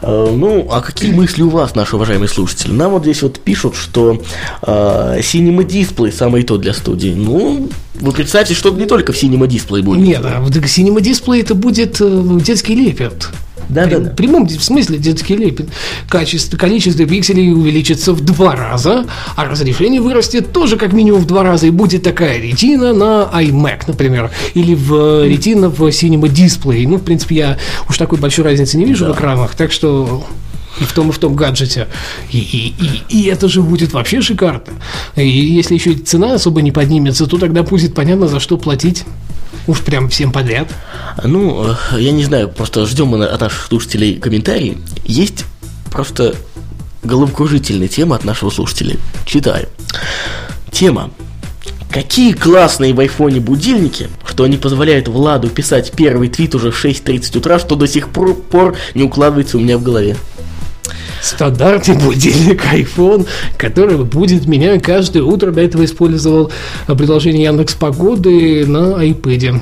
Э, 0.00 0.34
Ну, 0.34 0.66
а 0.70 0.80
какие 0.80 1.12
мысли 1.12 1.42
у 1.42 1.50
вас, 1.50 1.74
наши 1.74 1.96
уважаемые 1.96 2.28
слушатели? 2.28 2.72
Нам 2.72 2.92
вот 2.92 3.02
здесь 3.02 3.22
вот 3.22 3.38
пишут, 3.40 3.76
что 3.76 4.20
э, 4.62 5.18
Cinema 5.20 5.66
Display 5.66 6.10
самое 6.10 6.44
то 6.44 6.56
для 6.56 6.72
студии. 6.72 7.14
Ну, 7.14 7.68
вы 7.94 8.12
представьте, 8.12 8.54
что 8.54 8.70
не 8.70 8.86
только 8.86 9.12
в 9.12 9.22
Cinema 9.22 9.46
Display 9.46 9.82
будет. 9.82 10.00
Нет, 10.00 10.22
а 10.24 10.40
в 10.40 10.50
Cinema 10.50 11.00
Display 11.00 11.42
это 11.42 11.54
будет 11.54 12.00
э, 12.00 12.22
детский 12.42 12.74
лепет. 12.74 13.28
Да, 13.72 13.86
да, 13.86 13.98
да. 13.98 14.10
В 14.10 14.16
прямом 14.16 14.48
смысле 14.48 14.98
детский 14.98 15.36
лепет. 15.36 15.68
Качество, 16.08 16.56
количество 16.56 17.06
пикселей 17.06 17.52
увеличится 17.52 18.12
в 18.12 18.20
два 18.20 18.54
раза, 18.54 19.06
а 19.36 19.44
разрешение 19.44 20.00
вырастет 20.00 20.52
тоже 20.52 20.76
как 20.76 20.92
минимум 20.92 21.20
в 21.20 21.26
два 21.26 21.42
раза. 21.42 21.66
И 21.66 21.70
будет 21.70 22.02
такая 22.02 22.40
ретина 22.40 22.92
на 22.92 23.30
iMac, 23.32 23.84
например, 23.86 24.30
или 24.54 24.74
в 24.74 24.94
э, 24.94 25.28
ретина 25.28 25.68
в 25.68 25.80
Cinema 25.88 26.28
Display. 26.28 26.86
Ну, 26.86 26.96
в 26.96 27.02
принципе, 27.02 27.34
я 27.34 27.58
уж 27.88 27.96
такой 27.96 28.18
большой 28.18 28.44
разницы 28.44 28.76
не 28.76 28.84
вижу 28.84 29.06
в 29.06 29.12
экранах, 29.12 29.54
так 29.54 29.72
что 29.72 30.24
и 30.80 30.84
в 30.84 30.92
том, 30.92 31.10
и 31.10 31.12
в 31.12 31.18
том 31.18 31.34
гаджете. 31.34 31.88
И, 32.30 32.38
и, 32.38 32.74
и, 32.84 33.02
и 33.08 33.28
это 33.28 33.48
же 33.48 33.62
будет 33.62 33.92
вообще 33.92 34.20
шикарно. 34.20 34.62
И 35.16 35.28
если 35.28 35.74
еще 35.74 35.92
и 35.92 35.96
цена 35.96 36.34
особо 36.34 36.62
не 36.62 36.72
поднимется, 36.72 37.26
то 37.26 37.38
тогда 37.38 37.62
будет 37.62 37.94
понятно, 37.94 38.28
за 38.28 38.40
что 38.40 38.56
платить. 38.56 39.04
Уж 39.66 39.80
прям 39.80 40.08
всем 40.08 40.32
подряд. 40.32 40.68
Ну, 41.22 41.66
э, 41.92 42.00
я 42.00 42.12
не 42.12 42.24
знаю, 42.24 42.48
просто 42.48 42.86
ждем 42.86 43.08
мы 43.08 43.24
от 43.24 43.40
наших 43.40 43.66
слушателей 43.66 44.18
комментарии. 44.18 44.78
Есть 45.04 45.44
просто 45.90 46.34
головокружительная 47.02 47.88
тема 47.88 48.16
от 48.16 48.24
нашего 48.24 48.50
слушателя. 48.50 48.96
Читаю. 49.24 49.68
Тема. 50.70 51.10
Какие 51.90 52.32
классные 52.32 52.94
в 52.94 53.00
айфоне 53.00 53.38
будильники, 53.38 54.08
что 54.26 54.44
они 54.44 54.56
позволяют 54.56 55.08
Владу 55.08 55.50
писать 55.50 55.92
первый 55.92 56.28
твит 56.28 56.54
уже 56.54 56.70
в 56.70 56.84
6.30 56.84 57.38
утра, 57.38 57.58
что 57.58 57.76
до 57.76 57.86
сих 57.86 58.08
пор 58.08 58.76
не 58.94 59.02
укладывается 59.02 59.58
у 59.58 59.60
меня 59.60 59.76
в 59.76 59.82
голове. 59.82 60.16
Стандартный 61.22 61.96
будильник 61.96 62.64
iPhone, 62.74 63.26
который 63.56 63.96
будет 63.98 64.46
меня 64.46 64.78
каждое 64.80 65.22
утро. 65.22 65.52
До 65.52 65.60
этого 65.60 65.84
использовал 65.84 66.50
э, 66.88 66.94
приложение 66.94 67.44
Яндекс 67.44 67.74
Погоды 67.74 68.66
на 68.66 69.04
iPad. 69.04 69.60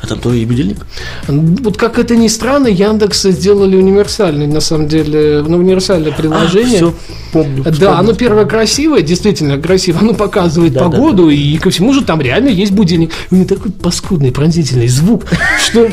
А 0.00 0.06
там 0.06 0.20
твой 0.20 0.44
будильник? 0.44 0.86
Вот 1.26 1.76
как 1.76 1.98
это 1.98 2.14
ни 2.14 2.28
странно, 2.28 2.68
Яндекс 2.68 3.22
сделали 3.24 3.74
универсальный, 3.74 4.46
на 4.46 4.60
самом 4.60 4.86
деле, 4.86 5.44
ну, 5.46 5.56
универсальное 5.58 6.12
приложение. 6.12 6.76
все, 6.76 6.94
помню. 7.32 7.64
Да, 7.64 7.72
вспомнил. 7.72 7.94
оно 7.98 8.12
первое 8.14 8.44
красивое, 8.44 9.02
действительно 9.02 9.58
красиво. 9.58 9.98
Оно 10.00 10.14
показывает 10.14 10.74
Да, 10.74 10.84
да, 10.84 10.90
погоду, 10.90 11.28
и 11.28 11.56
ко 11.58 11.70
всему 11.70 11.92
же 11.92 12.04
там 12.04 12.20
реально 12.20 12.48
есть 12.48 12.70
будильник. 12.70 13.10
У 13.32 13.34
него 13.34 13.48
такой 13.48 13.72
паскудный, 13.72 14.30
пронзительный 14.30 14.88
звук, 14.88 15.24
что 15.58 15.88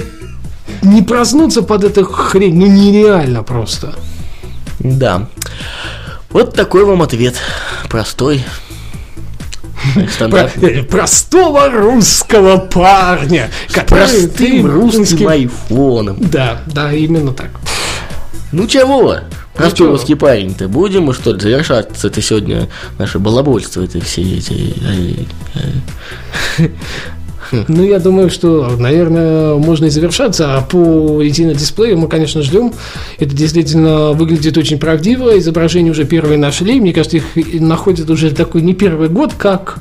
не 0.84 1.02
проснуться 1.02 1.64
под 1.64 1.84
эту 1.84 2.06
хрень, 2.06 2.56
ну 2.56 2.68
нереально 2.68 3.42
просто. 3.42 3.96
Да. 4.80 5.28
Вот 6.30 6.54
такой 6.54 6.86
вам 6.86 7.02
ответ. 7.02 7.36
Простой. 7.90 8.44
Про- 10.20 10.52
э, 10.62 10.84
простого 10.84 11.70
русского 11.70 12.58
парня, 12.58 13.52
Простым 13.88 14.30
ты 14.32 14.62
русским 14.62 15.28
айфоном. 15.28 16.18
Да, 16.20 16.62
да, 16.66 16.92
именно 16.92 17.34
так. 17.34 17.50
Ну 18.52 18.68
чего? 18.68 19.18
Простой 19.54 19.78
чего? 19.86 19.92
русский 19.92 20.16
парень-то. 20.16 20.68
Будем 20.68 21.04
мы 21.04 21.14
что 21.14 21.34
ли 21.34 21.40
завершать 21.40 22.04
это 22.04 22.22
сегодня 22.22 22.68
наше 22.98 23.20
балабольство, 23.20 23.82
это 23.84 24.02
все 24.02 24.22
эти... 24.22 25.26
Ну, 27.68 27.84
я 27.84 28.00
думаю, 28.00 28.30
что, 28.30 28.76
наверное, 28.78 29.56
можно 29.56 29.86
и 29.86 29.90
завершаться. 29.90 30.58
А 30.58 30.62
по 30.62 31.22
Retina 31.24 31.54
дисплею 31.54 31.98
мы, 31.98 32.08
конечно, 32.08 32.42
ждем. 32.42 32.74
Это 33.20 33.36
действительно 33.36 34.12
выглядит 34.12 34.58
очень 34.58 34.80
правдиво. 34.80 35.38
Изображения 35.38 35.92
уже 35.92 36.06
первые 36.06 36.38
нашли. 36.38 36.80
Мне 36.80 36.94
кажется, 36.94 37.18
их 37.18 37.26
находят 37.60 38.10
уже 38.10 38.32
такой 38.32 38.62
не 38.62 38.74
первый 38.74 39.10
год, 39.10 39.34
как 39.38 39.80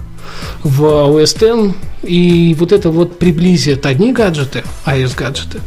в 0.63 0.83
OS 0.83 1.67
X. 1.67 1.75
И 2.03 2.55
вот 2.59 2.73
это 2.73 2.91
вот 2.91 3.19
приблизит 3.19 3.87
одни 3.87 4.13
гаджеты, 4.13 4.63
iOS-гаджеты, 4.87 5.59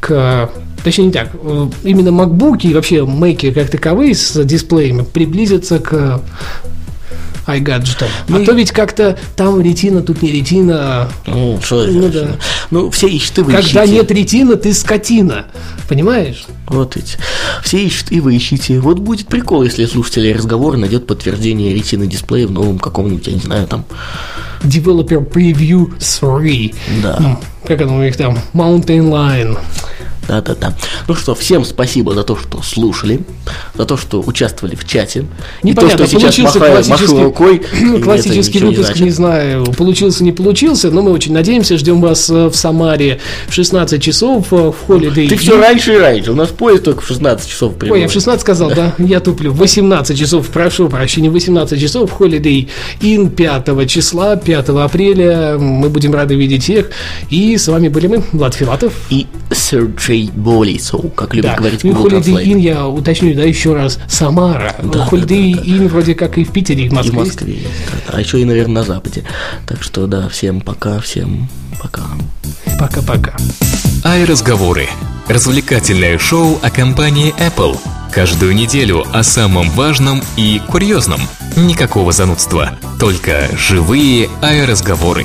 к... 0.00 0.50
Точнее, 0.82 1.06
не 1.06 1.12
так. 1.12 1.30
э, 1.34 1.66
Именно 1.82 2.08
MacBook 2.08 2.60
и 2.62 2.74
вообще 2.74 2.96
Mac 2.98 3.52
как 3.52 3.70
таковые 3.70 4.14
с 4.14 4.42
дисплеями 4.44 5.02
приблизятся 5.02 5.78
к 5.78 6.20
iGadget. 7.46 8.04
А 8.32 8.38
и- 8.40 8.44
то 8.44 8.52
ведь 8.52 8.70
как-то 8.72 9.18
там 9.36 9.60
ретина, 9.60 10.02
тут 10.02 10.22
не 10.22 10.32
ретина. 10.32 11.08
Ну, 11.26 11.60
что 11.62 11.84
Ну 11.86 12.06
это? 12.06 12.22
да. 12.24 12.30
Ну, 12.70 12.90
все 12.90 13.06
ищут 13.08 13.38
и 13.38 13.42
вы 13.42 13.52
Когда 13.52 13.84
ищите. 13.84 13.94
нет 13.96 14.10
ретина, 14.10 14.56
ты 14.56 14.72
скотина. 14.74 15.46
Понимаешь? 15.88 16.46
Вот 16.68 16.96
ведь. 16.96 17.18
Все 17.62 17.78
ищут 17.84 18.10
и 18.12 18.20
вы 18.20 18.36
ищите. 18.36 18.80
Вот 18.80 18.98
будет 18.98 19.26
прикол, 19.28 19.62
если 19.64 19.84
слушатель 19.86 20.32
разговор 20.34 20.76
найдет 20.76 21.06
подтверждение 21.06 21.74
ретины 21.74 22.06
дисплея 22.06 22.46
в 22.46 22.50
новом 22.52 22.78
каком-нибудь, 22.78 23.26
я 23.26 23.32
не 23.34 23.40
знаю, 23.40 23.66
там. 23.66 23.84
Developer 24.62 25.28
Preview 25.30 25.92
3. 26.00 26.74
Да. 27.02 27.38
Как 27.66 27.82
оно 27.82 27.96
у 27.98 28.02
них 28.02 28.16
там? 28.16 28.38
Mountain 28.54 29.10
Lion. 29.10 29.58
Да-да-да. 30.28 30.74
Ну 31.08 31.14
что, 31.14 31.34
всем 31.34 31.64
спасибо 31.64 32.14
за 32.14 32.22
то, 32.22 32.36
что 32.36 32.62
слушали, 32.62 33.20
за 33.74 33.84
то, 33.84 33.96
что 33.96 34.22
участвовали 34.22 34.74
в 34.74 34.86
чате. 34.86 35.26
И 35.62 35.68
Непонятно, 35.68 35.98
то, 35.98 36.06
что 36.06 36.18
сейчас 36.18 36.34
получился 36.36 36.58
махаю, 36.58 36.74
классический, 36.74 37.14
машу 37.14 37.24
рукой. 37.24 37.62
и 37.80 38.02
классический 38.02 38.58
выпуск, 38.60 38.90
не, 38.90 39.10
значит. 39.10 39.14
знаю, 39.14 39.64
получился, 39.76 40.24
не 40.24 40.32
получился, 40.32 40.90
но 40.90 41.02
мы 41.02 41.12
очень 41.12 41.32
надеемся, 41.32 41.76
ждем 41.76 42.00
вас 42.00 42.30
э, 42.30 42.46
в 42.48 42.54
Самаре 42.54 43.20
в 43.48 43.52
16 43.54 44.02
часов 44.02 44.52
э, 44.52 44.56
в 44.56 44.74
Holiday 44.88 45.28
Ты 45.28 45.36
все 45.36 45.58
раньше 45.58 45.94
и 45.94 45.98
раньше. 45.98 46.32
У 46.32 46.34
нас 46.34 46.48
поезд 46.48 46.84
только 46.84 47.02
в 47.02 47.06
16 47.06 47.48
часов 47.48 47.72
Ой, 47.72 47.78
прибывает. 47.78 48.02
я 48.02 48.08
в 48.08 48.12
16 48.12 48.40
сказал, 48.40 48.70
да? 48.70 48.94
Я 48.98 49.20
туплю. 49.20 49.52
В 49.52 49.58
18 49.58 50.18
часов, 50.18 50.48
прошу 50.48 50.88
прощения, 50.88 51.30
в 51.30 51.34
18 51.34 51.80
часов 51.80 52.10
в 52.12 52.20
Holiday 52.20 52.68
Inn 53.00 53.30
5 53.30 53.90
числа, 53.90 54.36
5 54.36 54.68
апреля. 54.70 55.58
Мы 55.58 55.88
будем 55.88 56.14
рады 56.14 56.34
видеть 56.34 56.64
всех. 56.64 56.90
И 57.30 57.56
с 57.56 57.68
вами 57.68 57.88
были 57.88 58.06
мы, 58.06 58.22
Влад 58.32 58.54
Филатов. 58.54 58.92
И 59.10 59.26
Сергей 59.52 60.13
Болисов, 60.34 61.12
как 61.14 61.34
любит 61.34 61.50
Да. 61.52 61.56
говорить 61.56 61.84
Ну 61.84 61.92
Google 61.94 62.18
Holiday 62.18 62.22
Translate. 62.34 62.44
Inn, 62.46 62.60
я 62.60 62.86
уточню, 62.86 63.34
да, 63.34 63.42
еще 63.42 63.74
раз, 63.74 63.98
Самара. 64.08 64.74
Да, 64.82 65.08
Holiday 65.10 65.52
Inn 65.52 65.88
вроде 65.88 66.14
как 66.14 66.38
и 66.38 66.44
в 66.44 66.50
Питере, 66.52 66.84
и 66.84 66.88
в 66.88 66.92
И 66.92 66.94
в 66.94 66.94
Москве. 66.94 67.18
есть. 67.20 67.34
Москве. 67.40 67.58
А 68.08 68.20
еще 68.20 68.40
и, 68.40 68.44
наверное, 68.44 68.74
на 68.76 68.82
Западе. 68.84 69.24
Так 69.66 69.82
что, 69.82 70.06
да, 70.06 70.28
всем 70.28 70.60
пока, 70.60 71.00
всем 71.00 71.48
пока. 71.82 72.02
Пока-пока. 72.78 73.36
iRазговоры. 74.04 74.86
Развлекательное 75.28 76.18
шоу 76.18 76.58
о 76.62 76.70
компании 76.70 77.34
Apple. 77.38 77.78
Каждую 78.12 78.54
неделю 78.54 79.04
о 79.12 79.22
самом 79.22 79.70
важном 79.70 80.22
и 80.36 80.60
курьезном. 80.68 81.20
Никакого 81.56 82.12
занудства. 82.12 82.78
Только 83.00 83.48
живые 83.56 84.28
iRазговоры. 84.42 85.24